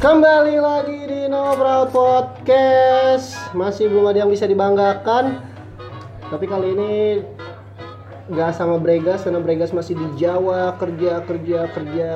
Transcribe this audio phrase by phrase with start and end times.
[0.00, 3.36] Kembali lagi di No Proud Podcast.
[3.52, 5.44] Masih belum ada yang bisa dibanggakan.
[6.24, 6.92] Tapi kali ini
[8.32, 12.12] nggak sama Bregas karena Bregas masih di Jawa kerja kerja kerja.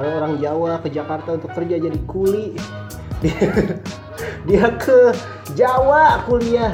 [0.00, 2.56] Orang orang Jawa ke Jakarta untuk kerja jadi kuli.
[4.48, 5.12] Dia ke
[5.52, 6.72] Jawa kuliah.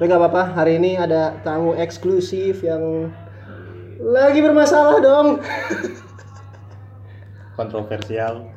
[0.00, 3.12] Tapi nggak apa-apa, hari ini ada tamu eksklusif yang
[4.00, 5.44] lagi bermasalah dong.
[7.52, 8.48] kontroversial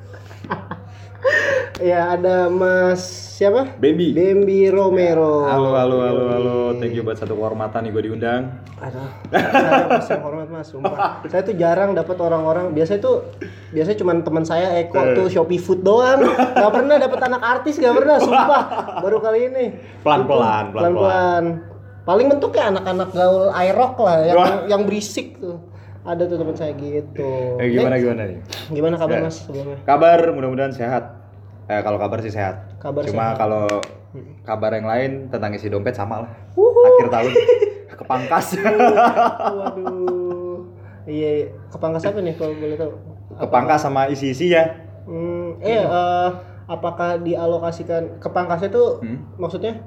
[1.91, 3.65] ya ada Mas siapa?
[3.75, 5.41] Baby Bambi Romero.
[5.43, 10.05] halo halo halo halo thank you buat satu kehormatan nih gue diundang Aduh, saya mas
[10.05, 11.23] yang hormat mas, sumpah.
[11.25, 12.75] Saya tuh jarang dapat orang-orang.
[12.75, 13.31] Biasanya tuh,
[13.71, 15.15] biasanya cuma teman saya Eko Eh.
[15.15, 16.19] tuh Shopee Food doang.
[16.51, 18.61] Gak pernah dapat anak artis, gak pernah, sumpah.
[18.99, 19.65] Baru kali ini.
[20.03, 21.43] Pelan-pelan, Itu, pelan-pelan.
[22.03, 24.37] Paling bentuknya anak-anak gaul iRock lah, yang
[24.67, 25.63] yang berisik tuh.
[26.03, 27.55] Ada tuh teman saya gitu.
[27.55, 28.37] eh, gimana Eh, gimana nih
[28.69, 29.23] gimana kabar Ya.
[29.23, 29.79] mas sebelumnya?
[29.81, 31.03] kabar mudah-mudahan sehat
[31.63, 33.65] eh kalau kabar sih sehat Kabar cuma kalau
[34.43, 36.83] kabar yang lain tentang isi dompet sama lah Wuhu.
[36.83, 37.31] akhir tahun
[37.99, 40.57] kepangkas Waduh.
[41.03, 41.47] Iya, iya.
[41.67, 42.91] kepangkas apa nih kalau boleh tahu?
[43.33, 44.63] kepangkas sama isi-isi ya
[45.03, 46.29] Hmm, eh, eh,
[46.65, 49.19] apakah dialokasikan kepangkasnya itu Hmm.
[49.35, 49.83] maksudnya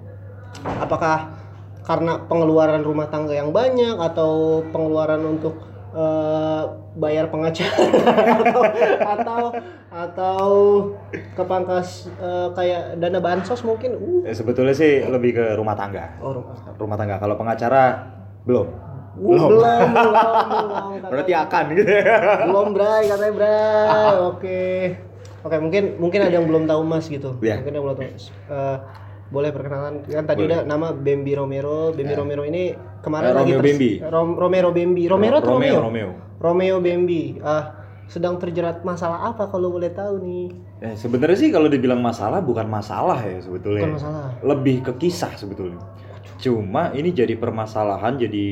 [0.77, 1.33] apakah
[1.81, 5.57] karena pengeluaran rumah tangga yang banyak atau pengeluaran untuk
[5.97, 6.63] eh,
[6.97, 7.73] bayar pengacara
[8.45, 8.61] atau
[9.09, 9.43] atau
[9.89, 10.47] atau
[11.33, 14.29] kepangkas eh, kayak dana bansos mungkin uh.
[14.29, 16.21] Eh, sebetulnya sih lebih ke rumah tangga.
[16.21, 16.53] Oh, rumah.
[16.77, 17.17] rumah tangga.
[17.17, 18.13] Kalau pengacara
[18.45, 18.69] belum.
[19.17, 19.49] Uh, belum.
[19.49, 20.13] belum belum
[21.01, 21.09] katanya.
[21.09, 21.65] berarti akan.
[21.73, 21.93] gitu
[22.45, 24.15] belum Bray katanya Bray.
[24.29, 24.65] Oke.
[25.47, 27.39] Oke mungkin mungkin ada yang belum tahu Mas gitu.
[27.41, 27.63] Iya.
[27.63, 28.09] mungkin yang belum tahu.
[28.51, 28.79] Eh,
[29.27, 29.95] boleh perkenalan.
[30.07, 30.51] Kan tadi Boleh.
[30.55, 31.91] udah nama Bambi Romero.
[31.91, 32.19] Bambi Ya.
[32.19, 32.75] Romero ini
[33.07, 33.91] Eh, kemarin lagi Romeo Bambi.
[34.03, 37.65] Rom- Romero Bambi Romero atau Romeo Romeo Romeo Bambi ah
[38.05, 40.47] sedang terjerat masalah apa kalau boleh tahu nih
[40.77, 43.87] Eh, sebenarnya sih kalau dibilang masalah bukan masalah ya sebetulnya.
[43.87, 45.79] bukan masalah Lebih ke kisah sebetulnya.
[46.37, 48.47] Cuma ini jadi permasalahan jadi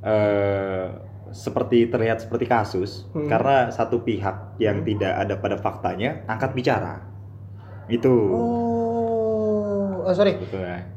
[0.00, 0.86] eh
[1.28, 3.26] seperti terlihat seperti kasus Hmm.
[3.26, 7.02] karena satu pihak yang tidak ada pada faktanya angkat bicara.
[7.86, 8.14] Itu.
[8.32, 10.88] oh oh, sorry ya.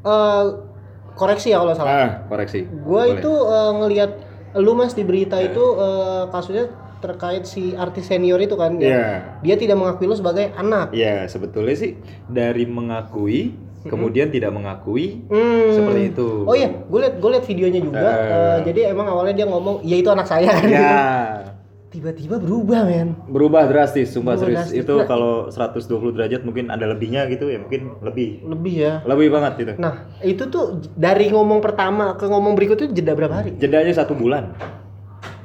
[1.12, 2.64] Koreksi ya kalau salah Ah, koreksi.
[2.82, 3.16] Gua Boleh.
[3.16, 4.10] itu eh, ngelihat
[4.54, 6.66] lu mas di berita itu eh, kasusnya
[6.98, 9.06] terkait si artis senior itu kan yang Iya.
[9.42, 10.92] dia tidak mengakui lu sebagai anak.
[10.92, 15.74] Iya, sebetulnya sih dari mengakui kemudian tidak mengakui Hmm.
[15.74, 16.46] seperti itu.
[16.46, 17.98] Oh iya, gue liat gue liat videonya juga.
[18.00, 18.30] Eh.
[18.30, 20.68] Eh, jadi emang awalnya dia ngomong, ya itu anak saya kan.
[20.70, 20.94] Ya.
[21.92, 23.12] Tiba-tiba berubah men.
[23.26, 24.80] berubah drastis sumpah Berubah serius drastis.
[24.80, 25.04] itu Nah.
[25.04, 28.94] kalau 120 derajat mungkin ada lebihnya gitu ya mungkin lebih Lebih ya.
[29.04, 33.52] lebih banget itu Nah itu tuh dari ngomong pertama ke ngomong berikutnya jeda berapa hari?
[33.54, 34.56] jedanya satu bulan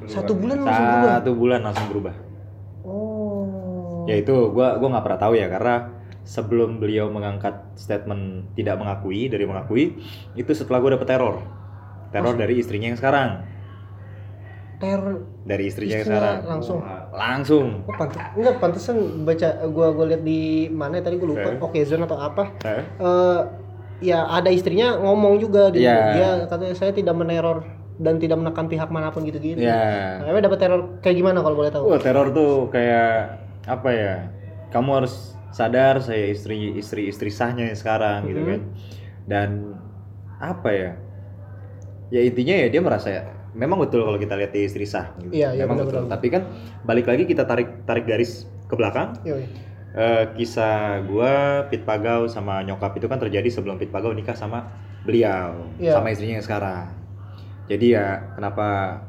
[0.07, 1.11] Satu bulan langsung berubah?
[1.13, 2.13] satu bulan langsung berubah
[2.81, 4.07] Oh.
[4.07, 5.75] ya itu gua gua nggak pernah tahu ya karena
[6.23, 9.99] sebelum beliau mengangkat statement tidak mengakui dari mengakui
[10.33, 11.43] itu setelah gua dapet teror
[12.09, 13.43] teror dari istrinya yang sekarang
[14.77, 15.25] Teror.
[15.41, 16.79] dari istrinya, yang sekarang langsung?
[17.09, 21.49] langsung Oh, pantes, enggak pantesan baca gua gua lihat di mana tadi gua lupa.
[21.49, 21.57] Eh.
[21.57, 22.53] Oke zone atau apa?
[22.61, 22.83] Eh?
[22.85, 23.39] eh
[24.05, 25.97] ya ada istrinya ngomong juga dia, Iya.
[26.13, 27.65] dia katanya saya tidak meneror
[27.97, 29.57] dan tidak menekan pihak mana pun gitu-gitu.
[29.57, 31.89] ya Nah, dapat teror kayak gimana kalau boleh tahu?
[31.89, 34.13] Wah teror tuh kayak apa ya?
[34.69, 38.49] Kamu harus sadar saya istri istri istri sahnya yang sekarang gitu Mhm.
[38.53, 38.61] kan.
[39.25, 39.49] Dan
[40.37, 40.91] apa ya?
[42.13, 43.09] Ya intinya ya dia merasa
[43.53, 45.13] memang betul kalau kita lihat dia istri sah.
[45.17, 45.31] Gitu.
[45.33, 46.03] Iya, iya, memang betul.
[46.03, 46.11] benar.
[46.13, 46.41] Tapi kan
[46.81, 49.15] balik lagi kita tarik tarik garis ke belakang.
[49.21, 49.45] Yoi.
[49.93, 51.33] Eh, kisah gua
[51.65, 54.67] Pit Pagau sama nyokap itu kan terjadi sebelum Pit Pagau nikah sama
[55.01, 55.93] beliau Iya.
[55.93, 56.91] sama istrinya yang sekarang.
[57.65, 58.99] Jadi ya kenapa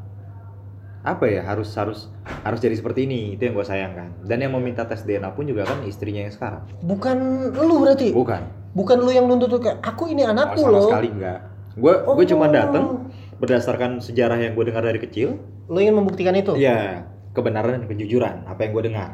[1.01, 2.11] apa ya harus harus
[2.43, 5.65] harus jadi seperti ini itu yang gue sayangkan dan yang meminta tes DNA pun juga
[5.65, 7.17] kan istrinya yang sekarang Bukan
[7.55, 8.11] lu berarti?
[8.11, 8.43] bukan
[8.75, 10.85] Bukan lu yang nuntut tuh kayak aku ini oh, anakku sama loh.
[10.85, 11.39] sekali enggak
[11.73, 12.29] gue gue Oh.
[12.29, 13.08] cuma datang
[13.39, 16.55] berdasarkan sejarah yang gue dengar dari kecil Lu ingin membuktikan itu?
[16.55, 19.11] ya kebenaran dan kejujuran apa yang gue dengar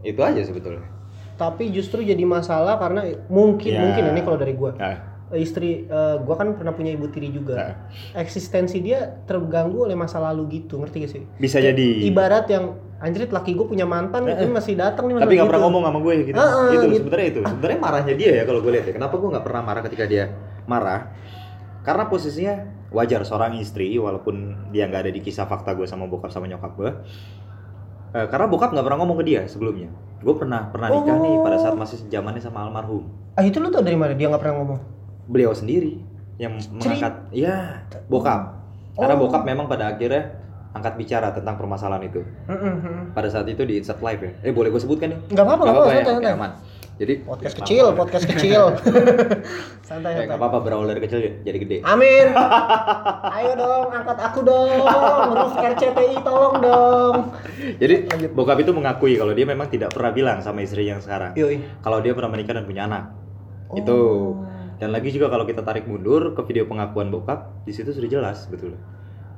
[0.00, 0.86] itu aja sebetulnya
[1.34, 3.78] Tapi justru jadi masalah karena mungkin Ya.
[3.80, 4.74] mungkin ini kalau dari gua.
[4.74, 4.98] nah,
[5.28, 7.54] Istri eh, gua kan pernah punya ibu tiri juga.
[7.54, 7.74] nah,
[8.16, 11.22] Eksistensi dia terganggu oleh masa lalu gitu, ngerti gak sih?
[11.36, 15.34] bisa jadi Ibarat yang anjrit laki gue punya mantan Eh, ini masih datang nih tapi
[15.36, 15.70] nggak pernah gitu.
[15.70, 16.94] ngomong sama gue gitu Ah, ah, itu gitu.
[16.98, 19.82] sebenarnya itu sebenarnya marahnya dia ya kalau gue lihat ya kenapa gue nggak pernah marah
[19.84, 20.24] ketika dia
[20.64, 21.00] marah
[21.80, 22.54] karena posisinya
[22.88, 26.72] wajar seorang istri walaupun dia nggak ada di kisah fakta gue sama bokap sama nyokap
[26.76, 26.90] gue
[28.08, 29.92] Eh, karena bokap nggak pernah ngomong ke dia sebelumnya.
[30.24, 31.80] Gue pernah pernah nikah nih pada saat Oh.
[31.80, 33.04] masih zamannya sama almarhum.
[33.36, 34.16] Ah itu lu tau dari mana?
[34.16, 34.80] Dia nggak pernah ngomong.
[35.28, 36.00] Beliau sendiri
[36.40, 38.56] yang mengangkat, ya bokap.
[38.96, 39.28] Karena Oh.
[39.28, 40.40] bokap memang pada akhirnya
[40.72, 42.24] angkat bicara tentang permasalahan itu.
[42.48, 43.12] Mm-mm.
[43.12, 44.32] Pada saat itu di insert live ya.
[44.40, 45.18] Eh boleh gue sebutkan nih?
[45.28, 46.04] Nggak apa-apa, nggak apa-apa, ya?
[46.08, 46.32] santai.
[46.32, 46.50] aman.
[46.98, 47.98] Jadi Podcast kecil, maaf.
[48.02, 48.74] podcast kecil.
[49.88, 50.34] santai Eh, santai.
[50.34, 51.76] apa-apa berawal dari kecil ya, jadi gede.
[51.86, 52.34] Amin.
[53.38, 54.82] Ayo dong, angkat aku dong.
[54.82, 57.16] Ngurus RCTI tolong dong.
[57.78, 57.94] Jadi
[58.34, 61.38] bokap itu mengakui kalau dia memang tidak pernah bilang sama istri yang sekarang.
[61.38, 61.62] Yoi.
[61.86, 63.14] Kalau dia pernah menikah dan punya anak.
[63.70, 63.78] Oh.
[63.78, 64.00] Itu.
[64.82, 68.50] Dan lagi juga kalau kita tarik mundur ke video pengakuan bokap, di situ sudah jelas
[68.50, 68.74] betul.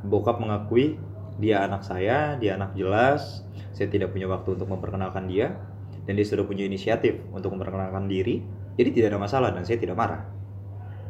[0.09, 0.97] Bokap mengakui
[1.37, 3.45] dia anak saya, dia anak jelas,
[3.77, 5.61] saya tidak punya waktu untuk memperkenalkan dia
[6.05, 8.41] dan dia sudah punya inisiatif untuk memperkenalkan diri.
[8.75, 10.25] Jadi tidak ada masalah dan saya tidak marah.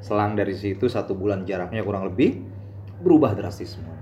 [0.01, 2.41] Selang dari situ satu bulan jaraknya kurang lebih
[3.01, 3.97] berubah drastis semua.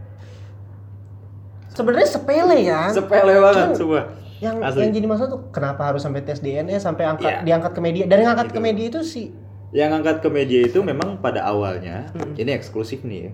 [1.68, 2.90] Sebenarnya sepele ya.
[2.90, 4.02] Sepele banget semua.
[4.38, 4.86] yang Asli.
[4.86, 7.38] yang jadi masalah tuh kenapa harus sampai tes DNA sampai angkat Iya.
[7.42, 8.62] diangkat ke media dan yang angkat ke Itu.
[8.62, 9.34] media itu si
[9.68, 12.32] Yang angkat ke media itu memang pada awalnya Hmm.
[12.40, 13.32] ini eksklusif nih ya.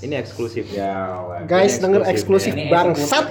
[0.00, 1.12] Ini eksklusif ya.
[1.44, 2.72] guys Ini denger eksklusif ya.
[2.72, 3.26] Bangsat.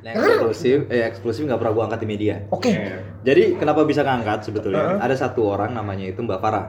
[0.00, 2.34] Nah, eksklusif, eh eksklusif nggak pernah gua angkat di media.
[2.48, 2.72] Oke.
[3.20, 4.96] Jadi kenapa bisa ngangkat sebetulnya?
[4.96, 5.04] Heeh.
[5.04, 6.66] Ada satu orang namanya itu Mbak Farah.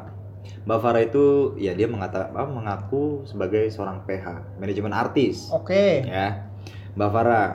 [0.67, 5.47] Mbak Farah itu ya dia mengata, apa, mengaku sebagai seorang PH, manajemen artis.
[5.47, 6.03] Oke.
[6.03, 6.51] Ya.
[6.99, 7.49] Mbak Farah.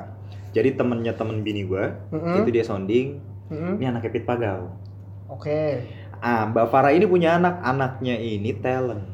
[0.56, 2.40] Jadi temennya temen bini gua, Mm-mm.
[2.40, 3.20] itu dia sounding,
[3.52, 3.76] Mm-mm.
[3.76, 4.72] ini anaknya Pit Pagau.
[5.28, 5.84] Oke.
[6.18, 9.06] Ah, Mbak Farah ini punya anak, anaknya ini talent.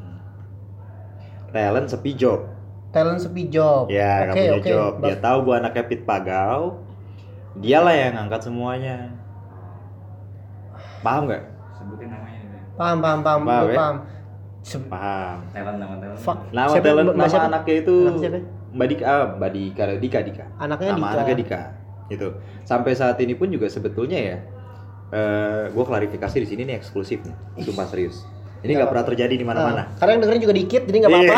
[1.53, 2.49] Talent sepi job.
[2.89, 3.87] Talent sepi job.
[3.87, 4.69] Ya, Oke, punya oke.
[4.69, 4.91] job.
[5.03, 6.81] Dia tahu gua anaknya Pit Pagau.
[7.55, 9.13] Dialah yang ngangkat semuanya.
[10.99, 11.43] Paham nggak?
[11.77, 12.41] Sebutin namanya.
[12.75, 13.75] Paham, paham, paham, Paham, ya?
[13.77, 13.95] paham.
[14.65, 15.37] Se- Paham.
[15.53, 16.19] Talent nama talent.
[16.19, 16.37] Fuck.
[16.51, 16.83] Nama Siapa?
[16.83, 17.47] talent, nama siapa?
[17.47, 18.39] anaknya itu Anak siapa?
[18.75, 20.45] Mbak Dika, ah, Mbak Dika, Dika, Dika.
[20.57, 21.13] Anaknya nama Dika.
[21.15, 21.61] anaknya Dika.
[22.05, 22.27] Gitu.
[22.65, 24.37] Sampai saat ini pun juga sebetulnya ya,
[25.13, 28.25] eh gue klarifikasi di sini nih eksklusif nih, sumpah serius.
[28.65, 29.77] Ini nggak pernah terjadi di mana-mana.
[29.77, 31.25] Nah, karena yang dengerin juga dikit jadi nggak apa-apa.
[31.29, 31.37] Iya.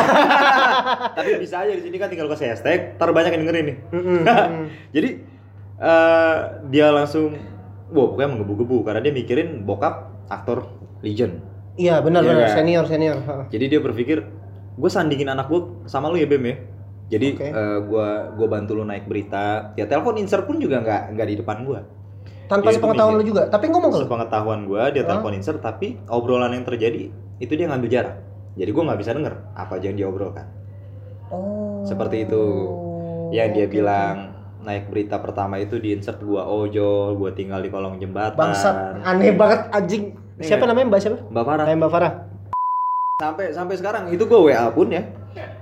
[1.20, 3.78] Tapi bisa aja di sini kan tinggal kasih hashtag, ntar banyak yang dengerin nih.
[4.96, 5.10] Jadi
[5.78, 6.38] eh
[6.72, 7.36] dia langsung,
[7.92, 10.72] wow pokoknya menggebu-gebu karena dia mikirin bokap aktor
[11.04, 11.44] legend.
[11.76, 12.56] Iya, benar Iya benar kan?
[12.64, 13.18] senior senior.
[13.52, 14.18] Jadi dia berpikir,
[14.80, 16.56] gue sandingin anak gue sama lu ya Bem ya.
[17.08, 17.48] Jadi Oke.
[17.48, 19.72] eh, gua gua bantu lu naik berita.
[19.80, 21.88] Ya telepon insert pun juga nggak nggak di depan gua.
[22.48, 23.44] Tanpa Dia itu sepengetahuan lu juga.
[23.48, 24.04] Tapi ngomong ke lu.
[24.08, 25.08] Sepengetahuan gua dia Hah?
[25.14, 28.16] telepon insert tapi obrolan yang terjadi itu dia ngambil jarak.
[28.56, 30.48] Jadi gua nggak bisa denger apa aja yang dia obrolkan.
[31.28, 31.84] Oh.
[31.84, 32.44] Seperti itu.
[33.30, 34.16] Yang dia Oke, bilang
[34.58, 38.40] naik berita pertama itu di insert gua ojol, gua tinggal di kolong jembatan.
[38.40, 40.04] Bangsat, aneh banget anjing.
[40.38, 40.56] Iya.
[40.56, 41.18] Siapa namanya Mbak siapa?
[41.28, 41.66] Mbak Farah.
[41.66, 42.14] Kayak Mbak Farah.
[43.18, 45.02] sampai sampai sekarang itu gue WA pun ya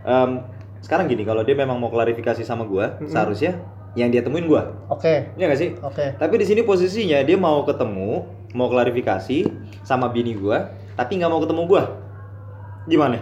[0.04, 0.44] Em,
[0.84, 3.08] sekarang gini kalau dia memang mau klarifikasi sama gue Mm-mm.
[3.08, 3.64] seharusnya
[3.96, 5.32] yang dia temuin gue Oke.
[5.34, 6.16] ya nggak sih Oke.
[6.16, 9.48] tapi di sini posisinya dia mau ketemu mau klarifikasi
[9.82, 10.58] sama bini gue
[10.94, 11.82] tapi nggak mau ketemu gue
[12.88, 13.18] gimana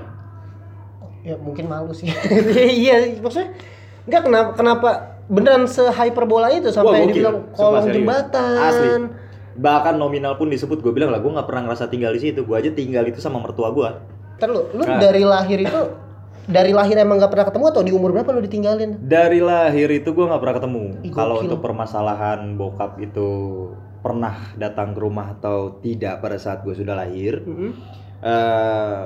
[1.23, 2.11] Ya mungkin malu sih.
[2.83, 3.55] iya, maksudnya
[4.03, 4.89] enggak kenapa kenapa
[5.31, 8.59] beneran se hyperbola itu sampai Wah, dibilang kolong jembatan.
[8.59, 8.89] Asli.
[9.55, 12.51] bahkan nominal pun disebut gue bilang lah gue nggak pernah ngerasa tinggal di situ gue
[12.51, 13.89] aja tinggal itu sama mertua gue
[14.35, 14.99] Ntar lu, lu Nah.
[14.99, 15.81] dari lahir itu
[16.45, 18.99] dari lahir emang nggak pernah ketemu atau di umur berapa lu ditinggalin?
[18.99, 23.29] dari lahir itu gue nggak pernah ketemu kalau untuk permasalahan bokap itu
[23.99, 27.71] pernah datang ke rumah atau tidak pada saat gue sudah lahir Mm-mm.
[28.21, 29.03] eh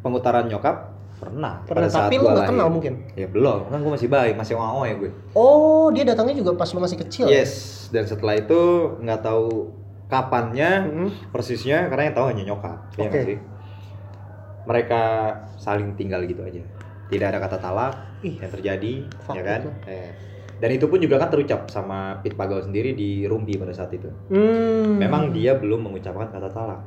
[0.00, 2.50] pengutaran nyokap pernah, Pernah, pada saat tapi lu nggak lahir.
[2.50, 2.92] kenal mungkin.
[3.14, 6.66] ya belum kan gue masih bayi masih oa ya gue Oh, dia datangnya juga pas
[6.66, 7.26] lu masih kecil.
[7.26, 7.38] ya?
[7.38, 7.52] yes
[7.88, 8.60] dan setelah itu
[8.98, 9.70] nggak tahu
[10.08, 11.08] kapannya Mm-mm.
[11.30, 13.08] persisnya karena yang tahu hanya nyokap ya Oke.
[13.08, 13.38] nggak sih
[14.64, 15.00] mereka
[15.56, 16.62] saling tinggal gitu aja
[17.06, 18.92] tidak ada kata talak Ih, yang terjadi
[19.28, 19.70] ya kan itu.
[19.84, 20.10] Eh,
[20.56, 24.06] dan itu pun juga kan terucap sama Pit Pagau sendiri di Rumpi pada saat itu
[24.28, 24.96] Hmm.
[24.96, 26.80] memang dia belum mengucapkan kata talak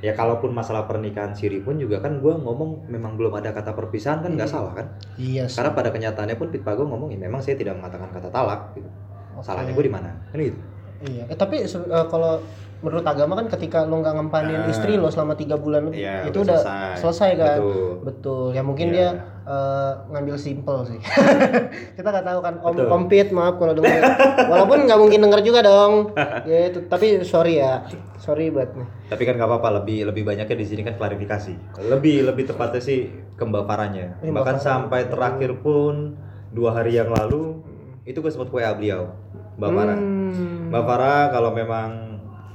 [0.00, 4.24] ya kalaupun masalah pernikahan siri pun juga kan gua ngomong memang belum ada kata perpisahan
[4.24, 4.56] kan nggak Hmm.
[4.56, 5.44] salah kan Iya.
[5.44, 5.60] sih.
[5.60, 8.88] karena pada kenyataannya pun Pit Pagau ngomong ya memang saya tidak mengatakan kata talak gitu
[9.30, 9.44] Oke.
[9.44, 10.56] salahnya gue di mana kan gitu
[11.00, 11.24] Iya.
[11.26, 11.68] Eh, tapi eh,
[12.06, 12.40] kalau
[12.80, 14.68] menurut agama kan ketika lu nggak ngempanin Ah.
[14.68, 16.96] istri lo selama tiga bulan Iya, itu udah selesai.
[16.98, 17.58] selesai, kan?
[17.58, 17.92] Betul.
[18.02, 18.44] Betul.
[18.50, 18.94] Ya mungkin Iya.
[18.94, 19.08] dia
[19.42, 21.00] eh, ngambil simple sih.
[21.96, 23.02] Kita nggak tahu kan Om Betul.
[23.06, 24.00] Pit, maaf kalau denger.
[24.46, 26.14] Walaupun nggak mungkin denger juga dong.
[26.44, 26.84] Ya itu.
[26.84, 27.82] Tapi sorry ya.
[28.16, 28.88] Sorry buat nih.
[29.08, 33.08] tapi kan nggak apa-apa lebih lebih banyaknya di sini kan klarifikasi lebih lebih tepatnya sih
[33.32, 36.14] ke Mbak Farahnya Eh, bahkan sampai terakhir pun
[36.48, 37.58] dua hari yang lalu
[38.04, 39.10] itu gue sempat WA beliau
[39.56, 40.68] Mbak Farah Hmm.
[40.68, 41.90] Mbak Farah kalau memang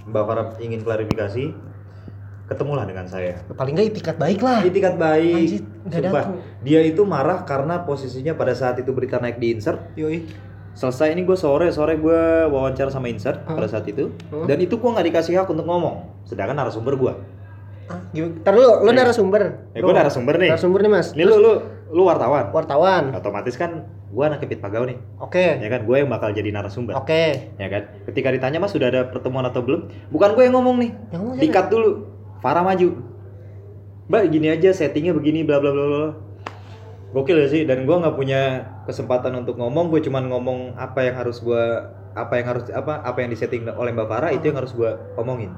[0.06, 1.44] Mbak Farah ingin klarifikasi
[2.46, 4.62] ketemulah dengan saya Paling nggak itikat baik lah.
[4.62, 6.26] Itikat baik Anjir, Sumpah,
[6.62, 10.30] dia itu marah karena posisinya pada saat itu berita naik di insert Yoi.
[10.72, 14.44] selesai ini gue sore sore gue wawancara sama insert pada saat itu Hmm.
[14.44, 17.14] dan itu gue nggak dikasih hak untuk ngomong sedangkan narasumber gue
[17.86, 18.02] Ah?
[18.12, 19.70] Ntar lu, lu narasumber.
[19.72, 21.14] eh gue narasumber nih Narasumber nih mas.
[21.14, 21.54] ini lu lu
[21.88, 23.14] lu wartawan Wartawan.
[23.14, 23.86] otomatis kan
[24.16, 24.96] gue anak kepit pagau nih.
[25.20, 25.60] Oke.
[25.60, 26.96] ya kan gue yang bakal jadi narasumber.
[26.96, 27.52] Oke.
[27.60, 27.84] ya kan?
[28.08, 29.92] Ketika ditanya mas sudah ada pertemuan atau belum?
[30.08, 30.92] Bukan gue yang ngomong nih.
[31.12, 31.56] Yang ngomong di siapa?
[31.60, 31.92] cut dulu.
[32.40, 32.90] Farah maju.
[34.08, 36.06] Mbak gini aja settingnya begini bla bla bla bla
[37.16, 37.64] gokil ya sih?
[37.68, 41.64] Dan gue nggak punya kesempatan untuk ngomong gue cuman ngomong apa yang harus gue
[42.16, 45.52] apa yang harus apa apa yang disetting oleh mbak Farah itu yang harus gue omongin.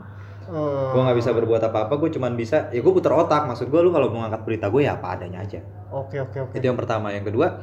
[0.47, 0.95] Hmm.
[0.95, 3.49] gue nggak bisa berbuat apa-apa gue cuman bisa ya gue putar otak.
[3.49, 5.59] Maksud gue lu kalau mau ngangkat berita gue ya apa adanya aja.
[5.91, 6.53] Oke oke oke.
[6.55, 7.11] itu yang pertama.
[7.11, 7.59] Yang kedua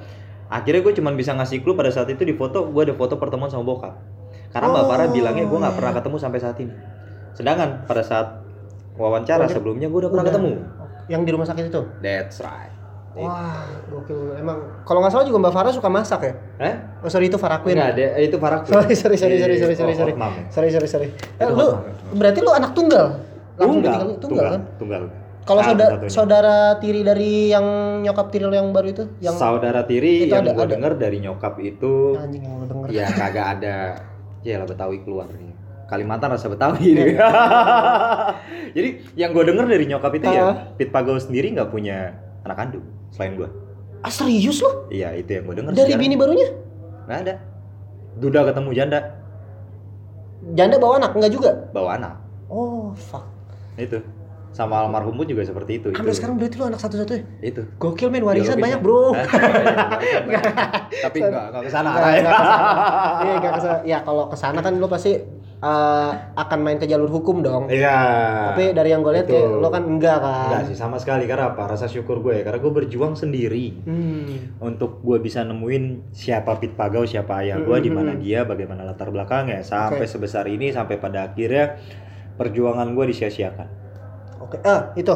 [0.54, 3.48] akhirnya gue cuman bisa ngasih clue pada saat itu di foto gue ada foto pertemuan
[3.48, 3.98] sama bokap
[4.48, 6.70] karena mbak Oh, Farah bilangnya gue nggak pernah ketemu sampai saat ini
[7.32, 8.28] sedangkan pada saat
[8.94, 10.32] wawancara Wawancara- sebelumnya gue udah pernah Udah.
[10.32, 10.50] ketemu
[11.04, 11.80] Yang di rumah sakit itu?
[11.98, 12.70] that's right
[13.14, 14.34] Wah, gokil.
[14.34, 16.32] Emang kalau nggak salah juga Mbak Farah suka masak ya?
[16.60, 17.78] eh Oh sorry itu Farah Queen.
[17.78, 18.74] Enggak ada, eh, itu Farah Queen.
[18.74, 20.12] Sorry sorry sorry sorry sorry sorry Oh, sorry.
[20.12, 20.42] oh, ya.
[20.50, 21.08] Sorry sorry sorry.
[21.38, 21.78] Eh, lu
[22.12, 23.14] berarti lu anak tunggal?
[23.54, 24.60] Langsung Tunggal, ditinggal- tunggal kan?
[24.74, 25.02] tunggal.
[25.44, 26.08] Kalau saudara, satunya.
[26.10, 27.66] saudara tiri dari yang
[28.00, 31.54] nyokap tiri lu yang baru itu, yang saudara tiri Itu yang gue denger dari nyokap
[31.58, 32.86] itu anjing yang lu denger.
[32.88, 33.76] ya kagak ada
[34.40, 35.52] ya lah Betawi keluar nih
[35.84, 37.12] Kalimantan rasa Betawi nih.
[38.76, 40.32] Jadi yang gue denger dari nyokap itu Ah.
[40.32, 43.48] ya Pit Pagau sendiri nggak punya anak kandung selain gue.
[44.00, 44.88] Ah serius lu?
[44.88, 45.72] Iya itu yang gue denger.
[45.74, 46.48] Dari bini barunya?
[47.04, 47.34] Nggak ada.
[48.16, 49.00] Duda ketemu janda
[50.46, 51.50] Janda bawa anak enggak juga?
[51.70, 52.14] bawa anak.
[52.46, 53.24] Oh, fuck.
[53.74, 54.00] Itu
[54.54, 55.88] sama almarhum pun juga seperti itu.
[55.90, 56.18] Sampai itu.
[56.22, 57.24] sekarang berarti lu anak satu-satunya.
[57.42, 57.62] itu.
[57.74, 58.84] Gokil men warisan banyak, ya.
[58.86, 59.10] Bro.
[61.04, 62.62] Tapi enggak enggak ke sana nggak ke sana.
[63.20, 63.78] Iya, nggak ke sana.
[63.82, 65.12] Ya kalau ke sana kan lu pasti
[65.58, 67.66] eh, akan main ke jalur hukum dong.
[67.66, 67.98] Iya.
[68.52, 70.46] Tapi dari yang gue lihat kayak lo kan enggak kan.
[70.46, 71.66] Enggak sih sama sekali karena apa?
[71.66, 74.60] Rasa syukur gue ya karena gue berjuang sendiri Hmm.
[74.60, 78.46] untuk gue bisa nemuin siapa Pit Pagau, siapa ayah gue, Hmm, di mana hmm, dia,
[78.46, 81.74] bagaimana latar belakangnya sampai sebesar ini sampai pada akhirnya
[82.34, 83.83] perjuangan gue disia-siakan.
[84.62, 85.14] Ah, itu.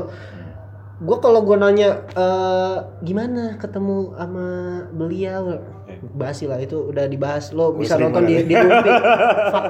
[0.98, 4.46] Gue kalau gue nanya eh, gimana ketemu sama
[4.90, 5.62] beliau
[6.10, 8.90] basi lah itu udah dibahas lo Gua bisa nonton di di Rumpi.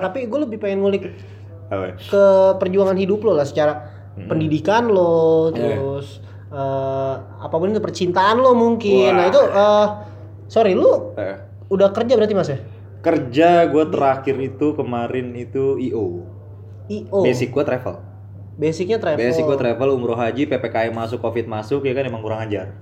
[0.01, 1.05] Tapi gue lebih pengen ngulik
[2.01, 2.25] ke
[2.57, 3.75] perjuangan hidup lo lah secara
[4.19, 4.27] Hmm.
[4.27, 6.19] pendidikan lo terus
[6.51, 9.15] eh, apa pun itu percintaan lo mungkin Wah.
[9.15, 9.87] nah itu eh,
[10.51, 11.39] sorry lu Eh,
[11.71, 12.59] udah kerja berarti mas ya
[12.99, 16.27] Kerja gue terakhir itu kemarin itu IO.
[16.91, 17.95] io Basic gue travel.
[18.59, 19.23] Basicnya travel.
[19.23, 22.05] Basic gue travel umroh haji, PPKM masuk, Covid masuk ya kan?
[22.05, 22.75] Emang kurang ajar.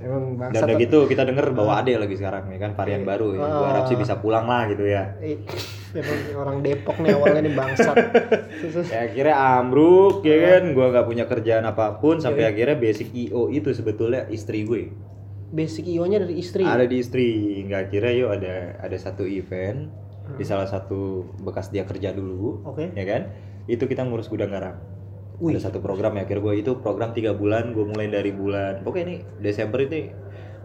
[0.00, 2.72] emang Dan bangsat udah gitu kita denger bawa ade lagi sekarang ya kan?
[2.72, 3.38] Varian baru ya.
[3.38, 3.68] Gue Ah.
[3.68, 5.12] harap sih bisa pulang lah gitu ya.
[5.20, 5.44] Ih,
[5.92, 7.96] emang orang Depok nih awalnya nih bangsat.
[8.90, 10.62] Ya akhirnya ambruk ya kan?
[10.72, 14.88] Gua nggak punya kerjaan apa pun Iya, sampai akhirnya basic IO itu sebetulnya istri gue.
[15.50, 16.64] Basic io nya dari istri?
[16.64, 17.28] Ada di istri
[17.62, 19.92] nggak kira yuk ada ada satu event
[20.30, 20.48] di Hmm.
[20.48, 22.94] salah satu bekas dia kerja dulu oke.
[22.94, 23.22] ya kan
[23.70, 24.76] itu kita ngurus gudang garam.
[25.40, 25.56] Wih.
[25.56, 29.04] ada satu program ya akhirnya gue itu program tiga bulan gue mulai dari bulan pokoknya
[29.08, 30.12] ini Desember ini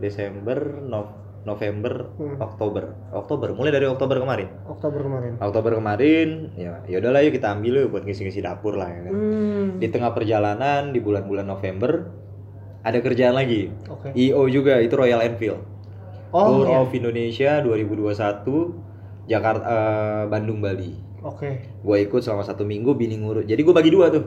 [0.04, 1.16] Desember Nov
[1.48, 2.36] November Hmm.
[2.42, 2.92] Oktober.
[3.14, 4.50] Oktober mulai dari Oktober kemarin.
[4.68, 5.32] Oktober kemarin.
[5.40, 9.14] Oktober kemarin ya ya udahlah yuk kita ambil yuk buat ngisi-ngisi dapur lah ya kan.
[9.16, 9.68] Hmm.
[9.80, 12.12] di tengah perjalanan di bulan-bulan November
[12.84, 13.72] ada kerjaan lagi.
[13.88, 14.12] Oke.
[14.12, 15.62] IO juga itu Royal Enfield.
[16.36, 16.84] Oh Tour iya.
[16.84, 18.12] of Indonesia 2021
[19.26, 20.92] Jakarta eh, Bandung Bali
[21.26, 21.50] oke.
[21.82, 23.50] Gue ikut selama satu minggu bini ngurus.
[23.50, 24.26] Jadi gue bagi dua tuh.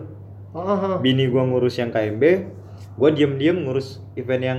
[0.53, 0.99] Oh, oh.
[0.99, 2.25] bini gue ngurus yang KMB
[2.99, 4.59] gue diem-diem ngurus event yang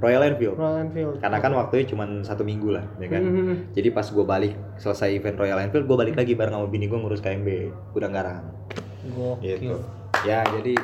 [0.00, 0.56] Royal Enfield.
[0.56, 1.16] Royal Enfield.
[1.20, 3.20] Karena kan waktunya cuma satu minggu lah ya kan?
[3.20, 3.56] Hmm.
[3.76, 6.98] jadi pas gue balik selesai event Royal Enfield gue balik lagi bareng sama bini gue
[6.98, 7.48] ngurus KMB
[7.92, 8.44] gudang garam
[9.12, 9.56] gokil.
[9.60, 9.76] Gitu.
[10.28, 10.76] Ya jadi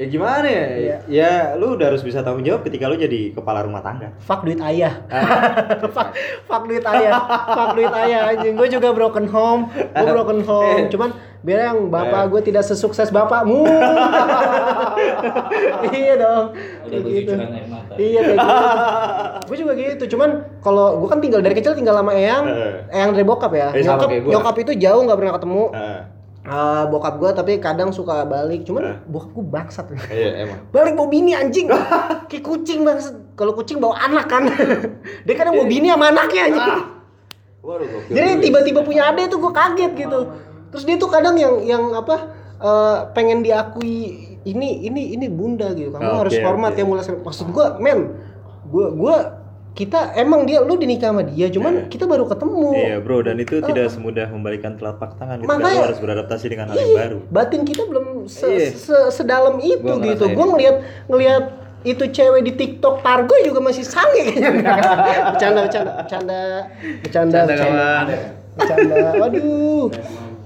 [0.00, 0.64] ya gimana ya?
[0.64, 0.96] Iya.
[1.12, 4.16] ya lu udah harus bisa tanggung jawab ketika lu jadi kepala rumah tangga.
[4.24, 5.04] Fuck duit ayah.
[5.12, 6.16] Ah, fuck,
[6.48, 7.20] fuck duit ayah.
[7.52, 8.56] Fuck duit ayah anjing.
[8.56, 9.68] Gue juga broken home.
[9.76, 10.88] Gue broken home.
[10.96, 11.12] Cuman
[11.44, 13.68] biar yang bapak gue tidak sesukses bapakmu.
[15.90, 16.46] Iya dong.
[16.86, 17.32] Udah gitu.
[17.32, 17.92] berpikiran air mata.
[17.96, 18.56] iya kayak gitu.
[19.48, 20.04] Gue juga gitu.
[20.16, 20.30] Cuman
[20.60, 22.44] kalau gue kan tinggal dari kecil tinggal sama eyang.
[22.46, 22.72] Eh.
[22.92, 23.72] eyang dari bokap ya.
[23.72, 25.64] Eh, nyokap nyokap itu jauh nggak pernah ketemu.
[25.72, 26.00] Ah,
[26.50, 28.66] Ah, bokap gue tapi kadang suka balik.
[28.66, 28.96] Cuman Eh.
[29.06, 29.86] bokap gue bangsat.
[30.10, 30.58] Iya emang.
[30.74, 31.70] Balik bawa bini anjing.
[32.30, 33.14] Kayak kucing bangsat.
[33.38, 34.50] Kalau kucing bawa anak kan.
[35.26, 36.78] Dia kadang bawa bini sama anaknya anjing.
[37.60, 38.42] Waduh gokil jadi juga.
[38.42, 40.20] tiba-tiba punya ade tuh gue kaget gitu.
[40.72, 45.92] Terus dia tuh kadang yang yang apa eh, pengen diakui ini ini ini bunda gitu.
[45.92, 46.80] Kamu Oke, harus hormat oke.
[46.80, 48.16] ya mulai maksud gue men
[48.64, 49.16] gue gue
[49.70, 51.88] kita emang dia lu dinikah sama dia cuman Iya.
[51.88, 55.86] kita baru ketemu iya bro dan itu tidak semudah membalikan telapak tangan gitu Makanya- lu
[55.86, 58.68] harus beradaptasi dengan hal yang Iya, baru batin kita belum se- Iya.
[58.72, 60.50] se- sedalam itu Gua gitu gue itu.
[60.50, 61.44] ngelihat ngelihat
[61.80, 64.52] itu cewek di TikTok Targo juga masih sange kayaknya.
[65.32, 66.40] bercanda, bercanda, bercanda,
[67.00, 68.06] bercanda, Bercanda, kawan.
[68.52, 68.96] bercanda.
[69.16, 69.86] Waduh.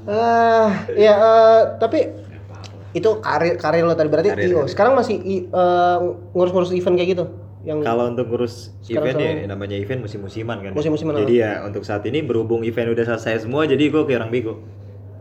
[0.04, 1.98] Ah, ya eh, tapi
[2.92, 4.56] itu karir karir lo tadi berarti Karir, IO.
[4.60, 4.70] karir.
[4.70, 5.96] Sekarang masih eh,
[6.30, 7.24] ngurus-ngurus event kayak gitu.
[7.64, 10.72] Yang Kalau untuk ngurus event ya namanya event musim-musiman kan.
[10.76, 14.32] Musim-musiman, Jadi ya untuk saat ini berhubung event udah selesai semua jadi gue kayak orang
[14.32, 14.54] bego.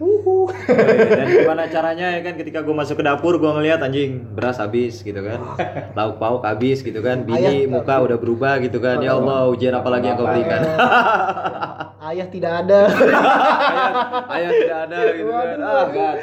[0.03, 0.51] Uhuh.
[1.19, 4.99] Dan gimana caranya ya kan ketika gue masuk ke dapur gue ngeliat anjing beras habis
[4.99, 5.39] gitu kan.
[5.97, 7.23] Lauk pauk habis gitu kan.
[7.23, 8.99] Bini Ayah- muka udah berubah gitu kan.
[8.99, 10.61] Ya Allah ujian apa lagi yang kau berikan.
[12.03, 12.81] Ayah tidak ada.
[12.91, 13.93] ayah,
[14.27, 15.57] ayah tidak ada gitu kan.
[15.63, 16.13] Ah.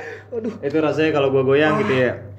[0.61, 2.30] Itu rasanya kalau gue goyang gitu ya.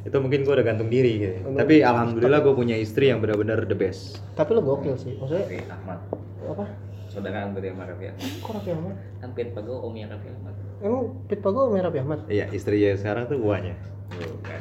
[0.00, 1.36] Itu mungkin gue udah gantung diri gitu.
[1.52, 4.20] Tapi alhamdulillah gue punya istri yang benar-benar the best.
[4.34, 5.16] Tapi lo gokil sih.
[5.20, 5.98] Maksudnya Raffi Ahmad
[6.40, 6.64] apa?
[7.10, 8.94] saudara anggota sama Raffi Ahmad Kok Raffi Ahmad?
[9.18, 12.20] kan Pit Pago omnya Raffi Ahmad Emang Pit Pago sama Raffi Ahmad?
[12.30, 13.74] Iya, istrinya sekarang tuh uanya.
[14.14, 14.60] bukan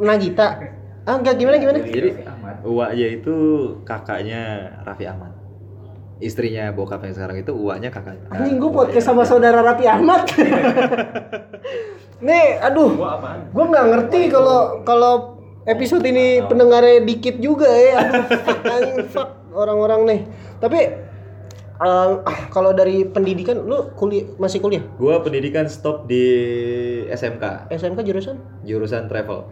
[0.00, 0.46] Nagita.
[1.04, 1.78] Ah enggak gimana gimana?
[1.84, 3.34] Jadi Ahmad uaknya itu
[3.84, 5.29] kakaknya Raffi Ahmad.
[6.20, 8.28] Istrinya bokap yang sekarang itu uaknya kakaknya.
[8.28, 10.28] Anjing gue podcast sama saudara Raffi Ahmad.
[12.28, 13.00] Nih, aduh.
[13.00, 18.04] gua apaan Gue nggak ngerti kalau kalau episode ini pendengarnya dikit juga ya.
[18.68, 20.20] Aduh, fuck, orang-orang nih.
[20.60, 20.80] Tapi
[21.80, 24.84] eh, ah, kalau dari pendidikan lu kuliah masih kuliah?
[25.00, 26.24] Gua pendidikan stop di
[27.08, 28.36] SMK, SMK jurusan?
[28.68, 29.48] jurusan travel.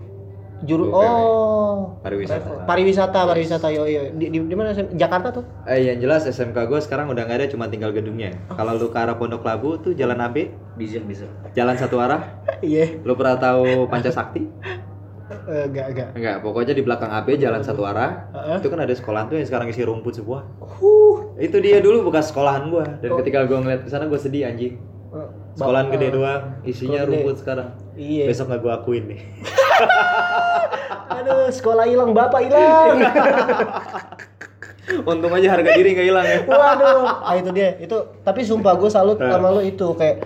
[0.61, 2.67] Juru Bukan, oh Pariwisata.
[2.67, 4.91] pariwisata pariwisata yo yo di, di, di mana SM?
[4.93, 8.35] Jakarta tuh Eh yang jelas SMK gue sekarang udah nggak ada cuma tinggal gedungnya.
[8.49, 12.43] Kalau lu ke arah Pondok Labu tuh jalan AB, bisa bisa jalan satu arah.
[12.61, 14.43] iya Lu pernah tahu Pancasakti?
[15.29, 18.27] Eh, enggak enggak Enggak, pokoknya di belakang AB jalan satu arah.
[18.33, 18.59] Heeh.
[18.59, 20.43] Itu kan ada sekolahan tuh yang sekarang isi rumput semua.
[20.59, 23.21] huh Itu dia dulu bekas sekolahan gua dan Oh.
[23.21, 24.81] ketika gua ngeliat ke sana gua sedih anjing.
[25.09, 27.17] Eh, Sekolahan bap- gede eh, doang, isinya sekolah gede.
[27.19, 27.69] rumput sekarang.
[27.95, 29.21] iya Besok nggak gua akuin nih.
[31.11, 32.97] aduh sekolah hilang bapak hilang
[35.05, 36.39] Untung aja harga diri nggak hilang ya.
[36.47, 39.29] waduh ah itu dia itu tapi sumpah gue salut Nah.
[39.31, 40.25] sama lu itu kayak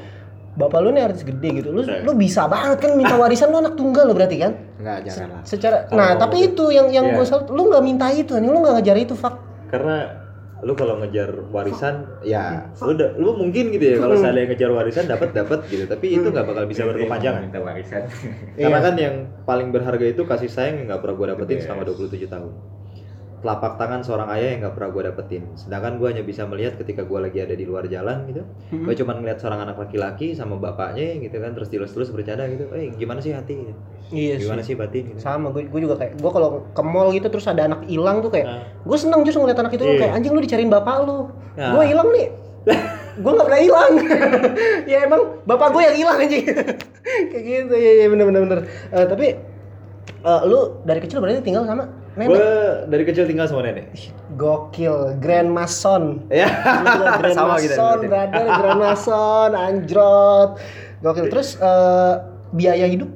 [0.52, 1.98] bapak lu nih artis gede gitu lu Nah.
[2.00, 5.42] lu bisa banget kan minta warisan lu anak tunggal lo berarti kan Enggak, jangan lah.
[5.42, 7.14] secara Kalau nah tapi itu yang yang Iya.
[7.16, 9.34] gue salut lu nggak minta itu nih lu nggak ngejar itu fak
[9.66, 10.21] Karena
[10.62, 15.10] lu kalau ngejar warisan ya lu udah lu mungkin gitu ya kalau saya ngejar warisan
[15.10, 15.90] dapat dapat gitu.
[15.90, 17.42] Tapi itu nggak bakal bisa berkepanjangan.
[17.50, 18.06] minta warisan.
[18.54, 18.86] Karena Iya.
[18.86, 22.52] kan yang paling berharga itu kasih sayang yang nggak pernah gue dapetin selama 27 tahun
[23.42, 25.42] telapak tangan seorang ayah yang nggak pernah gue dapetin.
[25.52, 28.46] Sedangkan gue hanya bisa melihat ketika gue lagi ada di luar jalan gitu.
[28.70, 28.86] Hmm.
[28.86, 32.70] gue cuma ngeliat seorang anak laki-laki sama bapaknya gitu kan terus terus bercanda gitu.
[32.70, 33.74] Eh gimana sih hati gitu.
[34.12, 34.74] iya sih gimana sih.
[34.74, 35.18] batin gitu?
[35.18, 38.30] Sama gue gue juga kayak gue kalau ke mall gitu terus ada anak hilang tuh
[38.30, 38.62] kayak Nah.
[38.80, 39.98] gue seneng justru ngeliat anak itu Iya.
[39.98, 41.26] kayak anjing lu dicariin bapak lu.
[41.52, 41.74] Ya.
[41.74, 42.26] gue hilang nih
[43.22, 43.92] gue nggak pernah hilang.
[44.92, 46.44] Ya emang bapak gue yang hilang anjing.
[47.30, 47.74] Kayak gitu.
[47.74, 48.58] Ya ya bener bener bener.
[48.88, 49.26] Eh, tapi
[50.22, 53.88] eh, lu dari kecil berarti tinggal sama gue nenek dari kecil tinggal sama nenek.
[54.34, 55.16] Gokil.
[55.16, 56.48] Grand mason ya
[57.18, 58.08] grand sama kita mason berarti.
[58.08, 60.50] brother grand mason anjrot.
[61.00, 61.26] Gokil.
[61.26, 62.14] Terus eh,
[62.50, 63.08] biaya hidup?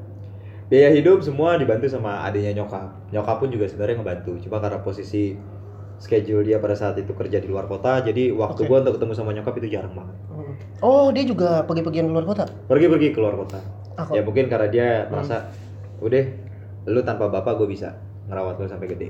[0.66, 2.90] Biaya hidup semua dibantu sama adiknya nyokap.
[3.10, 4.32] Nyokap pun juga sebenarnya ngebantu.
[4.40, 5.36] Cuma karena posisi
[5.96, 8.68] schedule dia pada saat itu kerja di luar kota jadi waktu Oke.
[8.68, 10.16] gua untuk ketemu sama nyokap itu jarang banget.
[10.80, 12.44] Oh dia juga pergi-pergian luar kota?
[12.66, 13.60] Pergi-pergi keluar kota.
[13.94, 15.08] Ah, kok- ya mungkin karena dia Hmm.
[15.10, 15.48] merasa
[15.98, 16.24] udah
[16.86, 19.08] lu tanpa bapak gue bisa ngerawat lu sampai gede.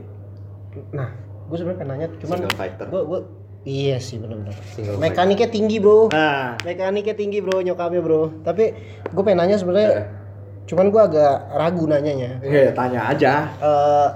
[0.92, 1.08] Nah
[1.46, 2.86] gue sebenarnya pengen nanya cuman single fighter.
[2.86, 3.20] gue gue
[3.64, 5.02] iya sih benar-benar single fighter.
[5.02, 6.10] mekaniknya tinggi bro.
[6.10, 8.22] Nah mekaniknya tinggi bro nyokapnya bro.
[8.42, 8.64] Tapi
[9.06, 10.04] gue pengen nanya sebenarnya Eh.
[10.66, 12.38] cuman gue agak ragu nanyanya.
[12.40, 13.32] Ya, tanya aja.
[13.56, 14.08] Eh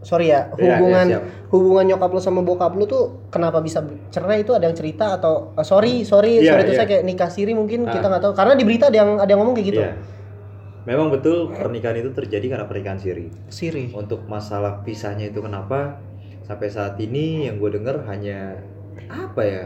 [0.00, 1.48] sorry ya Iya, hubungan iya, siap.
[1.48, 4.40] hubungan nyokap lu sama bokap lu tuh kenapa bisa cerai?
[4.40, 6.78] Itu ada yang cerita atau eh, sorry sorry Iya, sorry itu iya.
[6.78, 7.92] saya kayak nikah siri mungkin Ah.
[7.92, 8.32] kita nggak tahu.
[8.32, 9.80] Karena di berita ada yang ada yang ngomong kayak gitu.
[9.80, 9.92] Iya.
[10.84, 13.28] Memang betul pernikahan itu terjadi karena pernikahan siri.
[13.48, 13.92] Siri.
[13.92, 16.00] Untuk masalah pisahnya itu kenapa
[16.44, 18.60] sampai saat ini yang gue denger hanya
[19.08, 19.64] apa ya?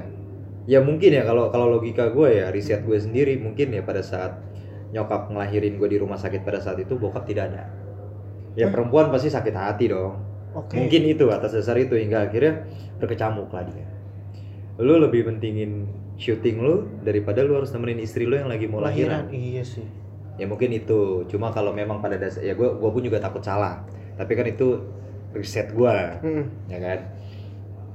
[0.68, 4.36] Ya mungkin ya kalau kalau logika gue ya riset gue sendiri mungkin ya pada saat
[4.92, 7.68] nyokap ngelahirin gue di rumah sakit pada saat itu bokap tidak ada.
[8.56, 8.72] Ya Hah?
[8.72, 10.18] perempuan pasti sakit hati dong.
[10.56, 10.76] Oke.
[10.76, 12.64] Mungkin itu atas dasar itu hingga akhirnya
[13.00, 13.86] berkecamuk lah dia.
[14.80, 16.74] Lu lebih pentingin syuting lu
[17.06, 19.86] daripada lu harus nemenin istri lu yang lagi mau lahiran iya sih
[20.38, 21.26] ya mungkin itu.
[21.26, 23.82] Cuma kalau memang pada dasar ya gue gua pun juga takut salah.
[24.14, 24.78] Tapi kan itu
[25.34, 26.44] riset gue Mm.
[26.66, 26.98] ya kan?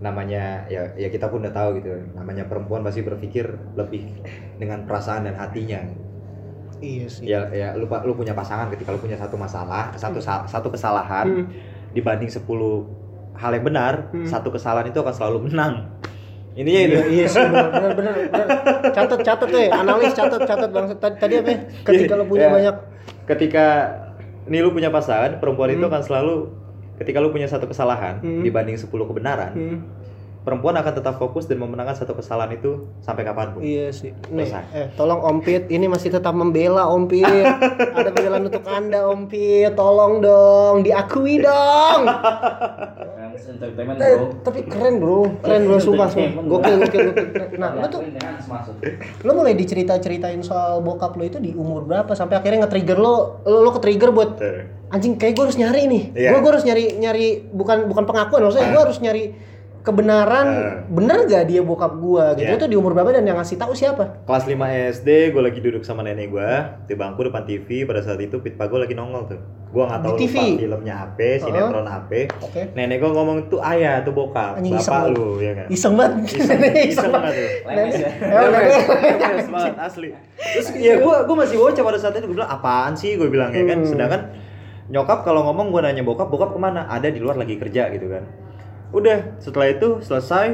[0.03, 1.89] Namanya ya ya kita pun udah tahu gitu.
[2.13, 4.03] Namanya perempuan pasti berpikir lebih
[4.59, 5.79] dengan perasaan dan hatinya.
[6.77, 7.23] Iya sih.
[7.25, 11.25] Ya ya lu lu punya pasangan ketika lu punya satu masalah satu sa- satu kesalahan
[11.25, 11.45] Hmm.
[11.95, 12.83] dibanding 10
[13.33, 14.27] hal yang benar Hmm.
[14.27, 15.87] satu kesalahan itu akan selalu menang
[16.53, 18.15] ininya itu Iya, iya sih benar benar benar.
[18.89, 20.85] Catat catat ya, analis catat catat bang.
[20.95, 21.59] Tadi, tadi apa ya?
[21.81, 22.51] Ketika lo punya Ya.
[22.51, 22.75] banyak
[23.23, 23.65] ketika
[24.43, 25.89] nih lu punya pasangan perempuan itu Hmm.
[25.89, 26.33] akan selalu
[26.95, 28.43] ketika lu punya satu kesalahan Hmm.
[28.43, 29.77] dibanding 10 kebenaran, Hmm,
[30.41, 33.61] perempuan akan tetap fokus dan memenangkan satu kesalahan itu sampai kapan pun.
[33.63, 34.11] iya sih.
[34.27, 37.23] Nih, eh tolong Om Pit, ini masih tetap membela Om Pit.
[37.95, 42.01] Ada pembelaan untuk Anda Om Pit, tolong dong, diakui dong.
[43.33, 44.25] Yang entertainment Eh, bro.
[44.41, 46.43] tapi keren bro, keren bro, sumpah, sumpah.
[46.43, 47.25] Gokil, gokil, gokil.
[47.55, 48.01] Nah, lu tuh,
[49.19, 53.57] lu mulai dicerita-ceritain soal bokap lu itu di umur berapa sampai akhirnya nge-trigger lo, lo,
[53.59, 54.61] lo ke-trigger buat Tuh.
[54.89, 56.03] anjing kayak gue harus nyari nih.
[56.13, 56.29] Iya.
[56.35, 59.23] Gue harus nyari nyari bukan bukan pengakuan maksudnya gue harus nyari
[59.81, 60.75] kebenaran Eh.
[60.87, 62.55] bener gak dia bokap gue gitu Iya.
[62.55, 64.23] itu di umur berapa dan yang ngasih tahu siapa?
[64.23, 66.49] Kelas 5 SD, gue lagi duduk sama nenek gue
[66.85, 67.83] di bangku depan TV.
[67.83, 69.41] Pada saat itu Pit Pago lagi nongol tuh.
[69.73, 70.35] Gue nggak tahu TV?
[70.37, 72.21] lupa filmnya apa, sinetron apa.
[72.45, 72.61] Oke.
[72.77, 75.17] Nenek gue ngomong tuh ayah tuh bokap, Anjing iseng bapak banget.
[75.17, 75.67] lu ya kan.
[75.73, 76.17] Iseng banget.
[76.29, 76.59] Iseng,
[76.93, 77.49] iseng banget tuh.
[77.65, 78.09] Lemes ya.
[79.17, 80.09] Lemes banget asli.
[80.37, 83.49] Terus ya gue gue masih bocah pada saat itu gue bilang apaan sih gue bilang
[83.49, 83.81] ya kan.
[83.81, 83.89] Hmm.
[83.89, 84.21] Sedangkan
[84.93, 86.85] nyokap kalau ngomong gue nanya bokap, bokap ke mana?
[86.85, 88.29] Ada di luar lagi kerja gitu kan.
[88.93, 90.53] Udah setelah itu selesai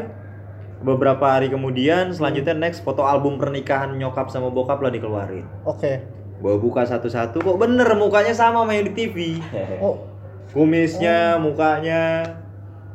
[0.79, 5.43] beberapa hari kemudian selanjutnya next foto album pernikahan nyokap sama bokap lah dikeluarin.
[5.67, 6.18] Oke.
[6.39, 9.17] Gue buka satu-satu kok bener mukanya sama sama yang di TV.
[9.83, 10.07] Oh,
[10.49, 12.25] Kumisnya, mukanya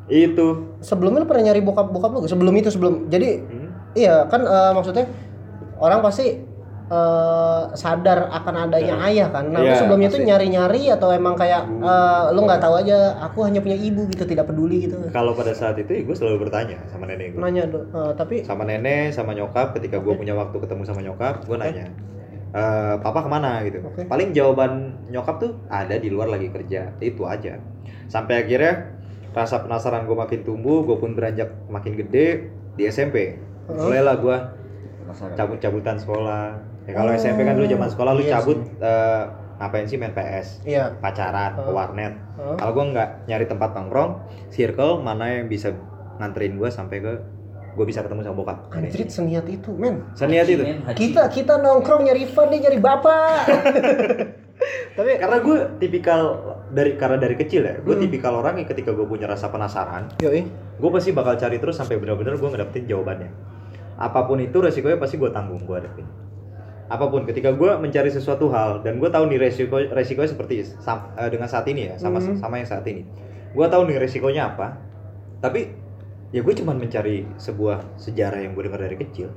[0.05, 0.77] itu.
[0.83, 2.21] sebelumnya lu pernah nyari bokap bokap lu?
[2.27, 3.09] Sebelum itu sebelum.
[3.09, 3.69] Jadi Hmm.
[3.95, 5.07] iya kan eh, maksudnya
[5.79, 6.45] orang pasti
[6.85, 9.49] eh, sadar akan adanya ayah kan.
[9.49, 10.29] Nah, Iya, sebelumnya itu pasti.
[10.29, 14.45] nyari-nyari atau emang kayak eh, lu nggak tahu aja aku hanya punya ibu gitu tidak
[14.45, 14.99] peduli gitu.
[15.09, 17.41] Kalau pada saat itu gue selalu bertanya sama nenek gue.
[17.41, 21.57] Nanya eh, tapi sama nenek sama nyokap ketika gue punya waktu ketemu sama nyokap gue
[21.57, 21.87] nanya
[22.55, 23.83] "Eh, papa ke mana gitu.
[23.83, 24.07] Oke.
[24.07, 24.73] paling jawaban
[25.11, 27.59] nyokap tuh ada di luar lagi kerja itu aja.
[28.07, 28.95] Sampai akhirnya
[29.35, 33.35] rasa penasaran gue makin tumbuh gue pun beranjak makin gede di SMP
[33.67, 34.37] mulailah gue
[35.35, 36.55] cabut-cabutan sekolah.
[36.85, 39.23] Ya kalau Oh, SMP kan dulu zaman sekolah lu iya cabut eh,
[39.55, 40.93] ngapain sih main PS iya.
[40.95, 41.73] pacaran ke Oh.
[41.73, 42.15] warnet.
[42.37, 42.55] Oh.
[42.55, 44.11] kalau gue nggak nyari tempat nongkrong
[44.49, 45.71] circle mana yang bisa
[46.19, 47.13] nganterin gue sampai ke
[47.75, 50.07] gue bisa ketemu sama bokap Anjrit seniat itu, men.
[50.13, 50.63] seniat itu.
[50.93, 53.35] Kita kita nongkrong nyari fun dia nyari bapak.
[54.95, 56.21] Tapi karena gue tipikal
[56.71, 58.01] dari karena dari kecil ya gue Hmm.
[58.01, 60.47] tipikal orang yang ketika gue punya rasa penasaran yoi.
[60.47, 63.31] gue pasti bakal cari terus sampai benar-benar gue ngedapetin jawabannya
[63.97, 66.07] apa pun itu resikonya pasti gue tanggung gue hadapin
[66.85, 71.11] apa pun ketika gue mencari sesuatu hal dan gue tahu nih resiko resikonya seperti sam-
[71.13, 72.35] eh, dengan saat ini ya sama Hmm.
[72.37, 73.03] sama yang saat ini
[73.51, 74.79] gue tahu nih resikonya apa
[75.41, 75.75] tapi
[76.35, 79.31] ya gue cuman mencari sebuah sejarah yang gue dengar dari kecil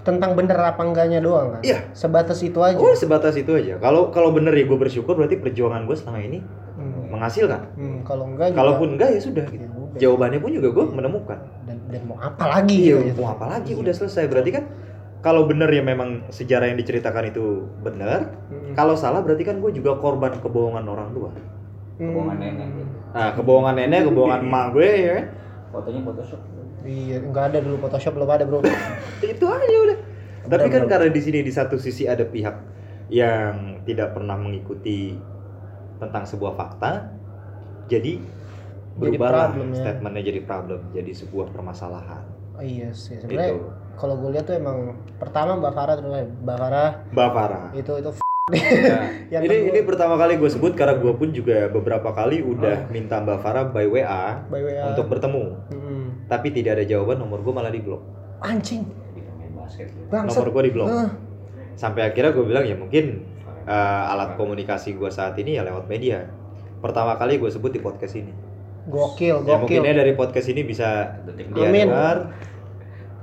[0.00, 1.60] Tentang bener apa enggaknya doang kan?
[1.60, 1.90] Iya.
[1.90, 2.78] Sebatas itu aja.
[2.78, 6.38] oh sebatas itu aja kalau kalau bener ya gue bersyukur berarti perjuangan gue selama ini
[6.76, 7.08] Hmm.
[7.08, 9.96] menghasilkan Hmm, kalau enggak juga- kalaupun enggak ya sudah gitu Ya udah.
[9.96, 13.16] jawabannya pun juga gue menemukan dan, dan mau apa lagi iya gitu ya.
[13.18, 14.64] mau apa lagi udah selesai berarti kan
[15.18, 18.76] kalau bener ya memang sejarah yang diceritakan itu benar Hmm.
[18.76, 21.32] kalau salah berarti kan gue juga korban kebohongan orang tua
[21.96, 22.12] Hmm.
[22.12, 22.68] Kebohongan nenek.
[23.10, 25.26] nah kebohongan nenek kebohongan emak gue ya kan?
[25.74, 26.40] Fotonya Photoshop.
[26.86, 28.62] Iya, enggak ada dulu Photoshop belum ada, Bro.
[29.32, 29.98] itu aja udah
[30.46, 32.56] tapi kan karena di sini di satu sisi ada pihak
[33.10, 35.14] yang tidak pernah mengikuti
[35.98, 37.10] tentang sebuah fakta
[37.86, 38.18] jadi
[38.98, 39.82] problem ya.
[39.82, 43.20] statementnya jadi problem jadi sebuah permasalahan Oh, iya sih.
[43.20, 43.68] Sebenarnya itu
[44.00, 46.08] kalau gue lihat tuh emang pertama Mbak Farah terus
[46.40, 48.10] Mbak Farah Mbak Farah itu itu
[49.26, 53.42] Ini ini pertama kali gue sebut karena gue pun juga beberapa kali udah minta Mbak
[53.42, 54.94] Farah by WA by WA.
[54.94, 56.30] untuk bertemu, Mm-mm.
[56.30, 58.06] tapi tidak ada jawaban nomor gue malah di blok.
[58.38, 58.86] Anjing.
[60.14, 60.86] Nomor gue di blok.
[60.86, 61.10] Ah,
[61.74, 63.26] Sampai akhirnya gue bilang ya mungkin
[63.66, 66.30] eh, alat komunikasi gue saat ini ya lewat media.
[66.78, 68.30] Pertama kali gue sebut di podcast ini.
[68.86, 69.82] gokil, Ya gokil.
[69.82, 71.18] mungkinnya dari podcast ini bisa
[71.50, 72.30] dia dengar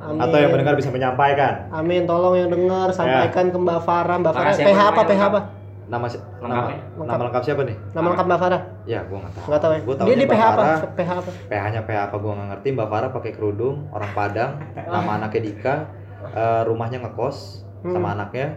[0.05, 0.19] Amin.
[0.19, 1.53] atau yang mendengar bisa menyampaikan.
[1.69, 4.17] Amin, tolong yang dengar sampaikan ke Mbak Farah.
[4.17, 4.91] Mbak Farah PH apa apa?
[4.93, 5.41] namanya PH apa?
[5.83, 6.77] Nama si- nama, Lengkapnya?
[7.05, 7.75] nama lengkap siapa nih?
[7.91, 8.61] Nama lengkap Mbak Farah?
[8.83, 9.43] Ya gue nggak tahu.
[9.45, 9.79] Enggak tahu ya.
[9.79, 10.55] Gue Dia di PH apa?
[10.55, 11.31] Farah PH apa?
[11.45, 12.67] PH-nya PH apa gue nggak ngerti.
[12.71, 14.51] Mbak Farah pakai kerudung, orang Padang,
[14.93, 15.75] nama anaknya Dika,
[16.31, 17.37] eh, rumahnya ngekos
[17.83, 17.91] Hmm.
[17.91, 18.47] sama anaknya.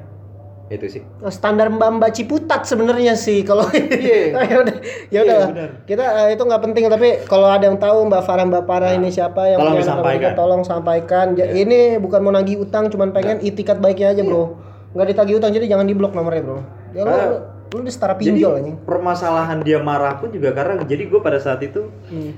[0.66, 1.02] Itu sih.
[1.28, 4.34] Standar Mbak-mbak Ciputat sebenarnya sih kalau Iya.
[4.50, 4.76] ya udah
[5.08, 5.48] ya udah Iya, lah.
[5.48, 5.70] benar.
[5.84, 8.98] kita eh, itu nggak penting tapi kalau ada yang tahu Mbak Farah Mbak Farah Nah,
[8.98, 10.30] ini siapa yang tolong disampaikan.
[10.34, 11.46] tolong sampaikan Iya.
[11.56, 14.58] ini bukan mau nagih utang cuman pengen itikat baiknya aja bro
[14.90, 16.58] nggak ditagih utang jadi jangan diblok nomornya bro
[16.90, 17.28] ya lu Ah.
[17.68, 21.36] lu di setara Jadi pinjol anjing permasalahan dia marah pun juga karena jadi gue pada
[21.36, 22.30] saat itu hmm.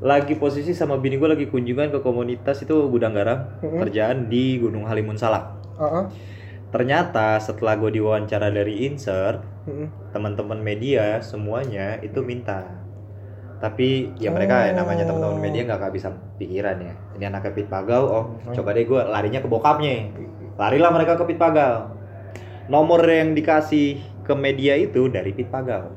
[0.00, 3.78] lagi posisi sama bini gue lagi kunjungan ke komunitas itu gudang garam Hmm.
[3.78, 5.58] kerjaan di Gunung Halimun Salak.
[5.74, 6.04] Ah, ah.
[6.68, 9.92] Ternyata setelah gue diwawancara dari insert Hmm.
[10.16, 12.64] teman-teman media semuanya itu minta.
[13.60, 16.08] Tapi ya mereka ya namanya teman-teman media nggak bisa
[16.40, 16.94] pikiran ya.
[17.18, 20.08] Ini anaknya Pit Pagau oh coba deh gue larinya ke bokapnya.
[20.56, 21.92] Larilah mereka ke Pit Pagau
[22.68, 25.88] nomor yang dikasih ke media itu dari Pit Pagau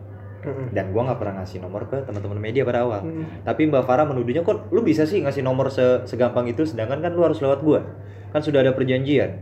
[0.74, 3.06] dan gua nggak pernah ngasih nomor ke teman-teman media pada awal.
[3.06, 3.46] Mm.
[3.46, 6.66] tapi Mbak Farah menuduhnya kok lu bisa sih ngasih nomor se- segampang itu?
[6.66, 7.86] Sedangkan kan lu harus lewat gua.
[8.34, 9.38] Kan sudah ada perjanjian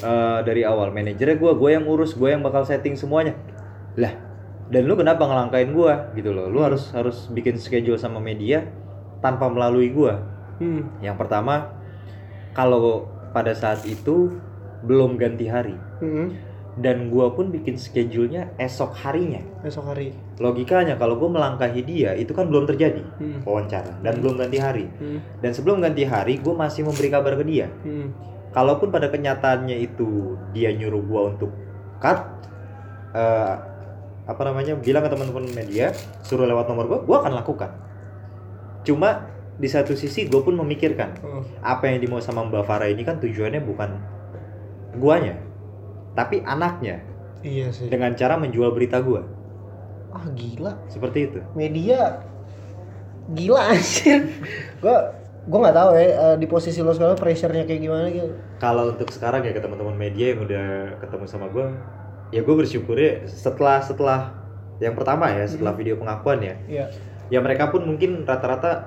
[0.00, 0.92] Eh, dari awal.
[0.92, 3.36] Manajernya gua gua yang urus gua yang bakal setting semuanya.
[4.00, 4.12] Lah
[4.70, 6.12] dan lu kenapa ngelangkain gua?
[6.16, 6.48] Gitu loh.
[6.48, 8.64] Lu harus harus bikin schedule sama media
[9.20, 10.40] tanpa melalui gua.
[10.60, 11.00] Mm.
[11.00, 11.72] yang pertama
[12.52, 14.36] kalau pada saat itu
[14.84, 15.76] belum ganti hari.
[16.04, 16.52] Mm.
[16.80, 19.42] dan gua pun bikin schedule-nya esok harinya.
[19.60, 20.16] Besok hari.
[20.40, 23.04] logikanya kalau gue melangkahi dia itu kan belum terjadi.
[23.20, 23.40] Mm.
[23.44, 24.00] wawancara.
[24.00, 24.86] Dan belum ganti hari.
[25.00, 25.44] Mm.
[25.44, 27.68] dan sebelum ganti hari gue masih memberi kabar ke dia.
[27.84, 28.08] Mm.
[28.50, 31.50] Kalaupun pada kenyataannya itu dia nyuruh gue untuk
[31.98, 32.18] cut
[33.12, 33.54] eh,
[34.24, 37.70] apa namanya bilang ke teman-teman media suruh lewat nomor gue gue akan lakukan
[38.80, 41.44] cuma di satu sisi gue pun memikirkan Oh.
[41.60, 43.90] apa yang dimau sama Mbak Farah ini kan tujuannya bukan
[44.96, 45.36] guanya
[46.12, 47.04] tapi anaknya
[47.40, 47.86] Iya sih.
[47.86, 49.24] dengan cara menjual berita gua
[50.10, 50.74] Ah gila.
[50.86, 52.18] seperti itu Media
[53.28, 54.26] gila anjir.
[54.78, 55.14] gua
[55.50, 58.30] gua nggak tahu ya eh, di posisi lo sekarang pressure-nya kayak gimana gitu.
[58.56, 60.66] kalau untuk sekarang ya ke teman-teman media yang udah
[61.02, 61.66] ketemu sama gue
[62.30, 64.20] ya gue bersyukur ya setelah setelah
[64.78, 66.84] yang pertama ya setelah video pengakuan ya Iya.
[67.28, 68.86] ya mereka pun mungkin rata-rata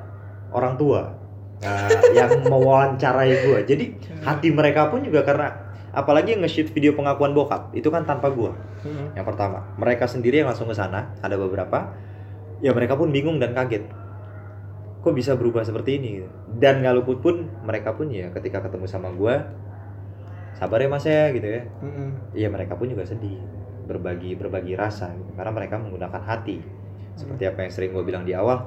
[0.49, 1.19] orang tua
[1.59, 3.85] nah, yang mewawancarai gue jadi
[4.23, 5.51] hati mereka pun juga karena
[5.91, 8.51] apalagi yang nge-shoot video pengakuan bokap itu kan tanpa gue
[8.83, 9.15] Mm.
[9.15, 11.95] yang pertama mereka sendiri yang langsung ke sana ada beberapa
[12.59, 13.87] ya mereka pun bingung dan kaget
[15.03, 16.29] kok bisa berubah seperti ini gitu.
[16.63, 19.35] dan nggak luput pun mereka pun ya ketika ketemu sama gue
[20.55, 21.61] sabar ya mas ya gitu ya.
[22.31, 23.35] Iya mereka pun juga sedih
[23.83, 25.35] berbagi berbagi rasa gitu.
[25.35, 26.63] karena mereka menggunakan hati
[27.19, 28.63] seperti apa yang sering gue bilang di awal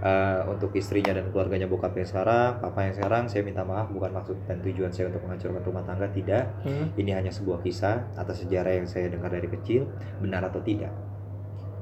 [0.00, 4.08] eh, untuk istrinya dan keluarganya bokap yang sekarang papa yang sekarang saya minta maaf bukan
[4.10, 6.96] maksud dan tujuan saya untuk menghancurkan rumah tangga tidak Mm.
[6.96, 9.84] ini hanya sebuah kisah atas sejarah yang saya dengar dari kecil
[10.24, 10.90] benar atau tidak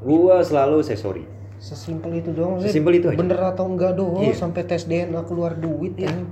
[0.02, 1.22] gua selalu say sorry
[1.62, 2.74] Sesimpel itu doang sih.
[2.74, 3.14] Sesimpel itu aja.
[3.14, 4.34] Bener atau enggak doang Iya.
[4.34, 6.10] sampai tes DNA keluar duit Iya.
[6.10, 6.26] kan.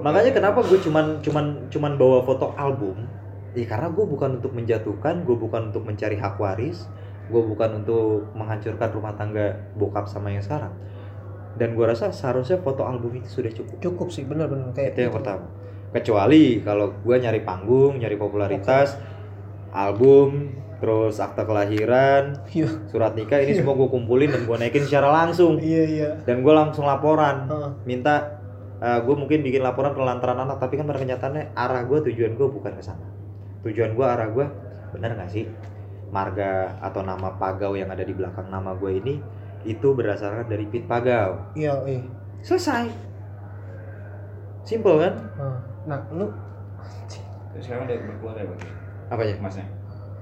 [0.00, 3.04] makanya kenapa gue cuman cuman cuman bawa foto album
[3.52, 6.88] ya karena gue bukan untuk menjatuhkan gue bukan untuk mencari hak waris
[7.28, 10.72] gue bukan untuk menghancurkan rumah tangga bokap sama yang sekarang
[11.58, 15.12] dan gue rasa seharusnya foto album itu sudah cukup Cukup sih bener-bener kayak itu yang
[15.12, 15.44] pertama
[15.90, 18.96] kecuali kalau gue nyari panggung nyari popularitas
[19.70, 22.68] album terus akta kelahiran Iya.
[22.88, 26.10] surat nikah ini semua gue kumpulin dan gue naikin secara langsung Iya iya.
[26.24, 27.70] dan gue langsung laporan Heeh.
[27.84, 28.40] minta
[28.80, 32.72] gue mungkin bikin laporan pelantaran anak tapi kan pada kenyataannya arah gue tujuan gue bukan
[32.72, 33.04] ke sana
[33.60, 34.46] tujuan gue arah gue
[34.90, 35.44] benar nggak sih
[36.08, 39.14] marga atau nama pagau yang ada di belakang nama gue ini
[39.62, 42.00] itu berdasarkan dari pit pagau Iya, iya.
[42.40, 42.88] selesai
[44.60, 45.14] simple kan.
[45.84, 46.28] Nah, lu
[47.50, 48.60] Terus sekarang udah berkeluarga ya, Bang?
[49.10, 49.66] apa ya Masnya?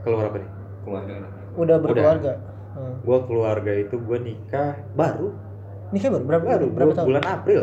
[0.00, 1.30] Keluar apa nih Keluarga udah.
[1.56, 2.32] udah berkeluarga?
[2.70, 2.94] Heeh.
[3.00, 5.28] gue keluarga itu gue nikah baru
[5.88, 7.08] Nikah baru berapa baru berapa gua tahun?
[7.08, 7.60] bulan April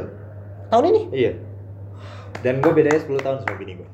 [0.68, 1.02] Tahun ini?
[1.12, 1.32] iya
[2.42, 3.90] dan gue bedanya 10 tahun sama bini gue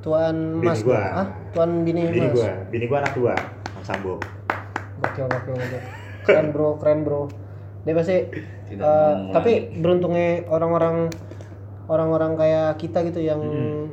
[0.00, 0.82] Tuan Bini Mas.
[0.82, 0.98] gua.
[0.98, 2.34] Ah, Tuan bini, bini Mas.
[2.34, 4.18] gue bini gue anak dua anak sambo
[4.98, 5.82] Gokil, gokil, gokil.
[6.22, 7.26] Keren bro, keren bro.
[7.82, 8.30] Dia pasti
[8.64, 9.34] Tidak mengulangi.
[9.34, 11.10] tapi beruntungnya orang-orang
[11.84, 13.90] orang-orang kayak kita gitu yang Hmm.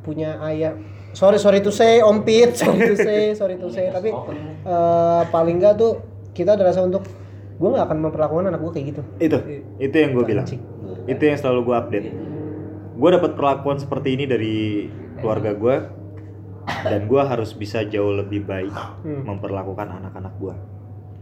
[0.00, 0.72] punya ayah
[1.16, 2.52] sorry sorry to say Om Pit.
[2.60, 3.88] Sorry to say sorry to say.
[3.88, 7.08] Tapi eh, paling enggak tuh kita ada rasa untuk
[7.56, 9.02] gue nggak akan memperlakukan anak gue kayak gitu.
[9.18, 9.38] Itu.
[9.80, 10.44] Itu yang gue bilang.
[11.06, 12.06] itu yang selalu gue update.
[12.92, 15.76] Gue dapat perlakuan seperti ini dari keluarga gue
[16.82, 19.22] dan gue harus bisa jauh lebih baik Hmm.
[19.24, 20.54] memperlakukan anak-anak gue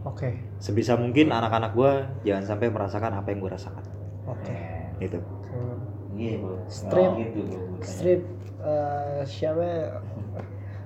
[0.03, 0.29] oke.
[0.57, 1.91] Sebisa mungkin anak-anak gue
[2.25, 3.85] jangan sampai merasakan apa yang gue rasakan.
[4.25, 4.55] Oke.
[4.99, 5.77] Itu Hmm.
[6.17, 6.57] Iya, bro.
[6.65, 7.11] Strip.
[7.13, 7.77] Nggak gitu, bro.
[7.79, 8.21] strip
[8.65, 10.01] eh, siapa?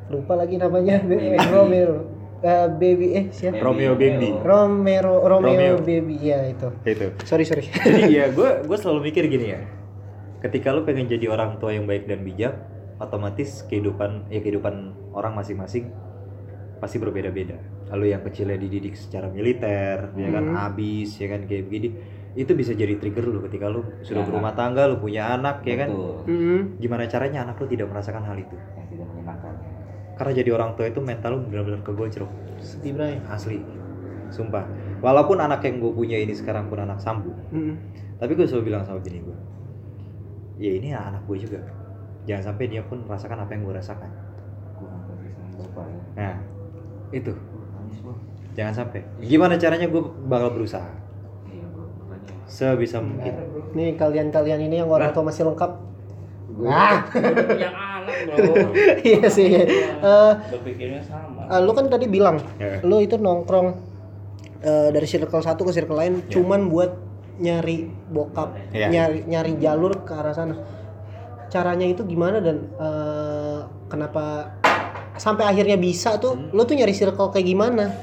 [0.09, 0.99] Lupa lagi namanya.
[1.47, 3.59] Romeo Eh, baby eh siapa?
[3.59, 5.75] Romeo Baby Romero Romeo, Romeo.
[5.83, 6.15] baby.
[6.23, 6.71] Ya itu.
[6.87, 7.11] Itu.
[7.27, 7.67] Sorry sorry.
[7.83, 9.59] Jadi ya gue gue selalu mikir gini ya.
[10.39, 12.55] Ketika lu pengen jadi orang tua yang baik dan bijak
[12.95, 15.91] otomatis kehidupan ya kehidupan orang masing-masing
[16.79, 17.59] pasti berbeda-beda.
[17.91, 20.55] Lalu yang kecilnya dididik secara militer ya kan Hmm.
[20.55, 21.91] habis ya kan kayak begini
[22.31, 25.75] itu bisa jadi trigger lu ketika lu sudah Ya, berumah tangga lu punya anak ya
[25.77, 26.15] kan Betul.
[26.27, 26.61] Hmm.
[26.77, 29.53] gimana caranya anak lu tidak merasakan hal itu Yang tidak menyenangkan.
[30.13, 33.63] karena jadi orang tua itu mental lu benar-benar kegocrok sedih bray asli
[34.29, 34.61] sumpah
[34.99, 37.79] walaupun anak yang gue punya ini sekarang pun anak sambu Hmm.
[38.15, 39.37] tapi gue selalu bilang sama bini gue
[40.59, 41.59] ya ini anak gue juga
[42.23, 44.19] jangan sampai dia pun merasakan apa yang gue rasakan ya.
[46.15, 46.35] nah
[47.09, 47.33] itu
[48.51, 50.89] jangan sampai gimana caranya gue bakal berusaha.
[52.49, 53.33] Sebisa mungkin
[53.71, 55.85] nih kalian-kalian ini yang orang tua masih lengkap
[56.49, 57.05] Gua Ah.
[57.07, 58.73] anak, bro.
[59.05, 61.45] iya sih Eh, Berpikirnya sama.
[61.45, 62.81] ah, lu kan tadi bilang Ya.
[62.81, 63.77] lu itu nongkrong
[64.59, 66.35] eh, dari circle satu ke circle lain Ya.
[66.35, 66.97] cuman buat
[67.37, 68.89] nyari bokap Iya.
[68.89, 70.57] nyari nyari jalur ke arah sana
[71.47, 74.57] caranya itu gimana dan eh, kenapa
[75.15, 76.49] sampai akhirnya bisa tuh Hmm.
[76.51, 77.93] lo tuh nyari circle kayak gimana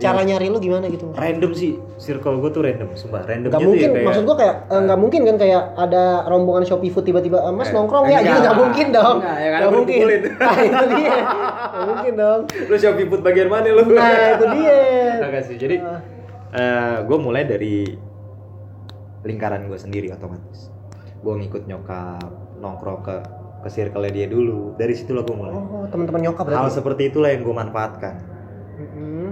[0.00, 3.84] cara nyari lo gimana gitu random sih circle gue tuh random sumpah randomnya Gak mungkin,
[3.84, 7.38] ya kayak maksud gua kayak eh, nggak mungkin kan kayak ada rombongan Shopee Food tiba-tiba
[7.38, 8.24] "Ah, Mas Eh, nongkrong ya, enggak.
[8.24, 9.16] gitu nggak mungkin dong.
[9.16, 10.00] Enggak, ya kan, Nggak mungkin.
[10.00, 11.16] Nah itu dia,
[11.70, 12.40] nggak mungkin dong.
[12.66, 14.78] lu Shopee Food bagian mana lu Nah itu dia.
[15.20, 15.76] Enggak sih jadi
[16.50, 16.96] Ah.
[17.00, 17.84] gue mulai dari
[19.20, 20.72] lingkaran gue sendiri otomatis
[21.20, 22.24] gue ngikut nyokap
[22.56, 23.16] nongkrong ke
[23.60, 26.74] ke circle dia dulu dari situlah gue mulai Oh teman-teman nyokap hal berarti.
[26.74, 28.14] seperti itulah yang gue manfaatkan
[28.74, 29.28] Mm-mm.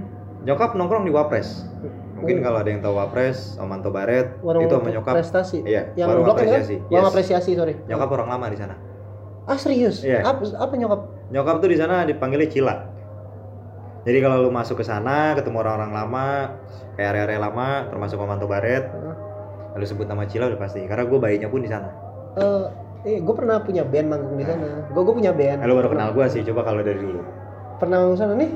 [0.49, 1.69] Nyokap nongkrong di Wapres
[2.17, 2.43] mungkin Oh.
[2.43, 5.59] kalau ada yang tahu Wapres Omanto Baret Warung itu sama nyokap prestasi.
[5.63, 6.35] Iya, Yang warung kan?
[6.35, 6.77] apresiasi.
[6.83, 7.13] Warung Yes.
[7.13, 7.75] apresiasi sorry.
[7.85, 8.75] nyokap orang lama di sana
[9.49, 10.05] Ah serius?
[10.05, 10.25] Iya.
[10.25, 11.01] Apa, apa nyokap?
[11.31, 12.75] nyokap tuh di sana dipanggilnya Cila
[14.03, 16.27] jadi kalau lu masuk ke sana ketemu orang-orang lama
[16.97, 19.17] kayak area-area lama termasuk Omanto Baret Hah?
[19.77, 21.93] lalu sebut nama Cila udah pasti karena gue bayinya pun di sana
[22.39, 22.65] Eh,
[23.05, 24.87] eh gue pernah punya band manggung di sana.
[24.91, 25.59] Gue gue punya band.
[25.59, 27.19] Eh, lu baru kenal gue sih coba kalau dari dulu
[27.79, 28.51] Pernah manggung sana nih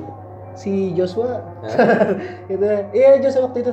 [0.54, 1.40] si Joshua.
[2.46, 2.64] gitu.
[2.92, 3.72] Iya Joshua waktu itu.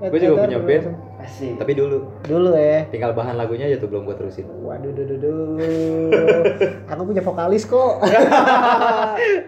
[0.00, 0.86] Gua juga punya band.
[1.20, 1.60] Asik.
[1.60, 2.88] tapi dulu Dulu ya.
[2.88, 5.60] tinggal bahan lagunya aja tuh belum gue terusin Waduh, duh, duh, duh.
[6.90, 8.00] Aku punya vokalis kok.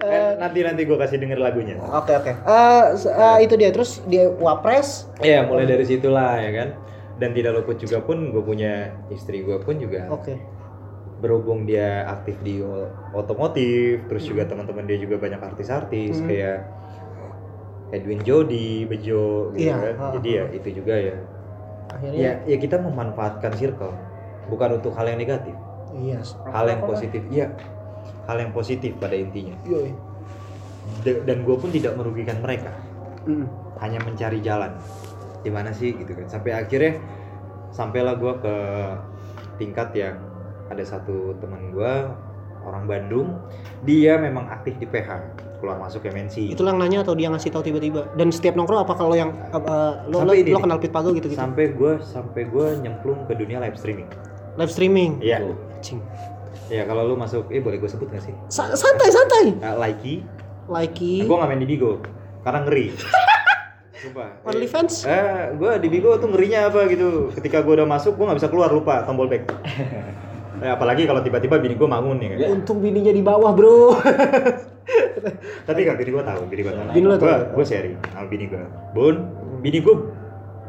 [0.03, 2.29] Eh, nanti nanti gue kasih denger lagunya Oke oke.
[2.29, 5.09] Eh, se- eh, itu dia terus dia wapres.
[5.19, 6.69] Iya mulai dari situlah ya kan
[7.17, 10.37] dan tidak luput juga pun gue punya istri gue pun juga Oke.
[11.23, 12.59] Berhubung dia aktif di
[13.15, 16.27] otomotif terus juga teman-teman dia juga banyak artis-artis Hmm.
[16.27, 16.59] kayak
[17.93, 19.95] Edwin Jody, Bejo gitu Iya, kan.
[20.01, 21.15] ha, Jadi ya itu juga ya.
[21.93, 22.19] Akhirnya.
[22.19, 23.93] Ya ya kita memanfaatkan circle
[24.49, 25.53] bukan untuk hal yang negatif,
[25.93, 26.25] Iya.
[26.51, 27.21] hal yang positif.
[27.29, 27.53] Iya.
[28.27, 29.53] Hal yang positif pada intinya.
[29.69, 29.93] Yoi.
[31.05, 32.73] Dan gue pun tidak merugikan mereka.
[33.23, 33.47] Mm.
[33.79, 34.75] hanya mencari jalan
[35.43, 36.99] gimana sih gitu kan sampai akhirnya
[37.71, 38.57] sampailah gue ke
[39.59, 40.19] tingkat yang
[40.73, 41.93] ada satu teman gue
[42.63, 43.29] orang Bandung
[43.83, 45.11] dia memang aktif di PH
[45.59, 48.11] keluar masuk MNC Itu yang nanya atau dia ngasih tahu tiba-tiba?
[48.15, 51.27] Dan setiap nongkrong apa kalau yang eh, eh, lo, lo, lo kenal Pit Pago gitu
[51.27, 51.39] gitu?
[51.39, 54.11] sampai gue sampai gue nyemplung ke dunia live streaming
[54.53, 55.17] Live streaming.
[55.19, 55.39] iya
[55.81, 56.03] Cing.
[56.69, 59.45] ya kalau lu masuk eh boleh gue sebut gak sih Sa- santai santai.
[59.59, 60.23] uh, Likey
[60.67, 61.23] Likey.
[61.23, 61.99] gue nggak main di Bigo
[62.43, 62.87] karena ngeri
[64.03, 64.35] Sumpah.
[64.43, 65.07] OnlyFans?
[65.07, 67.31] Eh, gue di Bigo tuh ngerinya apa gitu.
[67.31, 69.47] Ketika gue udah masuk, gue nggak bisa keluar lupa tombol back.
[70.63, 72.55] Eh, apalagi kalau tiba-tiba bini gue bangun nih kan.
[72.55, 73.99] Untung bininya di bawah bro.
[75.69, 76.87] Tapi kan bini gue tahu, bini gue tahu.
[76.95, 77.59] Bini lo tahu?
[77.59, 78.63] Gue sharing sama bini gue.
[78.95, 79.27] Bun,
[79.59, 79.95] bini gue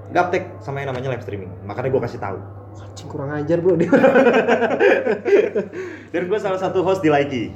[0.10, 1.54] gaptek sama yang namanya live streaming.
[1.70, 2.42] Makanya gue kasih tahu.
[2.98, 3.90] Cing kurang ajar bro dia.
[6.14, 7.54] Dan gue salah satu host di Likey.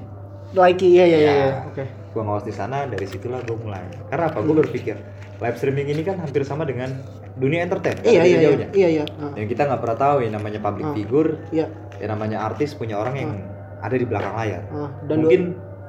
[0.53, 1.33] Likey iya iya iya.
[1.33, 1.49] Ya.
[1.73, 1.89] Oke.
[2.13, 3.81] Gue nge-host di sana, dari situlah gue mulai.
[4.13, 4.45] Karena apa?
[4.45, 4.93] Gue berpikir
[5.37, 6.89] live streaming ini kan hampir sama dengan
[7.35, 7.95] dunia entertain.
[7.95, 8.43] nggak Iya ada iya iya.
[8.43, 8.67] jauhnya.
[8.71, 9.03] Iya iya.
[9.17, 10.93] Ah, Dan kita nggak pernah tahu yang namanya public Ah.
[10.93, 11.65] figure, Iya.
[11.97, 13.31] yang namanya artis punya orang yang
[13.77, 14.61] ada di belakang layar.
[14.67, 15.41] Ah, dan Mungkin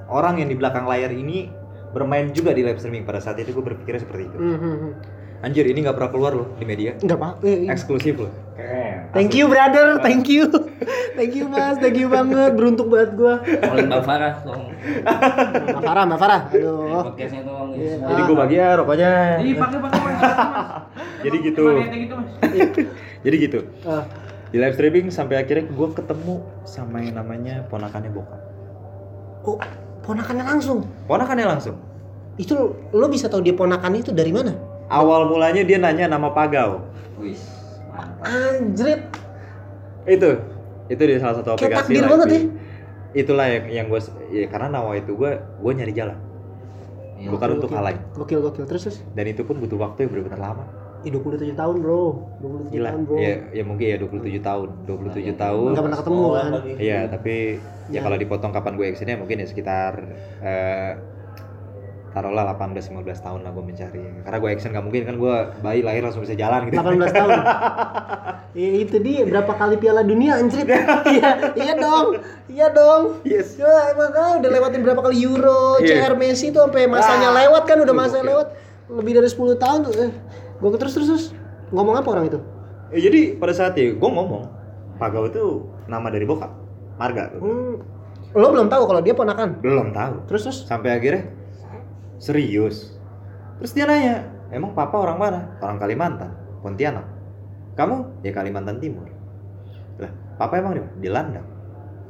[0.06, 1.48] orang yang di belakang layar ini
[1.88, 4.36] bermain juga di live streaming pada saat itu gue berpikirnya seperti itu.
[4.36, 4.92] Hmm, hmm.
[5.38, 7.28] Anjir ini nggak pernah keluar loh di media, Enggak apa.
[7.40, 8.32] Eh, eksklusif loh.
[8.52, 8.77] Keren.
[9.08, 10.52] Thank you brother, thank you.
[11.16, 12.52] thank you mas, thank you banget.
[12.52, 13.40] Beruntung banget gua.
[13.40, 14.68] Oleh Mbak Farah dong.
[15.64, 16.40] Mbak Farah, Mbak Farah.
[16.52, 17.02] Aduh.
[17.08, 17.72] Podcastnya dong.
[17.72, 18.04] Iya.
[18.04, 19.10] Jadi gue bagi ya rokoknya.
[19.40, 20.20] Ih, pakai pakai mas.
[21.24, 21.64] Jadi gitu.
[21.88, 22.28] Gitu mas.
[23.24, 23.58] Jadi gitu.
[23.88, 24.04] Ah,
[24.52, 26.34] Di live streaming sampai akhirnya gue ketemu
[26.68, 28.40] sama yang namanya ponakannya bokap.
[29.48, 29.56] oh,
[30.04, 30.84] ponakannya langsung.
[31.08, 31.80] Ponakannya langsung.
[32.36, 34.52] Itu lo bisa tahu dia ponakan itu dari mana?
[34.92, 36.84] Awal mulanya dia nanya nama Pagau.
[37.16, 37.47] Wis.
[38.20, 39.02] Anjrit.
[40.04, 40.30] Itu.
[40.88, 41.80] Itu di salah satu Kayak aplikasi.
[41.84, 42.40] takdir live banget ya.
[43.14, 44.00] Itulah yang yang gue
[44.30, 46.18] ya, karena nawa itu gue gue nyari jalan.
[47.18, 47.28] Iya.
[47.30, 47.98] Bukan untuk hal lain.
[48.14, 48.98] Gokil gokil terus terus.
[49.12, 50.64] Dan itu pun butuh waktu yang benar-benar lama.
[51.06, 52.02] Ih, 27 tahun, Bro.
[52.42, 52.88] 27 Gila.
[52.90, 53.16] tahun, Bro.
[53.18, 54.68] Ya, ya mungkin ya 27 tahun.
[54.82, 55.68] 27 tahun.
[55.70, 56.50] Nggak pernah ketemu kan.
[56.74, 57.34] Iya, tapi
[57.88, 58.00] ya Ya.
[58.02, 59.92] kalau dipotong kapan gue actionnya mungkin ya sekitar
[60.42, 60.92] eh,
[62.18, 64.02] taruhlah 18 15 tahun lah gue mencari.
[64.26, 66.74] Karena gue action gak mungkin kan gue bayi lahir langsung bisa jalan gitu.
[66.74, 67.30] 18 tahun.
[68.58, 70.66] Iya itu dia berapa kali Piala Dunia anjrit.
[71.14, 72.18] iya, iya dong.
[72.50, 73.22] Iya dong.
[73.22, 73.54] Yes.
[73.54, 76.10] Ya makanya udah lewatin berapa kali Euro, Iya.
[76.10, 77.38] CR Messi tuh sampai masanya Ah.
[77.44, 78.32] lewat kan udah masanya gokil.
[78.34, 78.48] lewat
[78.98, 79.92] lebih dari 10 tahun tuh.
[79.94, 80.10] Eh,
[80.58, 81.24] gue terus terus terus
[81.70, 82.38] ngomong apa orang itu?
[82.90, 84.48] Eh, jadi pada saat itu gue ngomong
[84.98, 86.50] Pagau itu nama dari bokap.
[86.98, 87.30] Marga.
[87.38, 87.78] Hmm,
[88.34, 89.62] lo belum tahu kalau dia ponakan.
[89.62, 90.26] Belum tahu.
[90.26, 91.30] Terus terus Sampai akhirnya
[92.18, 92.94] serius.
[93.58, 95.40] Terus dia nanya, emang papa orang mana?
[95.58, 96.30] Orang Kalimantan,
[96.62, 97.06] Pontianak.
[97.74, 98.22] Kamu?
[98.26, 99.06] Ya Kalimantan Timur.
[99.98, 100.92] Lah, papa emang di mana?
[100.98, 101.46] Di Landang.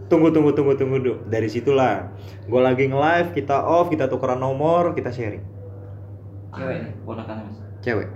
[0.09, 1.15] Tunggu, tunggu, tunggu, tunggu dulu.
[1.29, 2.09] Dari situlah,
[2.49, 5.45] gue lagi nge-live, kita off, kita tukeran nomor, kita sharing.
[6.57, 7.57] Cewek nih, ponakan mas.
[7.85, 8.09] cewek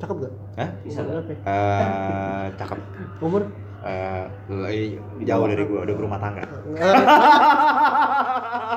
[0.00, 0.32] Cakep gak?
[0.58, 0.70] Hah?
[0.82, 1.08] Bisa gak?
[1.12, 1.38] berapa ya?
[1.46, 2.78] Eh, cakep
[3.22, 3.42] Umur?
[3.84, 4.24] Eh,
[4.64, 6.40] eh, jauh dari gua udah berumah tangga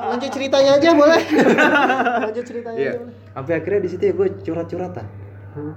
[0.08, 1.22] Lanjut ceritanya aja boleh.
[2.28, 2.92] Lanjut ceritanya Iya.
[2.92, 3.00] aja
[3.32, 5.06] sampai akhirnya di situ ya gue curhat-curhatan
[5.48, 5.72] Hmm.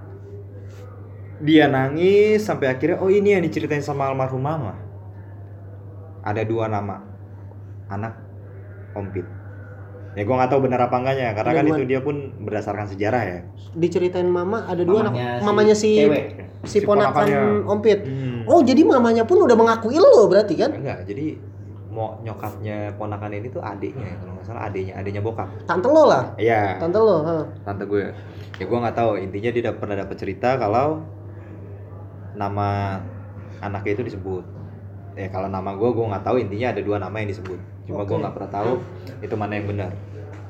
[1.40, 4.76] dia nangis sampai akhirnya oh ini yang diceritain sama almarhum mama
[6.22, 7.02] ada dua nama
[7.88, 8.14] anak
[8.94, 9.24] ompit
[10.12, 11.74] ya gue nggak tahu benar apa enggaknya karena Ada kan dua.
[11.74, 13.40] itu dia pun berdasarkan sejarah ya
[13.72, 15.14] Diceritain mama ada dua anak.
[15.14, 16.26] Mamanya si Mamanya si cewek.
[16.62, 17.42] si, Si ponakan ponakannya.
[17.66, 18.00] Ompit.
[18.04, 18.44] Hmm.
[18.44, 20.76] Oh, jadi mamanya pun udah mengakui lo berarti kan?
[20.76, 21.40] enggak jadi
[21.88, 26.24] mau nyokapnya ponakan ini tuh adiknya kalau nggak salah adiknya adiknya bokap Tante lo lah.
[26.36, 27.36] iya Tante lo, ha.
[27.64, 28.12] tante gue
[28.56, 31.04] ya gue nggak tahu intinya dia pernah dapat cerita kalau
[32.34, 33.00] nama
[33.60, 34.44] anaknya itu disebut
[35.14, 37.60] ya kalau nama gue gue nggak tahu intinya ada dua nama yang disebut
[37.90, 38.22] cuma gue Oke.
[38.22, 38.74] nggak pernah tahu
[39.22, 39.92] itu mana yang benar.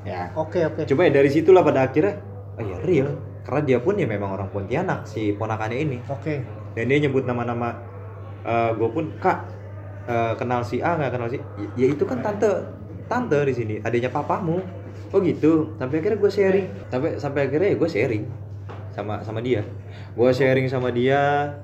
[0.02, 0.34] Ya.
[0.34, 0.82] Oke, oke.
[0.82, 2.18] coba ya dari situlah pada akhirnya
[2.58, 3.08] oh ya real.
[3.42, 5.98] Karena dia pun ya memang orang Pontianak si ponakannya ini.
[6.10, 6.42] Oke.
[6.72, 7.76] dan dia nyebut nama-nama
[8.74, 9.44] gue pun kak
[10.08, 11.10] eh, kenal si A nggak?
[11.14, 12.48] Kenal si ya, ya itu kan tante
[13.06, 14.58] tante di sini adanya papamu.
[15.12, 15.76] Oh gitu.
[15.76, 16.66] Sampai akhirnya gue sharing.
[16.88, 18.24] Sampai sampai akhirnya ya gue sharing
[18.92, 19.62] sama sama dia.
[20.16, 21.54] Gue sharing sama dia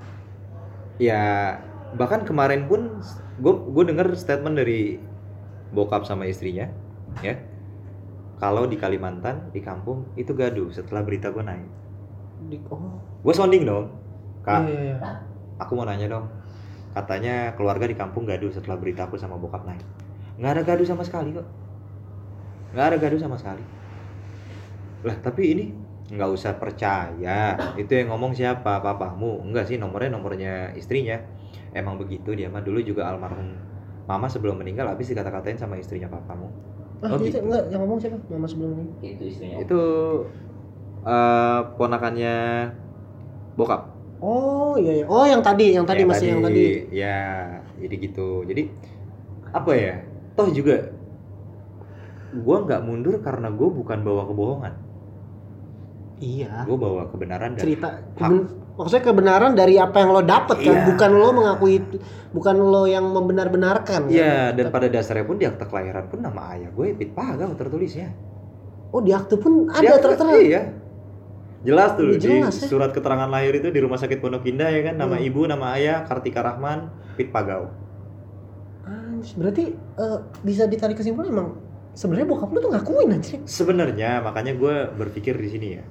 [0.99, 1.55] ya
[1.95, 3.01] bahkan kemarin pun
[3.39, 4.99] gue gue denger statement dari
[5.73, 6.69] bokap sama istrinya
[7.21, 7.37] ya.
[8.39, 11.69] Kalau di Kalimantan di kampung itu gaduh setelah berita gue naik.
[12.47, 12.95] Di- oh.
[13.25, 13.91] gue sounding dong
[14.47, 14.63] kak.
[14.63, 14.97] Iya, iya, iya.
[15.59, 16.25] aku mau nanya dong.
[16.95, 19.83] Katanya keluarga di kampung gaduh setelah berita aku sama bokap naik.
[20.39, 21.47] Nggak ada gaduh sama sekali kok.
[22.71, 23.63] Nggak ada gaduh sama sekali.
[25.03, 25.65] Lah tapi ini
[26.09, 27.59] nggak usah percaya.
[27.75, 28.79] Itu yang ngomong siapa?
[28.79, 31.19] Papamu enggak sih nomornya nomornya istrinya.
[31.75, 32.63] Emang begitu dia mah.
[32.63, 33.53] Dulu juga almarhum
[34.09, 36.49] mama sebelum meninggal habis dikata-katain sama istrinya papamu
[36.99, 37.39] Ah, Oh, itu gitu.
[37.47, 38.17] enggak yang ngomong siapa?
[38.27, 38.91] Mama sebelum ini.
[39.15, 39.55] Itu istrinya.
[39.63, 39.79] itu
[41.05, 42.35] eh, ponakannya
[43.55, 43.81] bokap
[44.19, 45.05] Oh, iya iya.
[45.07, 46.63] Oh, yang tadi, yang tadi Ya, masih yang tadi.
[46.91, 47.17] ya
[47.79, 48.63] jadi gitu jadi
[49.55, 49.95] apa ya
[50.35, 50.91] toh juga
[52.45, 54.73] gua nggak mundur karena gue bukan bawa kebohongan
[56.19, 56.67] Iya.
[56.67, 57.87] gue bawa kebenaran dan cerita
[58.19, 58.47] keben-
[58.79, 60.87] maksudnya kebenaran dari apa yang lo dapet kan Iya.
[60.87, 61.99] bukan lo mengakui itu
[62.29, 64.09] bukan lo yang membenar-benarkan kan?
[64.09, 68.15] Iya, dan pada dasarnya pun di akta kelahiran pun nama ayah gue Pit Pagau tertulisnya.
[68.89, 70.61] oh di akte pun Di ada akta- tertera Iya.
[71.59, 72.67] Jelas tuh Udah jelas, di ya.
[72.67, 75.27] surat keterangan lahir itu di rumah sakit Pondok Indah ya kan nama Hmm.
[75.27, 77.67] ibu, nama ayah Kartika Rahman, Pit Pagau.
[79.35, 81.47] Berarti eh, bisa ditarik kesimpulan emang
[81.91, 85.83] sebenarnya bokap lo tuh ngakuin anjir Sebenarnya makanya gue berpikir di sini ya.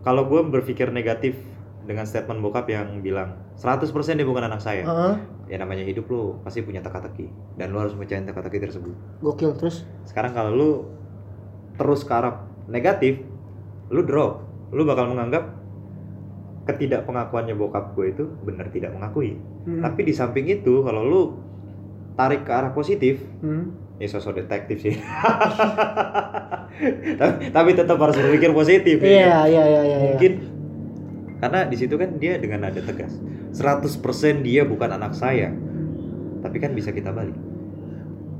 [0.00, 1.34] Kalau gue berpikir negatif
[1.82, 4.84] dengan statement bokap yang bilang 100% dia bukan anak saya.
[4.84, 5.14] Heeh,
[5.46, 7.26] Ya namanya hidup lu pasti punya teka-teki
[7.56, 8.94] dan lu harus mecahin teka-teki tersebut.
[9.18, 10.70] gokil terus Sekarang kalau lu
[11.74, 13.18] terus ke arah negatif,
[13.88, 14.46] lu drop.
[14.70, 15.50] Lu bakal menganggap
[16.62, 19.40] ketidakpengakuannya bokap gue itu benar tidak mengakui.
[19.64, 19.82] Hmm.
[19.82, 21.22] Tapi di samping itu kalau lu
[22.14, 23.74] tarik ke arah positif, Hmm.
[23.96, 24.94] ya sosok detektif sih.
[27.16, 29.08] tapi, tapi tetap harus berpikir positif ya.
[29.10, 30.32] iya iya iya iya Mungkin
[31.40, 33.16] karena di situ kan dia dengan nada tegas.
[33.50, 33.96] 100%
[34.44, 35.50] dia bukan anak saya.
[36.40, 37.34] Tapi kan bisa kita balik.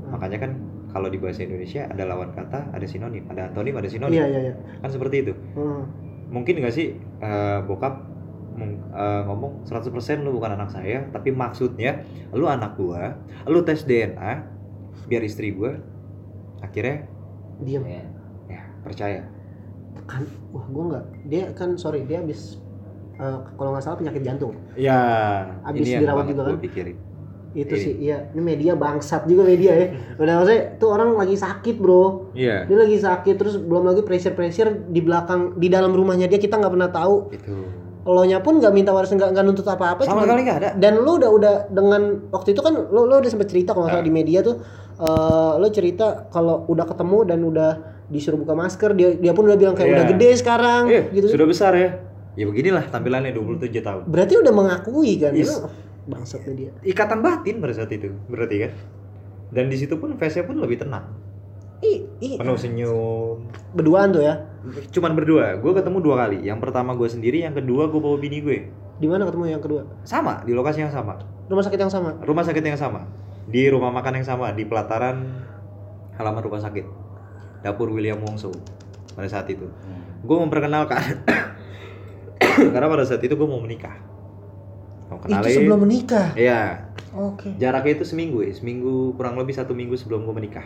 [0.09, 0.51] Makanya kan
[0.91, 4.19] kalau di bahasa Indonesia ada lawan kata, ada sinonim, ada antonim, ada sinonim.
[4.19, 5.33] iya iya iya Kan seperti itu.
[5.55, 5.87] Hmm.
[6.31, 8.07] Mungkin nggak sih eh, bokap
[8.59, 14.31] eh, ngomong 100% lu bukan anak saya, tapi maksudnya lu anak gua, lu tes DNA
[15.07, 15.75] biar istri gua
[16.61, 17.03] akhirnya
[17.59, 18.03] diem Ya.
[18.47, 19.21] ya percaya.
[20.07, 22.59] kan wah gua nggak dia kan sorry dia habis
[23.13, 24.99] eh, kalau nggak salah penyakit jantung Ya,
[25.61, 26.57] Abis ini dirawat juga kan?
[26.57, 26.97] pikirin.
[27.51, 27.83] itu Iya.
[27.83, 32.31] sih iya ini media bangsat juga media ya udah maksudnya tuh orang lagi sakit bro
[32.31, 32.63] Iya.
[32.63, 36.55] dia lagi sakit terus belum lagi pressure pressure di belakang di dalam rumahnya dia kita
[36.55, 37.55] nggak pernah tahu Itu.
[38.03, 40.69] lo nya pun nggak minta waris nggak nggak nuntut apa apa Sama sekali nggak ada.
[40.73, 43.93] dan lo udah udah dengan waktu itu kan lo lo udah sempet cerita kalau nggak
[43.93, 44.07] salah Ah.
[44.07, 44.55] di media tuh
[44.97, 47.71] eh, lo cerita kalau udah ketemu dan udah
[48.07, 49.95] disuruh buka masker dia dia pun udah bilang kayak Iya.
[49.97, 51.89] udah gede sekarang Iya, gitu sudah besar ya.
[52.33, 54.03] Ya beginilah tampilannya 27 tahun.
[54.07, 55.51] berarti udah mengakui kan Yes.
[55.53, 55.67] Lo-
[56.01, 58.71] bangsat media Ikatan batin pada saat itu, berarti kan.
[59.49, 61.05] Dan di situ pun face-nya pun lebih tenang.
[61.79, 63.41] ih ih Penuh senyum.
[63.71, 64.37] berduaan tuh ya
[64.89, 65.57] Cuman berdua.
[65.57, 66.41] Gue ketemu dua kali.
[66.41, 68.69] Yang pertama gue sendiri, yang kedua gue bawa bini gue.
[68.95, 71.17] di mana ketemu yang kedua Sama, di lokasi yang sama.
[71.47, 73.01] rumah sakit yang sama Rumah sakit yang sama.
[73.43, 75.25] Di rumah makan yang sama, di pelataran
[76.15, 76.85] halaman rumah sakit.
[77.59, 78.53] Dapur William Wongso
[79.11, 79.65] pada saat itu.
[80.21, 81.01] Gue memperkenalkan
[82.73, 83.95] karena pada saat itu gue mau menikah.
[85.07, 85.51] Mau itu kenalin.
[85.51, 90.35] sebelum menikah Iya, oke jaraknya itu seminggu ya, seminggu kurang lebih satu minggu sebelum gue
[90.35, 90.65] menikah.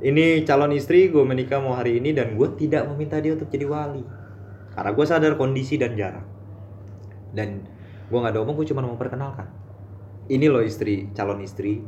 [0.00, 3.64] Ini calon istri gue menikah mau hari ini dan gue tidak meminta dia untuk jadi
[3.64, 4.02] wali.
[4.72, 6.24] karena gue sadar kondisi dan jarak
[7.30, 7.60] dan
[8.08, 9.44] gue nggak ada omong gue cuma memperkenalkan
[10.26, 11.84] ini loh istri calon istri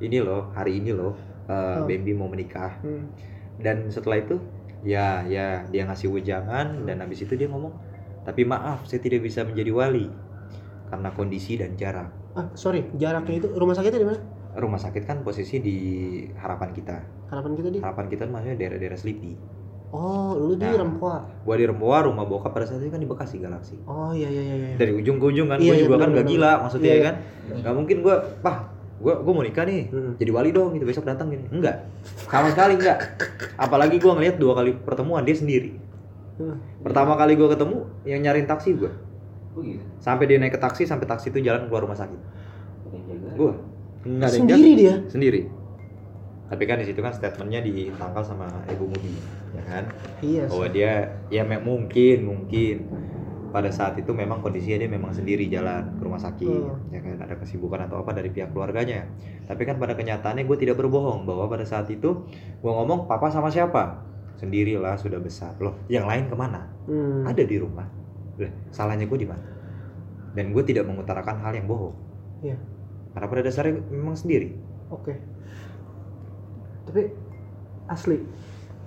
[0.00, 1.12] ini loh hari ini loh
[1.44, 1.84] uh, Oh.
[1.84, 3.12] Bambi mau menikah Hmm.
[3.60, 4.40] dan setelah itu
[4.80, 7.76] ya ya dia ngasih wejangan dan habis itu dia ngomong
[8.22, 10.06] tapi maaf saya tidak bisa menjadi wali
[10.86, 14.20] karena kondisi dan jarak Ah, sorry, jaraknya itu rumah sakitnya di mana?
[14.54, 15.76] rumah sakit kan posisi di
[16.34, 16.96] harapan kita
[17.26, 17.78] Harapan kita di.
[17.78, 19.32] harapan kita maksudnya daerah-daerah Sleepy
[19.90, 20.76] Oh, lu di Nah.
[20.78, 21.28] Rempoa.
[21.38, 24.40] gua di Rempoa rumah bokap pada saat itu kan di Bekasi Galaksi Oh iya iya
[24.42, 24.56] iya.
[24.56, 24.74] iya.
[24.74, 26.88] dari ujung ke ujung kan Iya, gue iya, juga kan benar, gak gila maksudnya Iya,
[26.88, 27.04] ya iya.
[27.04, 27.14] kan
[27.58, 28.56] nggak mungkin gue pah
[28.94, 30.12] gue gue mau nikah nih Hmm.
[30.16, 31.76] jadi wali dong gitu besok datang gini enggak
[32.24, 32.98] sama sekali enggak
[33.54, 35.76] apalagi gue ngeliat dua kali pertemuan dia sendiri.
[36.80, 38.92] Pertama kali gue ketemu yang nyariin taksi gue
[39.52, 39.84] Oh gitu.
[40.00, 42.16] sampai dia naik ke taksi sampai taksi itu jalan keluar rumah sakit.
[43.36, 43.52] Gue
[44.02, 44.94] nggak ada yang Sendiri dia.
[45.06, 45.40] sendiri.
[46.48, 49.12] Tapi kan di situ kan statementnya ditangkal sama ibu Mudi
[49.52, 49.84] ya kan?
[50.20, 50.44] Iya.
[50.48, 50.92] bahwa dia
[51.28, 52.76] ya mungkin mungkin.
[53.52, 56.88] Pada saat itu memang kondisinya dia memang sendiri jalan ke rumah sakit Hmm.
[56.88, 57.20] ya kan?
[57.20, 59.04] Ada kesibukan atau apa dari pihak keluarganya.
[59.44, 63.52] Tapi kan pada kenyataannya gue tidak berbohong bahwa pada saat itu gue ngomong papa sama
[63.52, 64.00] siapa
[64.42, 67.22] sendirilah sudah besar loh yang lain ke mana Hmm.
[67.22, 67.86] ada di rumah
[68.34, 69.46] lah salahnya gue di mana
[70.34, 71.94] dan gue tidak mengutarakan hal yang bohong
[72.42, 72.58] Iya.
[73.14, 74.58] karena pada dasarnya memang sendiri
[74.90, 75.16] Oke.
[76.84, 77.08] Tapi
[77.88, 78.20] asli,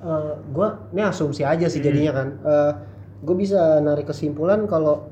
[0.03, 1.87] eh gua ini asumsi aja sih Hmm.
[1.89, 2.27] jadinya kan.
[2.45, 2.71] Eh
[3.25, 5.09] gue bisa narik kesimpulan kalau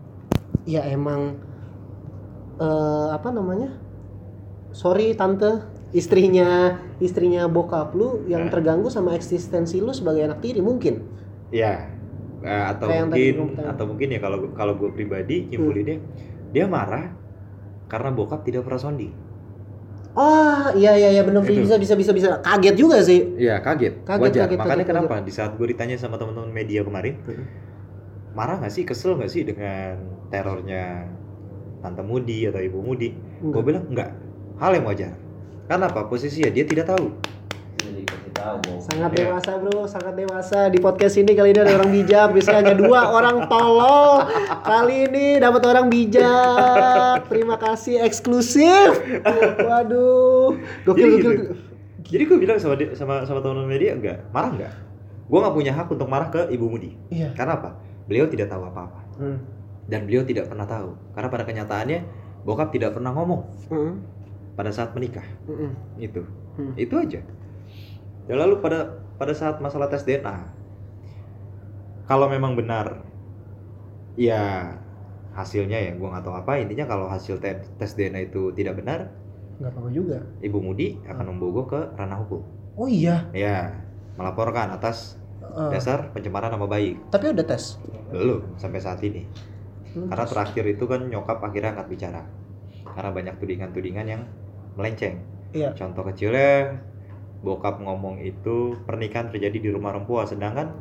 [0.65, 1.33] ya emang
[2.59, 3.73] eh apa namanya?
[4.69, 6.49] Sorry tante, istrinya
[6.97, 8.51] istrinya bokap lu yang Nah.
[8.51, 11.05] terganggu sama eksistensi lu sebagai anak tiri mungkin.
[11.53, 11.85] ya
[12.41, 16.01] eh, atau Kayak mungkin atau mungkin ya kalau kalau gue pribadi nyimpulinnya
[16.49, 17.13] dia marah
[17.85, 19.13] karena bokap tidak pernah sondi
[20.13, 22.37] Ah, iya iya iya benar bisa bisa bisa bisa.
[22.37, 23.33] Kaget juga sih.
[23.33, 24.41] Iya kaget, Kaget, wajar.
[24.45, 27.45] kaget, Makanya kaget, kenapa di saat gue ditanya sama teman-teman media kemarin, Hmm.
[28.33, 29.97] marah nggak sih, kesel nggak sih dengan
[30.29, 31.09] terornya
[31.81, 33.09] tante Mudi atau ibu Mudi?
[33.41, 34.13] Gue bilang enggak,
[34.61, 35.17] hal yang wajar.
[35.65, 36.05] Karena apa?
[36.05, 37.07] Posisinya dia tidak tahu.
[38.83, 39.31] Sangat Iya.
[39.31, 43.01] dewasa bro, sangat dewasa di podcast ini kali ini ada orang bijak, biasanya hanya dua
[43.09, 44.27] orang tolol.
[44.61, 47.23] Kali ini dapat orang bijak.
[47.25, 48.99] Terima kasih eksklusif.
[49.61, 51.31] Waduh, gokil Jadi gokil.
[51.31, 51.43] gitu.
[52.03, 54.73] Jadi gue bilang sama sama sama teman media enggak, marah enggak?
[55.23, 56.99] Gue nggak punya hak untuk marah ke ibu Mudi.
[57.09, 57.31] Iya.
[57.31, 57.79] Karena apa?
[58.05, 59.39] Beliau tidak tahu apa-apa Hmm.
[59.87, 60.99] dan beliau tidak pernah tahu.
[61.15, 61.99] Karena pada kenyataannya
[62.43, 63.41] bokap tidak pernah ngomong
[63.71, 64.03] Hmm.
[64.53, 65.25] Pada saat menikah.
[65.45, 65.73] Hmm.
[65.97, 66.21] Itu.
[66.53, 66.69] Hmm.
[66.77, 67.17] itu aja
[68.23, 70.37] dan lalu pada pada saat masalah tes DNA
[72.05, 73.01] kalau memang benar
[74.13, 74.69] ya
[75.33, 79.09] hasilnya ya gua nggak tahu apa intinya kalau hasil te- tes DNA itu tidak benar
[79.57, 80.17] Nggak apa-apa juga.
[80.39, 82.41] ibu Mudi akan membawa gua ke ranah hukum
[82.77, 83.25] Oh iya.
[83.33, 83.73] ya
[84.13, 87.77] melaporkan atas Eh, dasar pencemaran nama baik tapi udah tes.
[88.09, 89.25] belum sampai saat ini
[89.93, 90.09] Hmm.
[90.09, 92.21] karena terakhir itu kan nyokap akhirnya angkat bicara
[92.87, 94.21] karena banyak tudingan-tudingan yang
[94.73, 95.21] melenceng
[95.53, 95.69] Iya.
[95.77, 96.81] Contoh kecilnya,
[97.45, 100.73] bokap ngomong itu pernikahan terjadi di rumah Rempua, sedangkan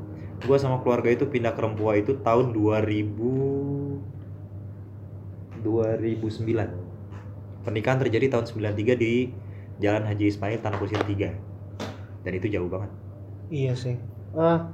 [0.48, 4.00] gua sama keluarga itu pindah ke Rempua itu tahun 2000
[5.62, 7.62] 2009.
[7.62, 9.30] Pernikahan terjadi tahun 93 di
[9.78, 11.30] Jalan Haji Ismail Tanah Kusir 3.
[12.26, 12.90] Dan itu jauh banget.
[13.52, 13.94] Iya sih.
[14.34, 14.66] Ah.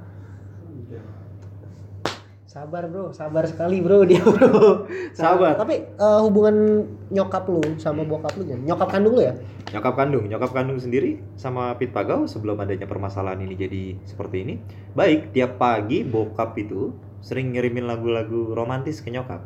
[2.49, 4.89] Sabar bro, sabar sekali bro dia bro.
[5.13, 5.53] Sabar.
[5.53, 6.81] Tapi eh, hubungan
[7.13, 8.49] nyokap lu sama bokap lu?
[8.49, 9.37] Nyokap kandung lu ya?
[9.69, 14.57] Nyokap kandung, nyokap kandung sendiri sama Pit Pagau sebelum adanya permasalahan ini jadi seperti ini.
[14.97, 16.89] Baik, tiap pagi bokap itu
[17.21, 19.45] sering ngirimin lagu-lagu romantis ke nyokap.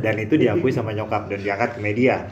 [0.00, 2.30] dan itu diakui sama nyokap dan diangkat ke media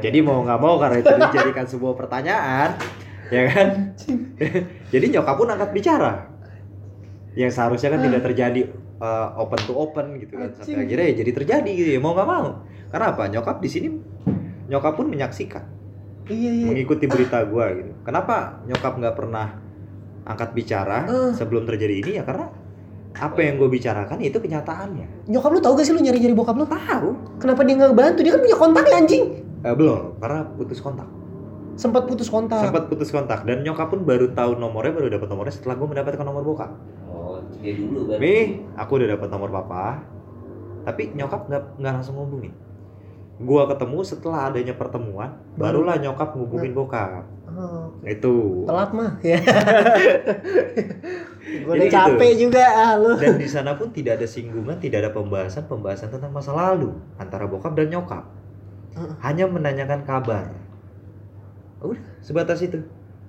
[0.00, 2.80] jadi mau nggak mau karena itu dijadikan sebuah pertanyaan
[3.28, 3.68] ya kan
[4.92, 6.32] jadi nyokap pun angkat bicara
[7.36, 11.30] yang seharusnya kan tidak terjadi uh, open to open gitu kan sampai akhirnya ya jadi
[11.32, 12.46] terjadi gitu ya mau nggak mau
[12.90, 13.88] karena apa nyokap di sini
[14.66, 15.64] nyokap pun menyaksikan
[16.26, 16.66] Iya iya.
[16.66, 19.46] mengikuti berita gua gitu kenapa nyokap nggak pernah
[20.26, 21.32] angkat bicara Eh.
[21.38, 22.50] sebelum terjadi ini ya karena
[23.16, 26.68] apa yang gue bicarakan itu kenyataannya Nyokap lu tahu gak sih lu nyari-nyari bokap lu?
[26.68, 28.20] tahu Kenapa dia nggak bantu?
[28.20, 29.24] Dia kan punya kontaknya anjing.
[29.64, 31.08] Eh, belum, karena putus kontak.
[31.80, 32.60] Sempat putus kontak.
[32.60, 36.24] Sempat putus kontak dan nyokap pun baru tahu nomornya, baru dapat nomornya setelah gue mendapatkan
[36.24, 36.70] nomor bokap.
[37.62, 38.22] Dia dulu berarti.
[38.22, 38.34] Mi,
[38.76, 40.02] aku udah dapat nomor papa,
[40.86, 42.54] tapi nyokap nggak nggak langsung ngubungin.
[43.36, 45.84] Gua ketemu setelah adanya pertemuan, Baru.
[45.84, 47.24] barulah nyokap ngubungin bokap.
[47.56, 48.64] Oh, Itu.
[48.68, 49.40] telat mah ya.
[51.46, 51.94] Gue udah gitu.
[51.94, 53.16] capek juga ah lu.
[53.16, 57.48] Dan di sana pun tidak ada singgungan, tidak ada pembahasan pembahasan tentang masa lalu antara
[57.48, 58.24] bokap dan nyokap.
[58.98, 59.14] Heeh.
[59.24, 60.52] Hanya menanyakan kabar.
[61.80, 62.82] Udah, sebatas itu.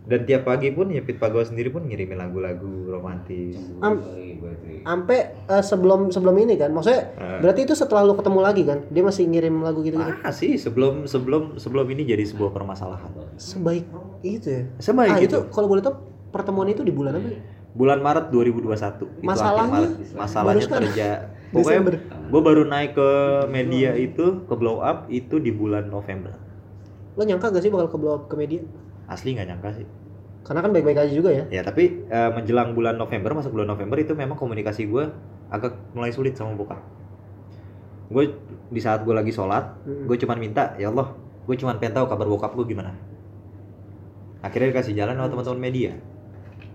[0.07, 4.73] Dan tiap pagi pun ya Pit Pagawa sendiri pun ngirimin lagu-lagu romantis Am- Kali berarti.
[4.79, 7.43] Sampai eh, sebelum sebelum ini kan, maksudnya Ah.
[7.43, 10.13] berarti itu setelah lu ketemu lagi kan, dia masih ngirim lagu gitu gitu.
[10.17, 13.83] ah sih sebelum sebelum sebelum ini jadi sebuah permasalahan Sebaik
[14.23, 14.63] itu ya.
[14.79, 15.27] Sebaik ah, itu.
[15.27, 15.99] itu kalau boleh tahu
[16.29, 17.27] pertemuan itu di bulan apa?
[17.27, 17.39] ya?
[17.73, 18.65] bulan Maret 2021
[19.13, 19.91] itu Masalahnya Maret.
[20.15, 20.83] masalahnya Desember.
[21.53, 21.81] pokoknya
[22.27, 23.09] gue baru naik ke
[23.47, 26.33] media itu ke blow up itu di bulan November
[27.13, 28.61] Lo nyangka gak sih bakal ke blow up ke media?
[29.07, 29.87] Asli nggak nyangka sih
[30.47, 31.43] Karena kan baik-baik aja juga ya.
[31.51, 35.11] ya tapi eh, menjelang bulan November masuk bulan November itu memang komunikasi gue
[35.51, 36.79] agak mulai sulit sama bokap
[38.07, 38.23] gue
[38.71, 40.07] di saat gue lagi sholat Hmm.
[40.07, 41.11] gue cuman minta ya Allah
[41.43, 42.95] gue cuman pengen tahu kabar bokap gue gimana
[44.39, 45.91] akhirnya dikasih jalan sama teman-teman media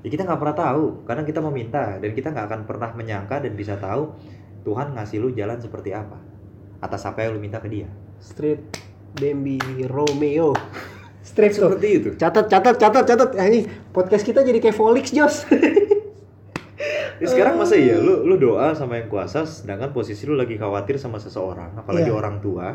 [0.05, 3.53] ya kita nggak pernah tahu karena kita meminta dan kita nggak akan pernah menyangka dan
[3.57, 4.13] bisa tahu
[4.69, 6.21] Tuhan ngasih lu jalan seperti apa
[6.85, 7.89] atas apa yang lu minta ke dia
[8.23, 8.61] Street
[9.13, 9.59] Bambi
[9.89, 10.55] Romeo.
[11.25, 11.71] Tuh.
[11.71, 13.31] seperti itu Catat, catat, catat, catat.
[13.33, 13.61] Ini
[13.91, 15.37] podcast kita jadi kayak Volix, Jos.
[17.15, 20.99] Ya, sekarang masa iya lu lu doa sama yang kuasa sedangkan posisi lu lagi khawatir
[20.99, 22.19] sama seseorang apalagi Iya.
[22.19, 22.75] orang tua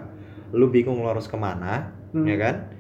[0.50, 2.24] lu bingung lu harus ke mana Hmm.
[2.24, 2.72] ya kan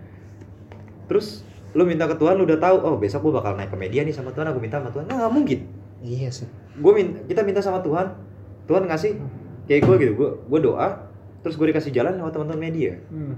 [1.05, 1.43] terus
[1.73, 4.15] lu minta ke Tuhan lu udah tahu oh besok gua bakal naik ke media nih
[4.15, 5.59] sama Tuhan aku minta sama Tuhan nah, nggak mungkin
[5.99, 6.47] iya sih.
[6.73, 8.15] gue minta kita minta sama Tuhan
[8.63, 9.11] Tuhan ngasih
[9.65, 11.03] kayak gue gitu gue gue doa
[11.37, 13.35] terus gue dikasih jalan sama teman-teman media Hmm.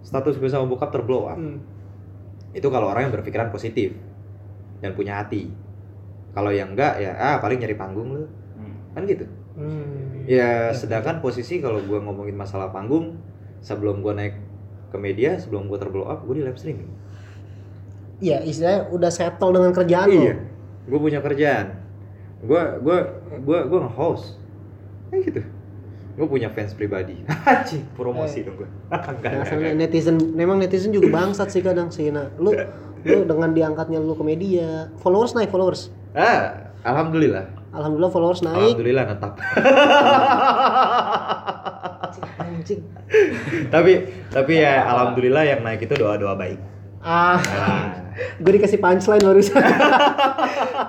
[0.00, 1.60] Status gue sama bokap terblow up Hmm.
[2.50, 3.94] itu kalau orang yang berpikiran positif
[4.80, 5.52] dan punya hati.
[6.30, 8.24] Kalau yang enggak ya ah paling nyari panggung lu.
[8.90, 9.26] Kan gitu.
[9.50, 10.24] Hmm.
[10.24, 13.18] ya sedangkan posisi kalau gue ngomongin masalah panggung
[13.60, 14.34] sebelum gue naik
[14.88, 16.88] ke media sebelum gue terblow up gue di live streaming
[18.20, 20.20] Iya, istilahnya udah settle dengan kerjaan lo.
[20.22, 20.34] iya.
[20.84, 21.72] Gue punya kerjaan.
[22.40, 22.98] Gue gue
[23.38, 24.36] gue gue nge-host.
[25.08, 25.40] Kayak gitu
[26.20, 29.80] gue punya fans pribadi Anjing, promosi dong gue enggak enggak, Biasanya enggak.
[29.80, 32.12] netizen, memang netizen juga bangsat sih kadang sih.
[32.12, 32.52] Nah, lu
[33.08, 35.88] lu dengan diangkatnya lu ke media, followers naik followers.
[36.12, 38.74] ah alhamdulillah Alhamdulillah followers naik.
[38.74, 39.32] alhamdulillah netap
[42.36, 42.80] Anjing.
[43.68, 43.92] tapi
[44.28, 46.60] tapi ya alhamdulillah yang naik itu doa doa baik
[47.00, 49.56] Ah, nah, gue dikasih punchline barusan.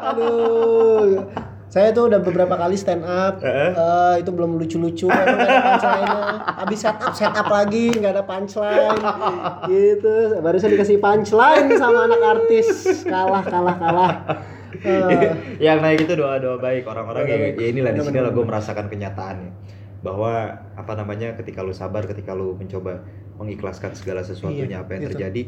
[0.04, 1.24] Aduh.
[1.72, 6.24] Saya tuh udah beberapa kali stand up, eh, itu belum lucu-lucu, emang ada punchline-nya.
[6.60, 9.00] Habis set up, set up lagi, nggak ada punchline,
[9.72, 10.36] gitu.
[10.44, 12.68] Barusan dikasih punchline sama anak artis,
[13.08, 14.14] kalah, kalah, kalah.
[14.84, 15.32] Eh,
[15.64, 16.84] yang naik itu doa doa baik.
[16.88, 19.52] Orang-orang ya, ya inilah di sini lah gue merasakan kenyataannya
[20.02, 23.00] bahwa apa namanya ketika lu sabar ketika lu mencoba
[23.38, 25.10] mengikhlaskan segala sesuatunya Iya, apa yang itu.
[25.14, 25.42] terjadi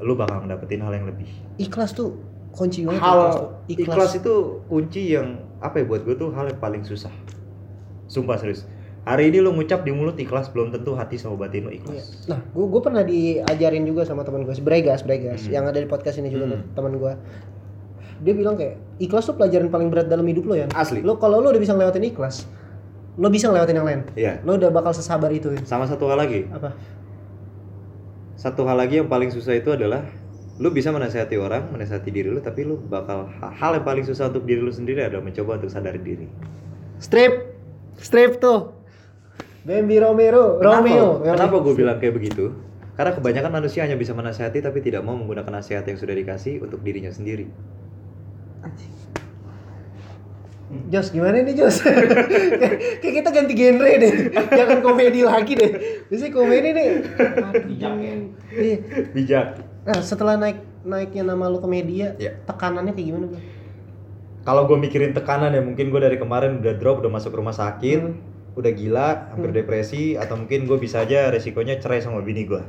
[0.00, 1.28] lu bakal mendapatkan hal yang lebih.
[1.60, 2.16] Ikhlas tuh
[2.50, 3.48] kunci hal tuh.
[3.68, 4.12] ikhlas.
[4.14, 4.34] itu
[4.66, 5.28] kunci yang
[5.58, 7.12] apa ya buat gue tuh hal yang paling susah
[8.06, 8.66] sumpah serius
[9.00, 11.78] hari ini lu ngucap di mulut ikhlas belum tentu hati sama batin lu Iya.
[11.78, 15.52] ikhlas Nah, gue gue pernah diajarin juga sama teman gue, Bregas, Bregas, Hmm.
[15.52, 16.66] yang ada di podcast ini juga Hmm.
[16.70, 17.12] teman gue.
[18.20, 20.68] Dia bilang kayak ikhlas tuh pelajaran paling berat dalam hidup lo ya.
[20.70, 22.44] asli Lo kalau lo udah bisa ngelewatin ikhlas,
[23.14, 24.00] lo bisa ngelewatin yang lain.
[24.12, 25.48] Iya Lo udah bakal sesabar itu.
[25.50, 25.60] ya.
[25.64, 26.76] sama satu hal lagi Apa?
[28.34, 30.04] satu hal lagi yang paling susah itu adalah
[30.60, 34.44] lu bisa menasihati orang, menasihati diri lu, tapi lu bakal hal yang paling susah untuk
[34.44, 36.28] diri lu sendiri adalah mencoba untuk sadar diri.
[37.00, 37.56] Strip,
[37.96, 38.76] strip tuh.
[39.64, 41.24] Bambi Romero, Romeo.
[41.24, 42.52] Kenapa, kenapa gue bilang kayak begitu?
[42.92, 46.84] Karena kebanyakan manusia hanya bisa menasihati tapi tidak mau menggunakan nasihat yang sudah dikasih untuk
[46.84, 47.48] dirinya sendiri.
[50.92, 51.82] Jos gimana nih Jos?
[53.02, 54.12] Kayak kita ganti genre deh,
[54.54, 55.72] jangan komedi lagi deh.
[56.06, 56.88] Biasanya komedi nih.
[57.66, 58.14] Bijak ya.
[58.54, 58.76] Iya.
[59.10, 59.69] Bijak.
[59.90, 62.38] Nah setelah naik naiknya nama lo ke media, Ya.
[62.46, 63.42] tekanannya kayak gimana bang?
[64.40, 68.00] Kalau gue mikirin tekanan ya mungkin gue dari kemarin udah drop, udah masuk rumah sakit,
[68.00, 68.14] Hmm.
[68.54, 72.62] udah gila, hampir depresi, atau mungkin gue bisa aja resikonya cerai sama bini gue.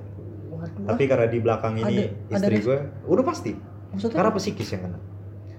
[0.83, 3.51] Tapi karena di belakang ini Ada- ada istri res- gue, udah pasti.
[3.93, 4.17] Maksudnya?
[4.17, 4.99] Karena psikis yang kena.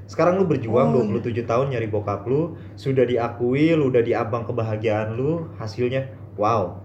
[0.04, 5.14] Sekarang lu berjuang Oh, 27 tahun nyari bokap lu, sudah diakui, lu udah diabang kebahagiaan
[5.14, 6.76] lu, hasilnya wow.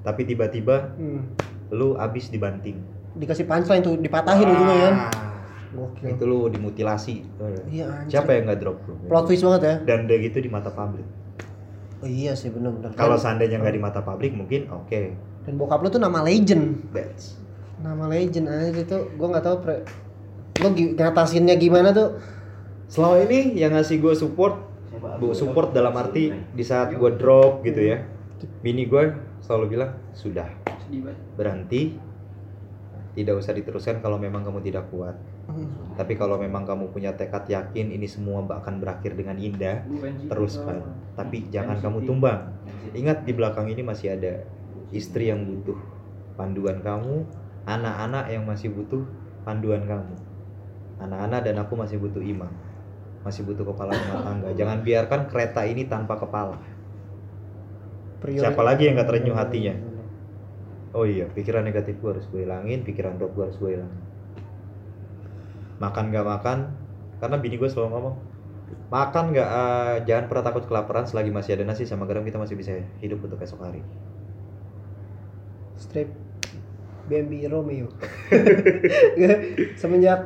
[0.00, 1.28] Tapi tiba-tiba Hmm.
[1.70, 2.80] lu abis dibanting.
[3.12, 4.94] Dikasih punchline tuh, dipatahin ujungnya kan.
[4.96, 5.10] Ah,
[5.72, 6.04] Gokil.
[6.16, 7.24] Itu lu dimutilasi.
[7.72, 8.20] Iya anjir.
[8.20, 8.94] Siapa yang nggak drop lu?
[9.08, 9.74] Plot twist banget ya.
[9.88, 11.08] Dan udah gitu di mata publik.
[12.02, 12.92] Oh iya sih bener-bener.
[12.92, 15.30] Kalau Dan- seandainya nggak di mata publik mungkin oke.
[15.42, 16.94] dan bokap lo tuh nama legend.
[16.94, 17.34] That's
[17.82, 19.82] Nama legend aja itu gua nggak tahu pre
[20.62, 22.14] lo ngatasinnya gimana tuh
[22.92, 24.68] Selama ini yang ngasih gue support,
[25.16, 28.04] bu support dalam arti di saat gue drop gitu ya.
[28.60, 30.44] Bini gue selalu bilang sudah
[31.32, 31.96] berhenti,
[33.16, 35.16] tidak usah diteruskan kalau memang kamu tidak kuat.
[35.98, 39.76] Tapi kalau memang kamu punya tekad yakin ini semua akan berakhir dengan indah,
[40.28, 40.78] teruskan.
[41.18, 42.40] Tapi jangan kamu tumbang.
[42.96, 44.32] Ingat di belakang ini masih ada
[44.92, 45.76] istri yang butuh
[46.38, 47.16] panduan kamu,
[47.68, 49.02] anak-anak yang masih butuh
[49.46, 50.16] panduan kamu.
[51.04, 52.52] anak-anak dan aku masih butuh imam
[53.26, 56.56] masih butuh kepala rumah tangga jangan biarkan kereta ini tanpa kepala
[58.22, 59.74] Priori- Siapa lagi yang gak terenyuh hatinya?
[60.92, 64.02] Oh iya pikiran negatif gue harus gue hilangin pikiran drop gue harus gue hilangin
[65.82, 66.58] makan gak makan
[67.18, 68.16] karena bini gue selalu ngomong
[68.92, 72.56] makan nggak eh, jangan pernah takut kelaparan selagi masih ada nasi sama garam kita masih
[72.56, 73.80] bisa hidup untuk esok hari.
[75.80, 76.12] Strip.
[77.02, 77.88] BMB Romeo.
[79.80, 80.20] Semenjak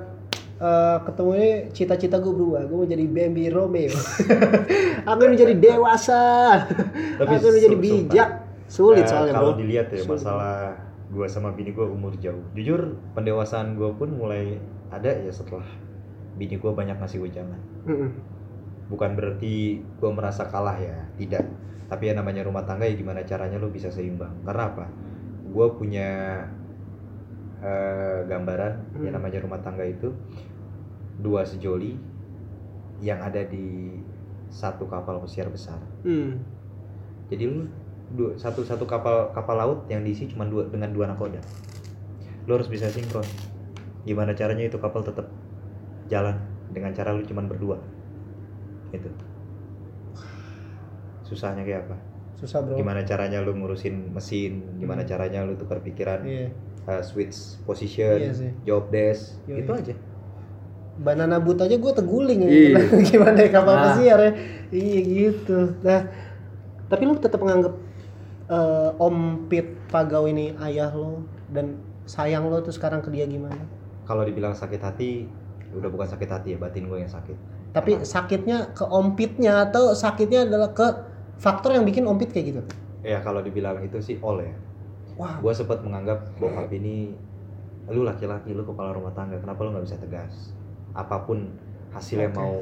[0.60, 2.66] eh, ketemu ini cita-cita gue berubah.
[2.66, 3.94] Gue mau jadi BMB Romeo.
[5.08, 6.22] Aku mau jadi dewasa.
[7.16, 8.30] Tapi aku mau jadi bijak
[8.66, 10.18] sulit Eh, soalnya kalau bro dilihat ya Sulit.
[10.18, 10.74] masalah
[11.06, 14.58] gue sama bini gue umur jauh jujur pendewasaan gue pun mulai
[14.88, 15.66] ada ya setelah
[16.34, 18.10] bini gue banyak ngasih gue jangan Mm-mm.
[18.86, 21.46] bukan berarti gue merasa kalah ya tidak
[21.86, 24.86] tapi ya namanya rumah tangga ya gimana caranya lo bisa seimbang karena apa
[25.46, 26.10] gue punya
[27.58, 29.14] eh, gambaran yang Hmm.
[29.14, 30.12] namanya rumah tangga itu
[31.16, 31.96] dua sejoli
[32.98, 33.96] yang ada di
[34.48, 36.42] satu kapal pesiar besar Hmm.
[37.26, 37.64] jadi lu
[38.08, 41.42] dua, satu satu kapal kapal laut yang diisi cuma dua dengan dua nakoda
[42.46, 43.26] lu harus bisa sinkron
[44.02, 45.26] gimana caranya itu kapal tetap
[46.06, 46.38] jalan
[46.70, 47.82] dengan cara lu cuma berdua
[48.90, 49.10] itu
[51.26, 51.96] susahnya kayak apa
[52.38, 55.10] susah bro gimana caranya lu ngurusin mesin gimana Hmm.
[55.10, 56.52] caranya lu tukar pikiran iya
[56.86, 58.52] uh, switch position sih.
[58.62, 59.64] job desk Yoi.
[59.64, 59.94] itu aja
[60.96, 62.48] banana boat aja gue teguling ya.
[62.48, 62.76] Iya.
[63.10, 63.82] gimana ya kapal Nah.
[63.90, 64.32] pesiar ya
[64.70, 66.00] iya gitu nah
[66.86, 67.74] tapi lu tetap menganggap
[68.50, 73.58] eh, Om Pit Pagau ini ayah lo dan sayang lo tuh sekarang ke dia gimana?
[74.06, 75.26] Kalau dibilang sakit hati
[75.74, 77.36] udah bukan sakit hati ya batin gue yang sakit.
[77.74, 80.86] Tapi sakitnya ke Om Pitnya atau sakitnya adalah ke
[81.36, 82.62] faktor yang bikin Om Pit kayak gitu?
[83.04, 84.54] Ya kalau dibilang itu sih all ya.
[85.18, 85.36] Wah.
[85.42, 87.12] Gue sempat menganggap bokap ini
[87.86, 90.54] lu laki-laki lu kepala rumah tangga kenapa lu nggak bisa tegas?
[90.96, 91.50] Apa pun
[91.92, 92.38] hasilnya Oke.
[92.38, 92.54] mau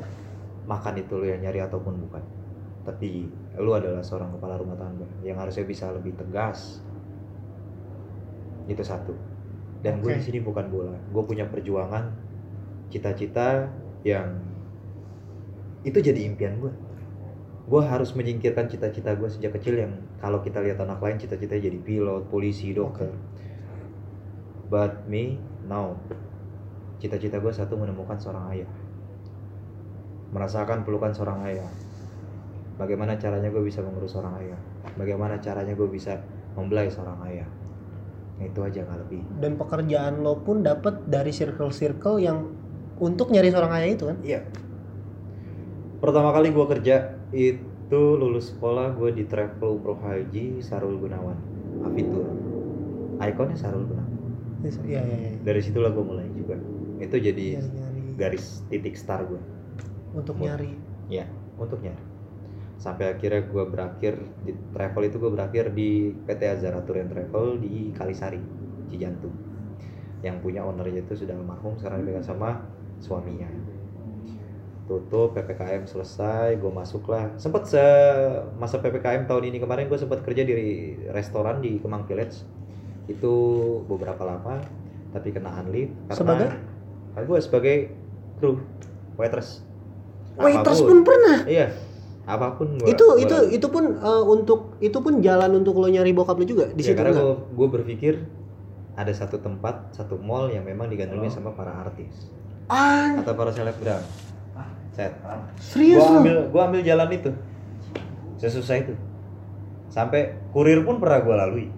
[0.65, 2.23] makan itu lu yang nyari ataupun bukan
[2.85, 3.25] tapi
[3.57, 6.85] lu adalah seorang kepala rumah tangga yang harusnya bisa lebih tegas.
[8.69, 9.17] Itu satu.
[9.81, 10.21] Dan gue Oke.
[10.21, 10.97] di sini bukan bola.
[11.09, 12.13] Gue punya perjuangan
[12.93, 13.73] cita-cita
[14.05, 14.37] yang
[15.85, 16.73] itu jadi impian gue.
[17.65, 21.81] Gue harus menyingkirkan cita-cita gue sejak kecil yang kalau kita lihat anak lain cita-cita jadi
[21.81, 23.13] pilot polisi dokter.
[24.69, 25.97] But me no.
[27.01, 28.73] Cita-cita gue satu menemukan seorang ayah.
[30.37, 31.69] Merasakan pelukan seorang ayah
[32.75, 34.59] bagaimana caranya gue bisa mengurus seorang ayah
[34.95, 36.19] bagaimana caranya gue bisa
[36.55, 37.49] membelai seorang ayah
[38.37, 42.51] itu aja nggak lebih dan pekerjaan lo pun dapat dari circle-circle yang
[42.97, 44.41] untuk nyari seorang ayah itu kan Iya.
[45.99, 46.97] Pertama kali gue kerja
[47.33, 47.73] itu
[48.13, 51.39] lulus sekolah gue di travel umroh haji Sarul Gunawan,
[51.83, 52.29] Afitur.
[53.17, 54.13] Ikonnya Sarul Gunawan.
[54.85, 56.61] iya iya iya Dari situlah gue mulai juga.
[56.99, 59.41] Itu jadi Nyari- nyari garis titik star gue
[60.13, 60.71] untuk Buat- nyari
[61.57, 62.05] untuk nyari.
[62.79, 67.63] Sampai akhirnya gue berakhir di travel itu gue berakhir di PT Azara Tour and Travel
[67.63, 68.43] di Kalisari,
[68.91, 69.33] Cijantung.
[70.21, 72.61] Yang punya ownernya itu sudah almarhum sekarang dipegang sama
[73.01, 73.49] suaminya.
[74.85, 77.33] Tutup PPKM selesai, gue masuklah.
[77.41, 77.85] Sempet se
[78.61, 80.53] masa PPKM tahun ini kemarin gue sempat kerja di
[81.09, 82.45] restoran di Kemang Village.
[83.09, 83.33] Itu
[83.89, 84.61] beberapa lama,
[85.15, 86.53] tapi kena unleave Sebagai?
[87.15, 87.77] karena gue sebagai
[88.43, 88.59] kru
[89.15, 89.63] waitress.
[90.35, 90.83] Apa pun.
[90.83, 91.71] pun pernah Iya.
[92.25, 93.57] Apa pun gua itu gua itu lakuin.
[93.57, 96.93] itu pun eh, untuk itu pun jalan untuk lo nyari bokap lo juga di ya,
[96.93, 98.25] situ karena gua, gua berpikir
[98.95, 102.31] ada satu tempat, satu mall yang memang digandrungi sama para artis
[102.73, 104.01] ah atau para selebgram.
[104.95, 105.11] Set.
[105.59, 107.31] serius Gua lo ambil gua ambil jalan itu.
[108.39, 108.95] Sesusah itu.
[109.91, 111.69] Sampai kurir pun pernah gua lalui.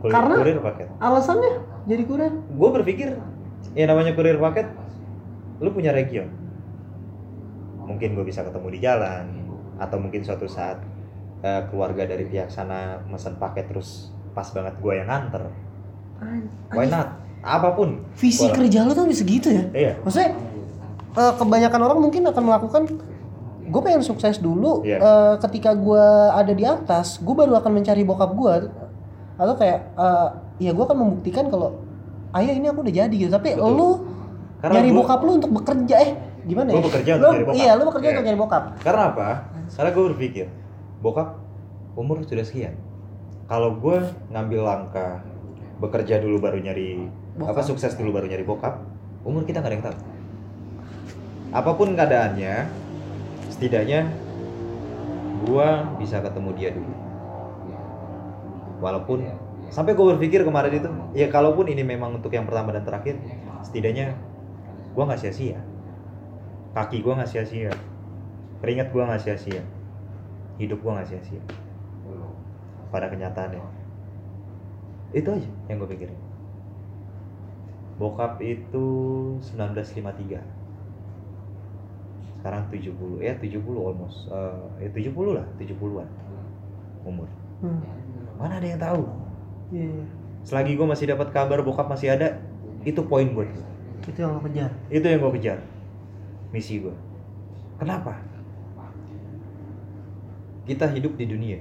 [0.00, 0.34] Kurir, Karena?
[0.40, 0.88] kurir paket.
[0.96, 1.50] alasannya
[1.84, 3.20] jadi kurir Gua berpikir
[3.76, 4.70] ya namanya kurir paket
[5.60, 6.39] lu punya region.
[7.90, 9.24] Mungkin gue bisa ketemu di jalan
[9.76, 10.78] atau mungkin suatu saat
[11.40, 15.50] eh, keluarga dari pihak sana mesen paket terus pas banget gue yang nganter.
[16.70, 17.08] Why not?
[17.40, 18.04] Apa pun.
[18.14, 19.92] visi Gua- kerja lo tuh bisa gitu ya Iya.
[19.98, 20.36] maksudnya
[21.10, 22.82] eh, kebanyakan orang mungkin akan melakukan
[23.62, 25.00] gue pengen sukses dulu Iya.
[25.00, 28.54] eh, ketika gue ada di atas gue baru akan mencari bokap gue
[29.34, 30.28] atau kayak eh,
[30.60, 31.80] ya gue akan membuktikan kalau
[32.32, 33.72] ayah ini aku udah jadi gitu tapi Betul.
[33.72, 33.88] lu
[34.60, 36.10] Karena nyari gua- bokap lu untuk bekerja eh
[36.50, 37.56] gimana ya bekerja untuk Lu- nyari bokap.
[37.56, 38.12] iya lu bekerja Iya.
[38.12, 39.28] untuk nyari bokap Karena apa?
[39.70, 40.46] Karena gue berpikir,
[40.98, 41.28] bokap
[41.94, 42.74] umur sudah sekian.
[43.46, 43.98] Kalau gue
[44.28, 45.22] ngambil langkah
[45.78, 47.64] bekerja dulu baru nyari apa Bokap.
[47.64, 48.82] sukses dulu baru nyari bokap,
[49.22, 49.96] umur kita nggak ada yang tahu.
[51.50, 52.54] Apa pun keadaannya,
[53.48, 54.10] setidaknya
[55.40, 56.92] gue bisa ketemu dia dulu.
[58.80, 59.18] Walaupun
[59.68, 63.20] sampai gue berpikir kemarin itu, ya kalaupun ini memang untuk yang pertama dan terakhir,
[63.62, 64.16] setidaknya
[64.90, 65.60] gue nggak sia-sia
[66.72, 67.72] kaki gue nggak sia-sia.
[68.60, 69.62] Keringat gue nggak sia-sia.
[70.56, 71.40] Hidup gue nggak sia-sia.
[72.90, 73.62] Pada kenyataannya
[75.10, 76.18] itu aja yang gue pikirin.
[77.98, 78.86] Bokap itu
[79.42, 80.38] 1953
[82.40, 86.08] sekarang 70 ya 70 almost Eh, ya 70 lah 70-an
[87.04, 87.28] umur.
[87.60, 87.84] Hmm.
[88.40, 89.04] mana ada yang tahu?
[89.68, 90.04] Iya, iya.
[90.40, 92.40] selagi gue masih dapat kabar bokap masih ada
[92.80, 93.66] itu poin buat gue
[94.08, 94.72] Itu yang lo kejar.
[94.88, 95.58] itu yang gue kejar
[96.50, 96.94] misi gue
[97.80, 98.20] kenapa?
[100.68, 101.58] Kita hidup di dunia.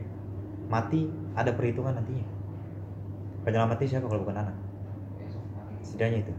[0.70, 2.28] Mati ada perhitungan nantinya.
[3.42, 4.54] Penyelamatnya siapa kalau bukan anak?
[5.82, 6.34] Setidaknya itu.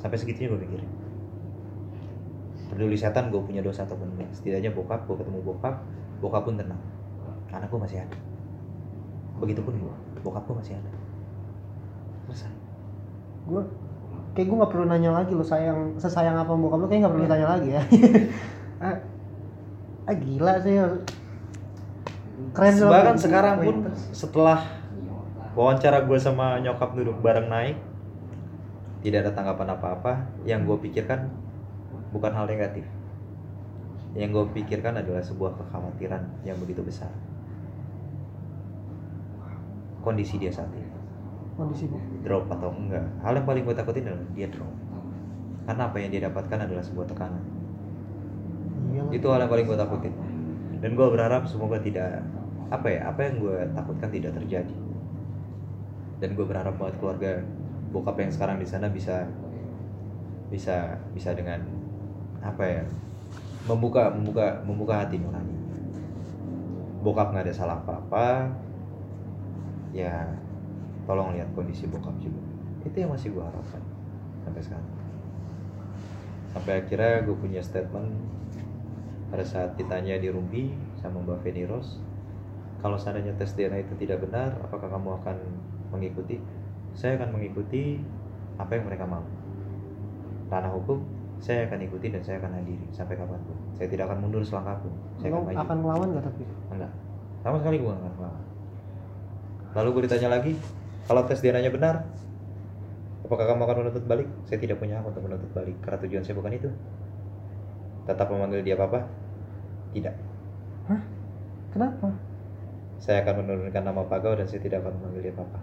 [0.00, 0.90] Sampai segitunya gue pikirin.
[2.72, 4.34] Peduli setan gue punya dosa ataupun enggak.
[4.34, 5.78] Setidaknya bokap gue ketemu bokap
[6.18, 6.80] bokap pun tenang.
[7.54, 8.18] Anak gue masih ada.
[9.38, 9.94] Begitupun gue
[10.26, 10.90] bokap gue masih ada.
[12.26, 12.50] Selesai.
[13.46, 13.62] Gue
[14.36, 17.24] kayak gue nggak perlu nanya lagi lo sayang sesayang apa bokap lo kayak nggak perlu
[17.24, 17.82] ditanya lagi ya.
[18.84, 18.96] ah,
[20.12, 20.76] ah, gila sih.
[22.52, 23.76] Keren bahkan sekarang pun
[24.12, 24.60] setelah
[25.56, 27.80] wawancara gue sama nyokap duduk bareng naik
[29.00, 30.28] tidak ada tanggapan apa-apa.
[30.44, 31.32] Yang gue pikirkan
[32.12, 32.84] bukan hal negatif.
[34.12, 37.08] Yang gue pikirkan adalah sebuah kekhawatiran yang begitu besar.
[40.04, 40.95] Kondisi dia saat ini
[41.56, 41.96] kondisi bu.
[42.20, 43.06] drop atau enggak?
[43.24, 44.74] Hal yang paling gue takutin adalah dia drop.
[45.66, 47.44] Karena apa yang dia dapatkan adalah sebuah tekanan.
[48.92, 49.02] Iya.
[49.02, 49.12] lah.
[49.12, 50.14] itu hal yang paling gue takutin.
[50.78, 52.22] Dan gue berharap semoga tidak
[52.68, 54.76] apa ya apa yang gue takutkan tidak terjadi.
[56.20, 57.40] Dan gue berharap buat keluarga
[57.90, 59.24] bokap yang sekarang di sana bisa
[60.52, 61.58] bisa bisa dengan
[62.44, 62.82] apa ya
[63.66, 65.56] membuka membuka membuka hati nurani.
[67.02, 68.26] Bokap nggak ada salah apa apa
[69.96, 70.28] ya
[71.06, 72.42] tolong lihat kondisi bokap juga.
[72.82, 73.80] Itu yang masih gue harapkan
[74.42, 74.90] sampai sekarang.
[76.52, 78.10] Sampai akhirnya gue punya statement
[79.30, 81.98] pada saat ditanya di Rumpi sama Mbak Feni Ros
[82.82, 85.36] kalau seandainya tes DNA itu tidak benar apakah kamu akan
[85.94, 86.38] mengikuti?
[86.94, 87.98] Saya akan mengikuti
[88.56, 89.24] apa yang mereka mau.
[90.50, 91.02] Ranah hukum
[91.36, 93.58] saya akan ikuti dan saya akan hadiri sampai kapan pun.
[93.76, 94.92] Saya tidak akan mundur selangkah pun.
[95.20, 95.58] Saya Lo akan maju.
[95.60, 96.44] akan ngelawan gak tapi?
[96.72, 96.92] enggak.
[97.44, 98.46] Sama sekali gue nggak mau
[99.76, 100.52] lalu gue ditanya lagi
[101.06, 102.06] kalau tes DNA nya benar
[103.26, 104.28] apakah kamu akan menuntut balik?
[104.46, 106.70] Saya tidak punya hak untuk menuntut balik karena tujuan saya bukan itu.
[108.06, 109.02] Tetap memanggil dia papa?
[109.90, 110.14] Tidak.
[111.74, 112.08] Kenapa?
[112.96, 115.60] saya akan menurunkan nama Pagau dan saya tidak akan memanggil dia papa.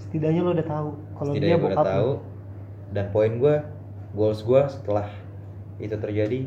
[0.00, 2.10] Setidaknya lo udah tahu kalau dia setidaknya gue udah bokap tahu.
[2.94, 3.54] Dan poin gue
[4.16, 5.08] goals gue setelah
[5.82, 6.40] itu terjadi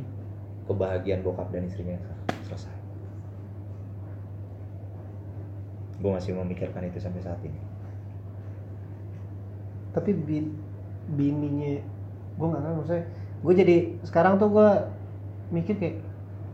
[0.65, 2.01] kebahagiaan bokap dan istrinya
[2.49, 2.73] selesai.
[6.01, 7.66] Gue masih memikirkan itu sampai saat ini
[9.97, 10.53] Tapi bin,
[11.17, 11.81] bininya
[12.37, 13.05] gue nggak tahu maksudnya.
[13.41, 13.75] Gue jadi
[14.05, 14.69] sekarang tuh gue
[15.49, 15.97] mikir kayak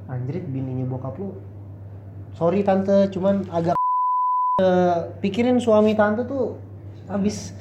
[0.07, 1.35] anjrit bininya bokap lu.
[2.39, 3.75] Sorry tante, cuman agak
[4.61, 6.61] Eh, pikirin suami tante tuh
[7.09, 7.57] habis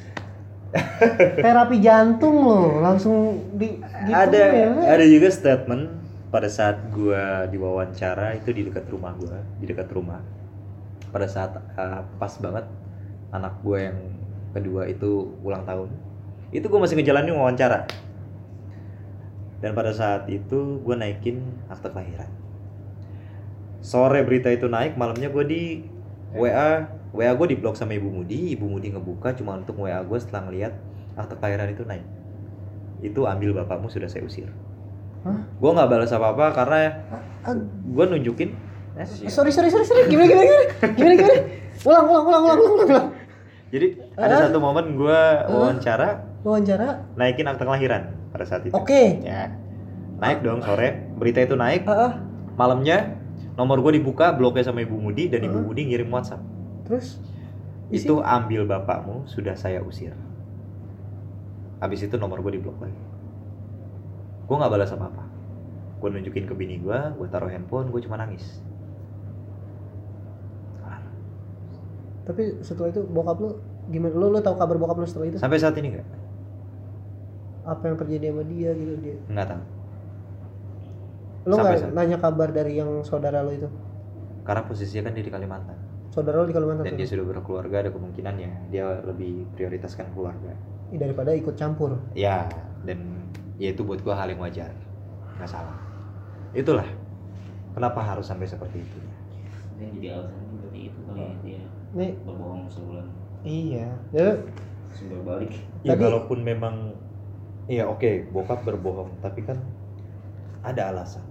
[1.41, 4.69] terapi jantung loh langsung di gitu ada ya,
[5.01, 5.89] ada juga statement
[6.29, 10.21] pada saat gua diwawancara itu di dekat rumah gua di dekat rumah
[11.17, 12.69] pada saat uh, pas banget
[13.33, 13.99] anak gua yang
[14.53, 15.89] kedua itu ulang tahun.
[16.53, 17.89] Itu gua masih ngejalanin wawancara.
[19.65, 21.43] Dan pada saat itu gua naikin
[21.73, 22.29] akte kelahiran.
[23.83, 25.85] Sore berita itu naik malamnya gua di
[26.33, 28.57] WA WA gue di blok sama Ibu Mudi.
[28.57, 30.73] Ibu Mudi ngebuka cuma untuk WA gue setelah ngeliat
[31.13, 32.05] akte kelahiran itu naik.
[33.05, 34.49] Itu ambil bapakmu sudah saya usir.
[35.23, 35.39] Hah?
[35.39, 36.81] gue nggak balas apa apa karena
[37.47, 38.57] Ah, gue nunjukin.
[38.99, 40.09] Eh, sorry sorry sorry sorry.
[40.09, 40.65] Gimana gimana gimana?
[40.99, 41.37] Gimana gimana?
[41.83, 43.07] Ulang ulang ulang ulang ulang ulang,
[43.73, 43.87] jadi
[44.21, 44.41] ada Ah.
[44.47, 47.09] satu momen gue wawancara wawancara?
[47.17, 48.77] naikin akte kelahiran pada saat itu.
[48.77, 49.25] Oke.
[49.25, 49.57] Ya.
[50.21, 51.09] Naik dong sore.
[51.17, 51.89] Berita itu naik.
[51.89, 52.13] Ah, ah.
[52.55, 53.17] malamnya
[53.57, 55.65] nomor gue dibuka bloknya sama Ibu Mudi dan Ibu Ah.
[55.65, 56.45] Mudi ngirim WhatsApp.
[56.85, 57.17] Terus?
[57.89, 58.09] Isi?
[58.09, 60.13] itu ambil bapakmu sudah saya usir.
[61.81, 63.03] Habis itu nomor gue diblok lagi.
[64.47, 65.25] Gue nggak balas apa apa
[66.03, 68.59] gue nunjukin ke bini gue gue taruh handphone gue cuma nangis
[72.23, 73.59] tapi setelah itu bokap lu
[73.91, 74.15] gimana?
[74.15, 75.37] Lu lu tahu kabar bokap lu setelah itu?
[75.43, 76.07] Sampai saat ini nggak?
[77.67, 79.17] Apa yang terjadi sama dia gitu dia?
[79.27, 79.63] Nggak tahu.
[81.43, 83.69] Lu nggak nanya kabar dari yang saudara lu itu?
[84.47, 85.79] Karena posisinya kan dia di Kalimantan.
[86.15, 86.99] Saudara lu di Kalimantan dan tuh?
[87.03, 90.55] dia sudah berkeluarga ada kemungkinannya dia lebih prioritaskan keluarga.
[90.95, 91.99] Ih, daripada ikut campur.
[92.15, 92.47] Ya
[92.87, 93.27] dan
[93.59, 94.71] ya itu buat gue hal yang wajar.
[95.43, 95.79] Nggak salah.
[96.55, 96.87] Itulah
[97.75, 98.99] kenapa harus sampai seperti itu.
[99.83, 101.63] Yang jadi alasan berarti itu kali ya dia
[101.93, 103.07] nih berbohong sebulan.
[103.43, 103.89] Iya.
[104.13, 104.31] Ya.
[104.93, 105.53] Sumber balik.
[105.85, 106.97] ya Tadi- kalaupun memang
[107.69, 109.61] iya oke bokap berbohong tapi kan
[110.65, 111.25] ada alasan.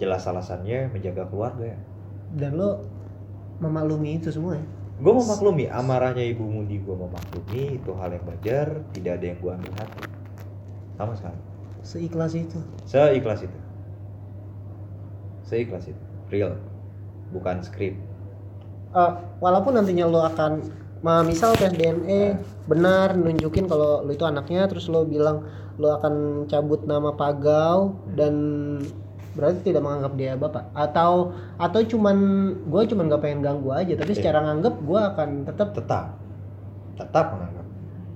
[0.00, 1.78] Jelas alasannya menjaga keluarga ya.
[2.32, 2.82] Dan lo
[3.62, 4.66] memaklumi itu semua ya?
[5.02, 9.52] Gue memaklumi amarahnya ibu Mundi gue memaklumi itu hal yang wajar tidak ada yang gue
[9.52, 10.02] ambil hati.
[10.98, 11.40] Sama sekali.
[11.82, 12.58] Seikhlas itu.
[12.86, 13.58] Seikhlas itu.
[15.46, 16.04] Seikhlas itu.
[16.30, 16.56] Real.
[17.34, 17.94] Bukan skrip
[18.92, 20.60] Eh, walaupun nantinya lo akan
[21.00, 22.36] ma- misal tes DNA
[22.68, 25.48] benar nunjukin kalau lo itu anaknya terus lo bilang
[25.80, 28.34] lo akan cabut nama Pagau dan
[29.32, 30.68] berarti tidak menganggap dia bapak.
[30.76, 32.16] Atau atau cuman
[32.68, 34.18] gue cuman gak pengen ganggu aja tapi Iya.
[34.20, 36.04] secara nganggep gue akan tetap tetap.
[37.00, 37.66] Tetap menganggap.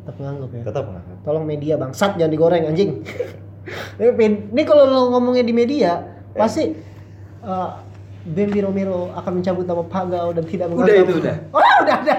[0.04, 0.62] Tetap menganggap ya.
[0.68, 1.16] Tetap menganggap.
[1.24, 3.00] Tolong media bangsat jangan digoreng anjing.
[3.98, 6.04] Ini, kalau lo ngomongnya di media
[6.36, 6.70] pasti
[7.42, 7.70] uh,
[8.26, 11.36] Ben Romero akan mencabut nama Pagau dan tidak Udah, menganggap itu udah.
[11.54, 12.16] oh udah ada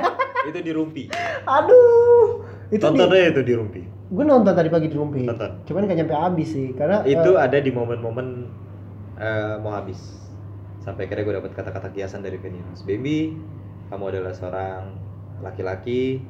[0.47, 1.03] itu di rumpi.
[1.43, 3.81] Aduh itu tonton aja itu di rumpi.
[4.07, 5.27] Gue nonton tadi pagi di Rumpi.
[5.27, 5.67] Nonton.
[5.67, 8.47] cuman gak nyampe habis sih karena itu eh, ada di momen-momen
[9.19, 9.99] eh, mau habis.
[10.79, 13.35] Sampai akhirnya gue dapat kata-kata kiasan dari Rose baby
[13.91, 14.95] kamu adalah seorang
[15.43, 16.23] laki-laki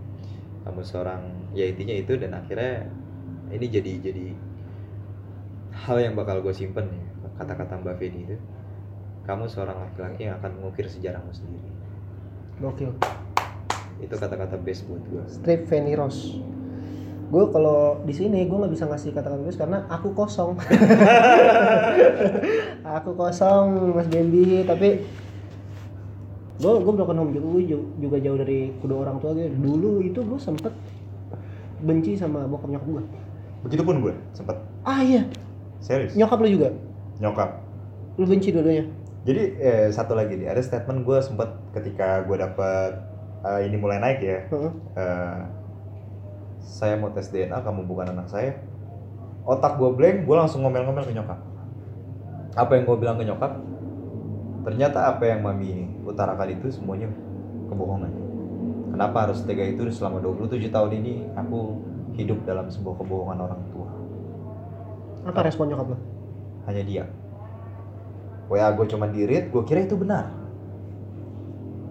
[0.66, 1.22] kamu seorang
[1.54, 2.90] ya intinya itu dan akhirnya
[3.54, 4.26] ini jadi jadi
[5.86, 7.06] hal yang bakal gue simpen ya
[7.38, 8.38] kata-kata Mbak Feni itu
[9.28, 11.68] kamu seorang laki-laki yang akan mengukir sejarahmu sendiri.
[12.58, 12.96] Gokil
[13.98, 16.40] itu kata-kata best buat gue strip Fanny Rose.
[17.28, 20.56] Gue kalau di sini gue nggak bisa ngasih kata-kata best karena aku kosong.
[22.88, 25.04] Aku kosong Mas Bendi tapi
[26.58, 27.48] gue gue broken home juga.
[27.52, 30.72] Gue ju- juga jauh dari kedua orang tua gue dulu itu gue sempet
[31.84, 33.04] benci sama bokap nyokap gue
[33.68, 34.56] begitupun gue sempet.
[34.88, 35.28] Ah iya.
[35.84, 36.16] Serius?
[36.16, 36.70] Nyokap lu juga?
[37.20, 37.60] Nyokap.
[38.18, 38.88] Lu benci dua-duanya
[39.28, 42.96] Jadi eh, satu lagi nih, ada statement gue sempet ketika gue dapet
[43.44, 44.48] eh, ini mulai naik ya.
[44.48, 44.72] Heeh.
[44.96, 45.40] eh,
[46.64, 48.56] saya mau tes DNA, kamu bukan anak saya.
[49.44, 51.40] Otak gue blank, gue langsung ngomel-ngomel ke nyokap.
[52.56, 53.52] Apa yang gue bilang ke nyokap?
[54.64, 57.12] Ternyata apa yang mami utarakan itu semuanya
[57.68, 58.12] kebohongan.
[58.96, 61.76] Kenapa harus tega itu selama 27 tahun ini aku
[62.16, 63.92] hidup dalam sebuah kebohongan orang tua.
[65.28, 65.98] apa respon nyokap lu
[66.64, 67.04] Hanya dia.
[68.48, 70.32] WA gue cuma di read, gue kira itu benar.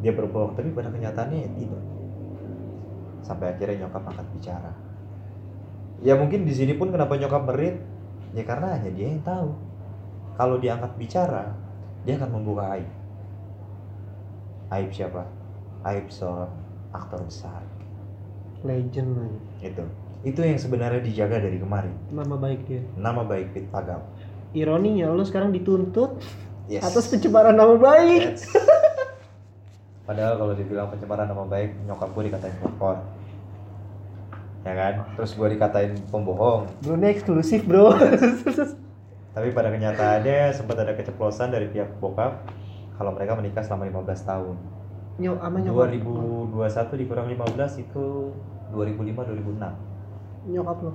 [0.01, 1.85] Dia berbohong, tapi pada kenyataannya ya tidak.
[3.21, 4.73] Sampai akhirnya nyokap angkat bicara.
[6.01, 7.81] Ya mungkin di sini pun kenapa nyokap merit,
[8.33, 9.53] ya karena hanya dia yang tahu.
[10.37, 11.53] Kalau dia angkat bicara,
[12.05, 12.89] dia akan membuka aib.
[14.73, 15.25] Aib siapa?
[15.85, 16.53] Aib seorang
[16.93, 17.61] aktor besar.
[18.65, 19.33] legend man.
[19.63, 19.85] Itu.
[20.27, 21.95] Itu yang sebenarnya dijaga dari kemarin.
[22.11, 24.03] nama baik dia Nama baik Pit Pagam.
[24.53, 26.21] Ironinya lu sekarang dituntut
[26.67, 26.83] Yes.
[26.83, 28.51] atas pencemaran nama baik Yes.
[30.03, 33.03] Padahal kalau dibilang pencemaran nama baik, nyokap gue dikatain pelakor.
[34.63, 34.95] Ya kan?
[35.19, 36.71] Terus gue dikatain pembohong.
[36.79, 37.91] bro ini eksklusif bro
[39.35, 42.39] Tapi pada kenyataannya sempat ada keceplosan dari pihak bokap
[42.97, 44.55] kalau mereka menikah selama 15 tahun.
[45.19, 48.05] Nyok, ama nyokap 2021 dikurang 15 itu
[48.71, 50.55] 2005 2006.
[50.55, 50.93] nyokap lo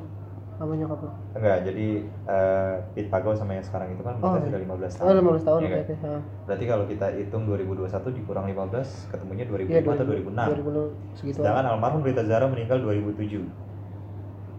[0.61, 4.37] sama nyokap lo Enggak, jadi eh Pit Pago sama yang sekarang itu kan Oh, menikah
[4.37, 4.45] iya.
[4.45, 5.01] sudah 15 tahun.
[5.01, 6.21] oh 15 tahun Iya oke kan?
[6.45, 11.17] Berarti kalau kita hitung 2021 dikurang 15 ketemunya 2005 Iya, atau 2006 2006.
[11.17, 13.41] segitu Sedangkan almarhum Rita Zara meninggal 2007.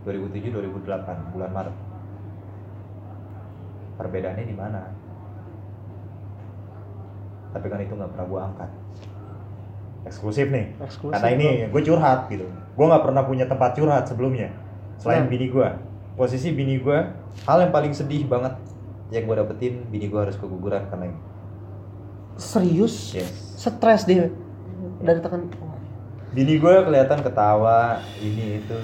[0.03, 1.76] 2007 2008 bulan Maret.
[3.94, 4.80] Perbedaannya di mana?
[7.53, 8.70] Tapi kan itu nggak pernah gue angkat.
[10.03, 10.66] Eksklusif nih.
[10.80, 12.48] eksklusif Karena ini gue curhat gitu.
[12.48, 14.50] Gue nggak pernah punya tempat curhat sebelumnya.
[14.96, 15.30] Selain Nah.
[15.30, 15.68] bini gue.
[16.13, 16.99] Posisi bini gue,
[17.49, 18.53] hal yang paling sedih banget
[19.13, 21.21] yang gue dapetin, bini gue harus keguguran karena ini.
[22.33, 23.61] serius Yes.
[23.61, 24.33] stres dia
[25.05, 25.73] dari tekan oh,
[26.33, 28.77] Bini gue kelihatan ketawa ini itu.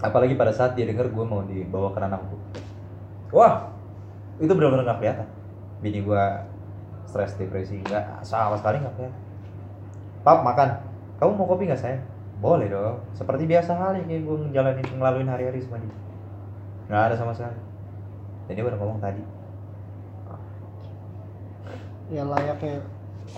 [0.00, 2.36] Apalagi pada saat dia denger gue mau dibawa ke ranahku.
[3.28, 3.68] Wah,
[4.40, 5.28] itu benar-benar nggak kelihatan.
[5.84, 6.24] Bini gue
[7.04, 9.20] stres depresi nggak sama sekali nggak kelihatan.
[10.24, 10.80] Pap makan.
[11.20, 12.02] Kamu mau kopi nggak sayang?
[12.40, 13.04] Boleh dong.
[13.12, 15.92] Seperti biasa halnya kayak gue ngejalanin ngelaluin hari-hari sama dia.
[16.92, 17.56] Nggak ada sama sekali.
[18.44, 19.24] Dan dia baru ngomong tadi.
[22.12, 22.84] ya layaknya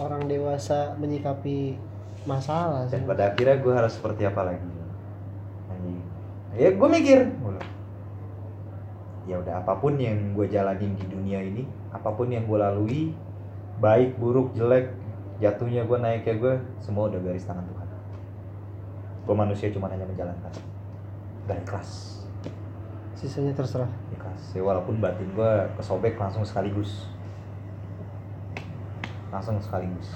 [0.02, 1.78] orang dewasa menyikapi
[2.26, 4.66] masalah sih Dan pada akhirnya gue harus seperti apa lagi?
[6.55, 7.30] Ya gue mikir.
[9.30, 13.02] Ya udah apa pun yang gue jalanin di dunia ini, apa pun yang gue lalui,
[13.80, 14.92] baik buruk jelek,
[15.38, 17.88] jatuhnya gue naiknya gue, semua udah garis tangan Tuhan.
[19.24, 20.52] Gue manusia cuma hanya menjalankan.
[21.48, 22.24] Dan ikhlas.
[23.25, 24.53] Sisanya terserah Ikhlas.
[24.53, 27.09] Ya walaupun batin gue kesobek langsung sekaligus.
[29.33, 30.12] Langsung sekaligus.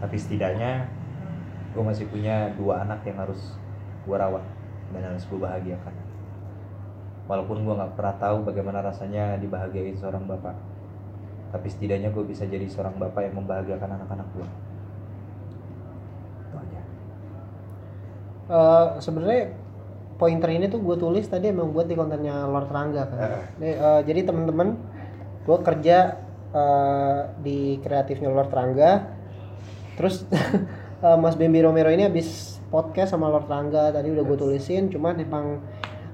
[0.00, 0.88] Tapi setidaknya
[1.76, 3.60] gue masih punya dua anak yang harus
[4.08, 4.42] gue rawat
[4.96, 5.92] dan harus gue bahagiakan.
[7.24, 10.52] walaupun gue nggak pernah tahu bagaimana rasanya dibahagiain seorang bapak
[11.56, 14.48] tapi setidaknya gue bisa jadi seorang bapak yang membahagiakan anak-anak gue
[16.44, 16.82] itu aja
[18.44, 19.56] Eh, sebenarnya
[20.14, 23.18] pointer ini tuh gue tulis tadi emang buat di kontennya Lord Rangga kan.
[23.18, 23.42] Heeh.
[23.58, 24.68] Nih, eh, jadi temen-temen
[25.42, 25.98] gue kerja
[26.54, 29.10] eh, di kreatifnya Lord Rangga.
[29.94, 30.22] Terus
[31.06, 35.18] eh, Mas Bimbi Romero ini habis podcast sama Lord Rangga tadi udah gue tulisin, cuman
[35.18, 35.58] emang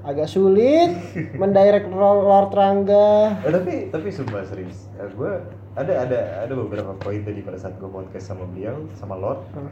[0.01, 0.97] agak sulit
[1.37, 3.37] mendirect Lord Rangga.
[3.45, 5.33] Eh, tapi tapi sumpah serius gue
[5.77, 9.69] ada ada ada beberapa poin tadi pada saat gue podcast sama beliau sama Lord Hmm.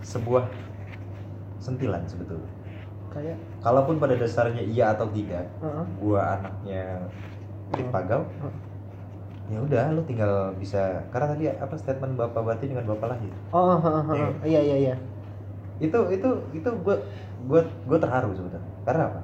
[0.00, 0.48] sebuah
[1.60, 2.48] sentilan sebetulnya
[3.10, 5.84] Kayak kalaupun pada dasarnya iya atau tidak heeh.
[5.98, 6.84] gua anaknya
[7.74, 7.94] Dit Hmm.
[7.94, 8.54] Pagau Hmm.
[9.50, 13.74] ya udah lu tinggal bisa karena tadi apa statement bapak batin dengan bapak lahir Oh,
[13.74, 14.30] heeh, heeh.
[14.46, 14.94] iya iya iya.
[15.82, 16.96] itu itu itu gua
[17.50, 19.20] gua gua terharu sebetulnya karena apa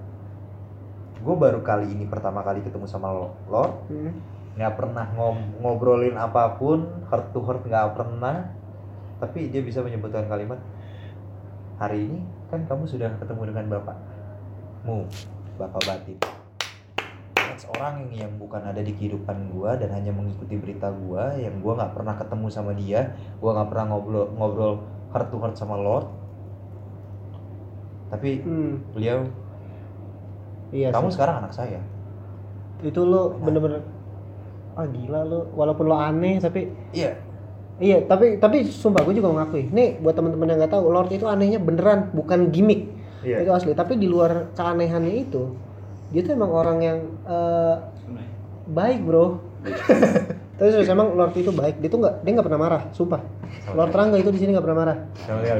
[1.16, 4.14] gue baru kali ini pertama kali ketemu sama lo- Lord Hmm.
[4.56, 8.46] nggak pernah ngom- ngobrolin apa pun heart to heart nggak pernah
[9.18, 10.58] tapi dia bisa menyebutkan kalimat
[11.76, 12.18] hari ini
[12.56, 15.04] kan kamu sudah ketemu dengan bapakmu
[15.60, 16.18] bapak batin
[17.72, 21.80] orang yang, yang bukan ada di kehidupan gua dan hanya mengikuti berita gua yang gua
[21.80, 24.74] nggak pernah ketemu sama dia gua nggak pernah ngobrol ngobrol
[25.12, 26.06] heart to heart sama Lord.
[28.12, 28.84] Tapi Hmm.
[28.92, 29.26] beliau
[30.70, 31.14] Iya kamu sih.
[31.16, 31.80] sekarang anak saya.
[32.84, 33.80] Itu lo bener-bener
[34.76, 35.48] ah gila lo.
[35.56, 37.16] Walaupun lo aneh tapi iya
[37.76, 41.28] iya tapi tapi sumpah gue juga mengakui nih buat teman-teman yang nggak tahu Lord itu
[41.28, 42.88] anehnya beneran bukan gimmick.
[43.26, 43.42] Iya.
[43.42, 43.72] Itu asli.
[43.74, 45.56] Tapi di luar keanehannya itu
[46.14, 47.76] dia tuh emang orang yang eh,
[48.70, 49.42] baik bro
[50.56, 51.84] tapi serius emang Lord itu baik.
[51.84, 53.20] Dia tuh nggak dia nggak pernah marah sumpah.
[53.76, 54.96] Lord Rangga itu di sini nggak pernah marah.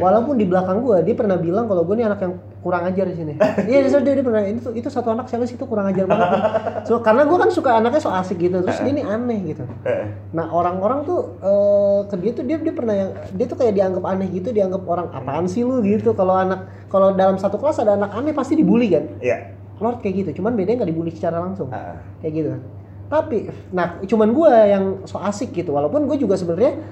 [0.01, 2.35] Walaupun di belakang gua dia pernah bilang kalau gue nih anak yang
[2.65, 3.33] kurang ajar di sini.
[3.71, 4.41] Iya dia, dia, dia pernah.
[4.49, 6.29] Itu itu satu anak sales itu kurang ajar banget.
[6.89, 9.69] So, karena gua kan suka anaknya so asik gitu terus dia nih aneh gitu.
[9.85, 13.75] Eh, nah orang-orang tuh eh, ke dia tuh dia dia pernah yang dia tuh kayak
[13.77, 15.85] dianggap aneh gitu dianggap orang apaan sih lu?
[15.85, 16.17] gitu.
[16.17, 19.05] Kalau anak kalau dalam satu kelas ada anak aneh pasti dibully kan?
[19.21, 19.53] Iya.
[19.77, 21.69] Lord kayak gitu cuman bedanya nggak dibully secara langsung.
[21.69, 22.63] Ah, kayak gitu kan
[23.07, 26.83] tapi nah cuman gue yang so asik gitu walaupun gue juga sebenarnya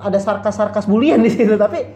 [0.00, 1.92] ada sarkas-sarkas bulian di situ tapi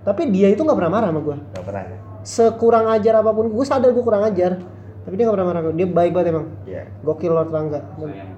[0.00, 1.98] tapi dia itu nggak pernah marah sama gue nggak pernah ya?
[2.20, 4.60] Sekurang ajar apa pun gue sadar gue kurang ajar
[5.04, 6.46] tapi dia nggak pernah marah dia baik banget emang.
[6.64, 6.82] Iya.
[7.04, 8.30] Gokil Lord Rangga sayang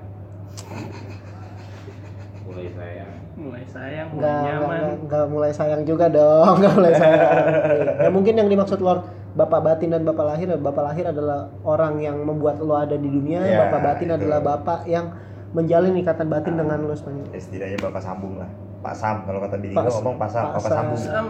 [2.42, 4.68] mulai sayang mulai sayang mulai nggak nyaman.
[4.68, 7.24] nggak nggak mulai sayang juga dong nggak mulai sayang.
[8.04, 9.02] Ya mungkin yang dimaksud Lord
[9.32, 13.40] Bapak batin dan Bapak lahir Bapak lahir adalah orang yang membuat lo ada di dunia
[13.40, 14.16] Ya, Bapak batin itu.
[14.18, 15.16] adalah Bapak yang
[15.50, 18.48] menjalin ikatan batin dengan lo sepanjang ya, setidaknya bapak sambung lah.
[18.82, 20.86] Pak Sam kalau kata bini Pak- gue ngomong Pak Sam Pak Sam.
[20.96, 21.26] Sam,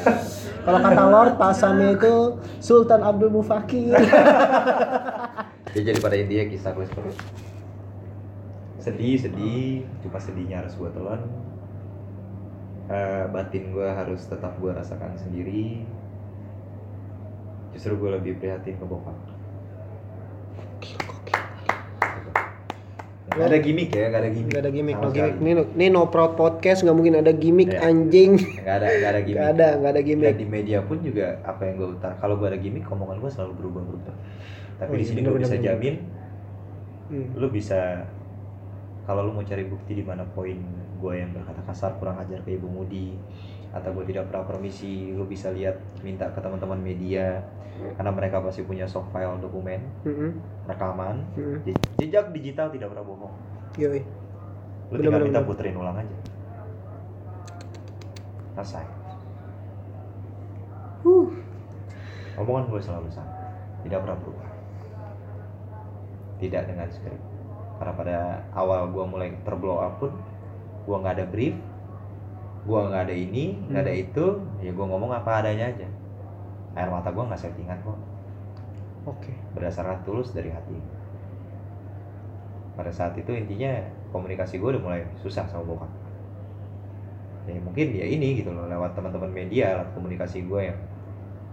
[0.64, 2.14] Kalau kata Lord, pasamnya itu
[2.58, 3.94] Sultan Abdul Mufakir.
[5.68, 7.14] ya jadi pada intinya kisah gue seperti
[8.78, 9.70] sedih sedih.
[10.00, 11.20] Cuma sedihnya harus gue telan
[12.86, 15.82] Eh, batin gue harus tetap gue rasakan sendiri
[17.74, 19.18] justru gue lebih prihatin ke bokap
[23.28, 24.48] Gak ada gimmick ya, gak ada gimmick.
[24.48, 25.36] Gak ada gimmick, no gimmick.
[25.36, 27.84] Ini, ini no proud podcast, nggak mungkin ada gimmick Iya.
[27.84, 28.32] anjing.
[28.56, 29.36] Gak ada, gak ada gimmick.
[29.36, 30.34] Gak ada, gak ada Dan gimmick.
[30.38, 32.16] di media pun juga apa yang gue utar.
[32.16, 34.14] Kalau gue ada gimmick, omongan gue selalu berubah-berubah.
[34.78, 35.66] Tapi Oh di iya, sini gue bisa bener.
[35.66, 35.94] jamin,
[37.06, 37.28] Hmm.
[37.34, 38.08] lu bisa
[39.04, 40.56] kalau lu mau cari bukti di mana poin
[40.96, 43.14] gue yang berkata kasar kurang ajar ke ibu Mudi
[43.70, 47.44] atau gue tidak pernah permisi, lu bisa lihat minta ke teman-teman media
[47.76, 50.32] karena mereka pasti punya soft file dokumen Mm-mm.
[50.64, 51.60] rekaman Mm-mm.
[51.64, 53.34] Je- jejak digital tidak pernah bohong
[53.76, 54.00] Yoi.
[54.88, 56.16] lu tinggal minta puterin ulang aja
[58.56, 58.86] selesai
[61.04, 61.28] Huh.
[62.40, 63.30] omongan gue selalu sama
[63.86, 64.48] tidak pernah berubah
[66.42, 67.20] tidak dengan skrip
[67.76, 68.16] karena pada
[68.56, 70.10] awal gue mulai terblow up pun
[70.86, 71.56] gue nggak ada brief
[72.66, 74.26] gue nggak ada ini nggak ada itu
[74.58, 75.86] ya gue ngomong apa adanya aja.
[76.74, 77.98] Air mata gue nggak settingan kok
[79.06, 79.32] Oke.
[79.54, 80.74] berdasarkan tulus dari hati.
[82.74, 85.90] Pada saat itu intinya komunikasi gue udah mulai susah sama bokap.
[87.46, 90.78] Ya mungkin ya ini gitu loh lewat teman-teman media alat komunikasi gue yang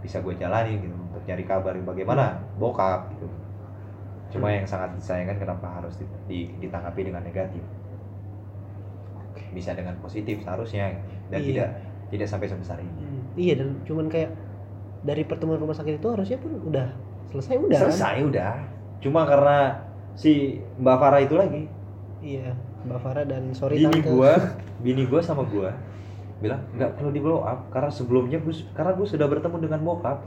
[0.01, 3.29] bisa gue jalani gitu untuk nyari kabar bagaimana bokap gitu.
[4.33, 7.61] Cuma yang sangat disayangkan kenapa harus di- di- ditanggapi dengan negatif
[9.49, 10.97] bisa dengan positif seharusnya
[11.27, 11.47] dan Iya.
[11.47, 11.69] tidak
[12.09, 13.21] tidak sampai sebesar ini Hmm.
[13.33, 14.29] Iya dan cuman kayak
[15.01, 16.87] dari pertemuan rumah sakit itu harusnya pun udah
[17.27, 17.75] selesai udah.
[17.75, 17.83] kan?
[17.87, 18.53] selesai udah
[18.99, 19.57] cuma karena
[20.13, 20.31] si
[20.77, 21.63] Mbak Farah itu lagi
[22.19, 22.53] Iya.
[22.83, 24.07] Mbak Farah dan sorry bini tante.
[24.07, 24.31] gua
[24.85, 25.73] bini gua sama gua
[26.37, 29.79] bilang nggak perlu di blow up karena sebelumnya gua, su- karena gua sudah bertemu dengan
[29.81, 30.19] bokap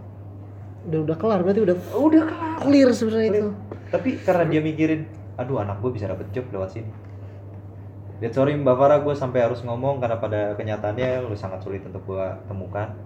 [0.84, 3.42] udah udah kelar berarti udah udah kelar clear sebenarnya itu
[3.88, 5.02] tapi karena dia mikirin
[5.36, 6.88] aduh anak gue bisa dapet job lewat sini
[8.16, 12.00] dan sorry Mbak Farah gue sampai harus ngomong karena pada kenyataannya lu sangat sulit untuk
[12.08, 12.96] gue temukan.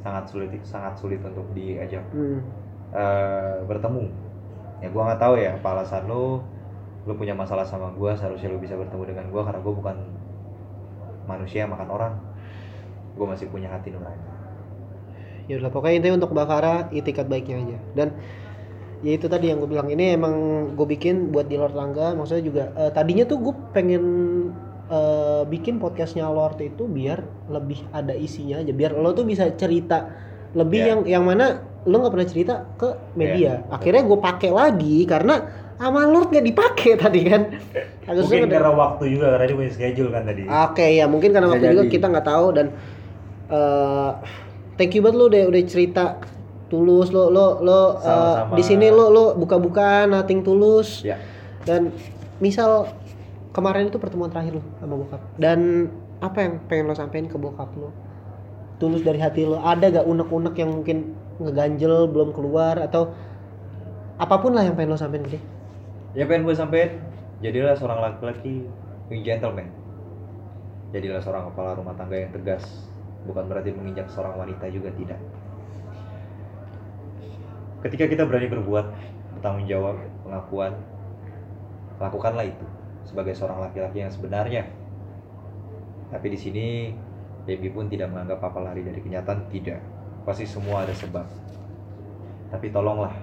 [0.00, 2.40] Sangat sulit sangat sulit untuk diajak hmm.
[2.96, 4.08] eh, bertemu.
[4.80, 6.40] Ya gue nggak tahu ya apa alasan lu.
[7.04, 9.96] Lu punya masalah sama gue seharusnya lu bisa bertemu dengan gue karena gue bukan
[11.28, 12.12] manusia yang makan orang.
[13.12, 14.24] Gue masih punya hati nurani.
[15.46, 17.78] Ya udah pokoknya intinya untuk Mbak Farah itikat baiknya aja.
[17.92, 18.08] Dan
[19.00, 19.86] ya itu tadi yang gue bilang.
[19.86, 20.34] Ini emang
[20.72, 22.12] gue bikin buat di Lord Langga.
[22.12, 24.04] Maksudnya juga eh, tadinya tuh gue pengen
[24.86, 28.70] eh, bikin podcastnya Lord itu biar lebih ada isinya aja.
[28.70, 30.08] Biar lo tuh bisa cerita
[30.52, 30.88] lebih Ya.
[30.88, 31.46] yang yang mana
[31.82, 33.62] lo nggak pernah cerita ke media.
[33.68, 35.34] Akhirnya gue pakai lagi karena
[35.76, 37.42] sama Lord nggak dipakai tadi kan?
[38.04, 40.42] Harusnya kan- waktu juga karena dia punya schedule kan tadi.
[40.46, 41.92] Oke ya mungkin karena Bisa waktu juga jadi.
[41.92, 42.66] kita nggak tahu dan
[43.46, 44.10] eh
[44.74, 46.04] thank you banget lo udah udah cerita
[46.66, 48.54] tulus lo lo lo Sama-sama.
[48.58, 51.06] di sini lo lo buka-buka nating tulus.
[51.06, 51.18] Ya.
[51.62, 51.94] Dan
[52.42, 52.90] misal
[53.54, 55.22] kemarin itu pertemuan terakhir lo sama bokap.
[55.38, 57.94] Dan apa yang pengen lo sampein ke bokap lo?
[58.82, 59.62] Tulus dari hati lo.
[59.62, 62.82] Ada gak unek-unek yang mungkin ngeganjel belum keluar?
[62.82, 63.14] Atau
[64.18, 65.42] apa pun lah yang pengen lo sampein ke dia.
[66.18, 66.98] Ya pengen gue sampein.
[67.44, 68.64] Jadilah seorang laki-laki
[69.12, 69.68] yang gentleman.
[70.90, 72.64] Jadilah seorang kepala rumah tangga yang tegas.
[73.28, 75.20] Bukan berarti menginjak seorang wanita juga tidak
[77.84, 78.86] ketika kita berani berbuat
[79.36, 80.72] bertanggung jawab pengakuan
[82.00, 82.66] lakukanlah itu
[83.04, 84.64] sebagai seorang laki-laki yang sebenarnya
[86.12, 86.66] tapi di sini
[87.46, 89.78] Baby pun tidak menganggap apa lari dari kenyataan tidak
[90.26, 91.22] pasti semua ada sebab
[92.50, 93.14] tapi tolonglah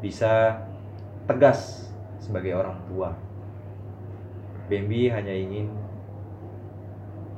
[0.00, 0.62] bisa
[1.26, 1.90] tegas
[2.22, 3.10] sebagai orang tua.
[4.66, 5.70] Bambi hanya ingin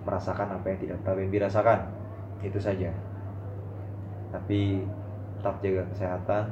[0.04, 1.80] merasakan apa yang tidak pernah Bambi rasakan.
[2.40, 2.92] Itu saja.
[4.32, 4.84] Tapi
[5.38, 6.44] tetap jaga kesehatan.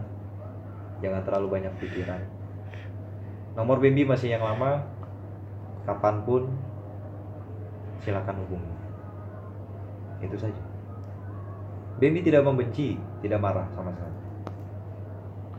[1.05, 2.23] Jangan terlalu banyak pikiran.
[3.59, 4.81] Nomor Bambi masih yang lama.
[5.85, 6.51] Kapan pun
[8.03, 8.75] silakan hubungi.
[10.23, 10.63] Itu saja.
[11.99, 14.19] Bambi tidak membenci, tidak marah sama sekali.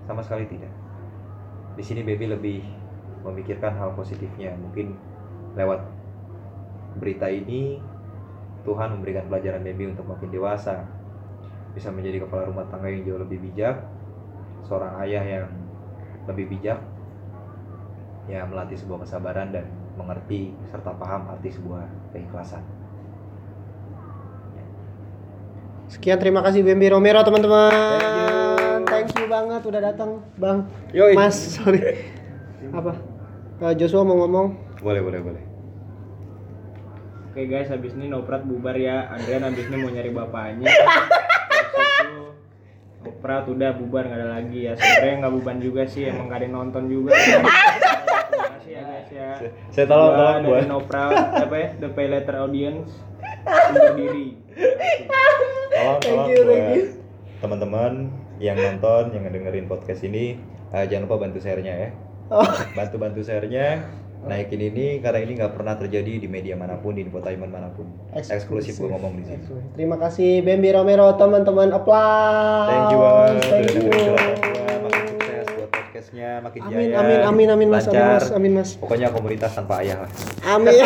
[0.08, 0.88] Sama sekali tidak
[1.78, 2.60] di sini baby lebih
[3.22, 4.98] memikirkan hal positifnya mungkin
[5.54, 5.86] lewat
[6.98, 7.78] berita ini
[8.66, 10.90] Tuhan memberikan pelajaran baby untuk makin dewasa
[11.78, 13.86] bisa menjadi kepala rumah tangga yang jauh lebih bijak
[14.66, 15.46] seorang ayah yang
[16.26, 16.82] lebih bijak
[18.26, 21.86] ya melatih sebuah kesabaran dan mengerti serta paham arti sebuah
[22.18, 22.66] keikhlasan
[25.88, 28.84] Sekian terima kasih Bambi Romero teman-teman.
[28.92, 30.68] Thank you banget udah datang, Bang.
[30.92, 31.16] Yoi.
[31.16, 31.80] Mas, sorry.
[32.76, 32.92] Apa?
[33.64, 34.68] Eh, Joshua mau ngomong?
[34.84, 35.44] boleh boleh boleh
[37.32, 39.14] Oke guys, habis ini Noprat bubar ya.
[39.14, 40.68] Adrian habis ini mau nyari bapaknya.
[43.18, 44.74] Noprat udah bubar nggak ada lagi ya.
[44.78, 47.12] Sebenarnya nggak buban juga sih, emang nggak ada yang nonton juga.
[47.18, 47.50] Terima
[48.54, 49.30] kasih ya guys ya.
[49.74, 51.68] saya tolong tolong dari Noprat apa ya?
[51.82, 52.94] The Pay Letter Audience
[53.50, 54.28] undur diri.
[54.54, 55.06] Terima kasih.
[55.74, 56.86] tolong Thank tolong you, buat
[57.38, 57.92] teman-teman
[58.38, 60.38] yang nonton yang ngedengerin podcast ini
[60.70, 61.90] eh, jangan lupa bantu share-nya ya
[62.28, 62.44] Oh,
[62.78, 63.88] bantu bantu share-nya
[64.26, 67.86] naikin ini karena ini nggak pernah terjadi di media mana pun di infotainment mana pun
[68.12, 69.44] eksklusif gue ngomong di sini
[69.78, 71.70] Terima kasih Bambi Romero teman-teman.
[71.70, 72.68] Applause.
[72.68, 73.84] thank you banget Thank you.
[74.78, 78.52] makin sukses buat podcastnya makin Amin, jaya amin, amin, amin, mas, amin, lancar mas, amin,
[78.58, 78.70] mas.
[78.76, 80.10] pokoknya komunitas tanpa ayah lah
[80.48, 80.82] Amin.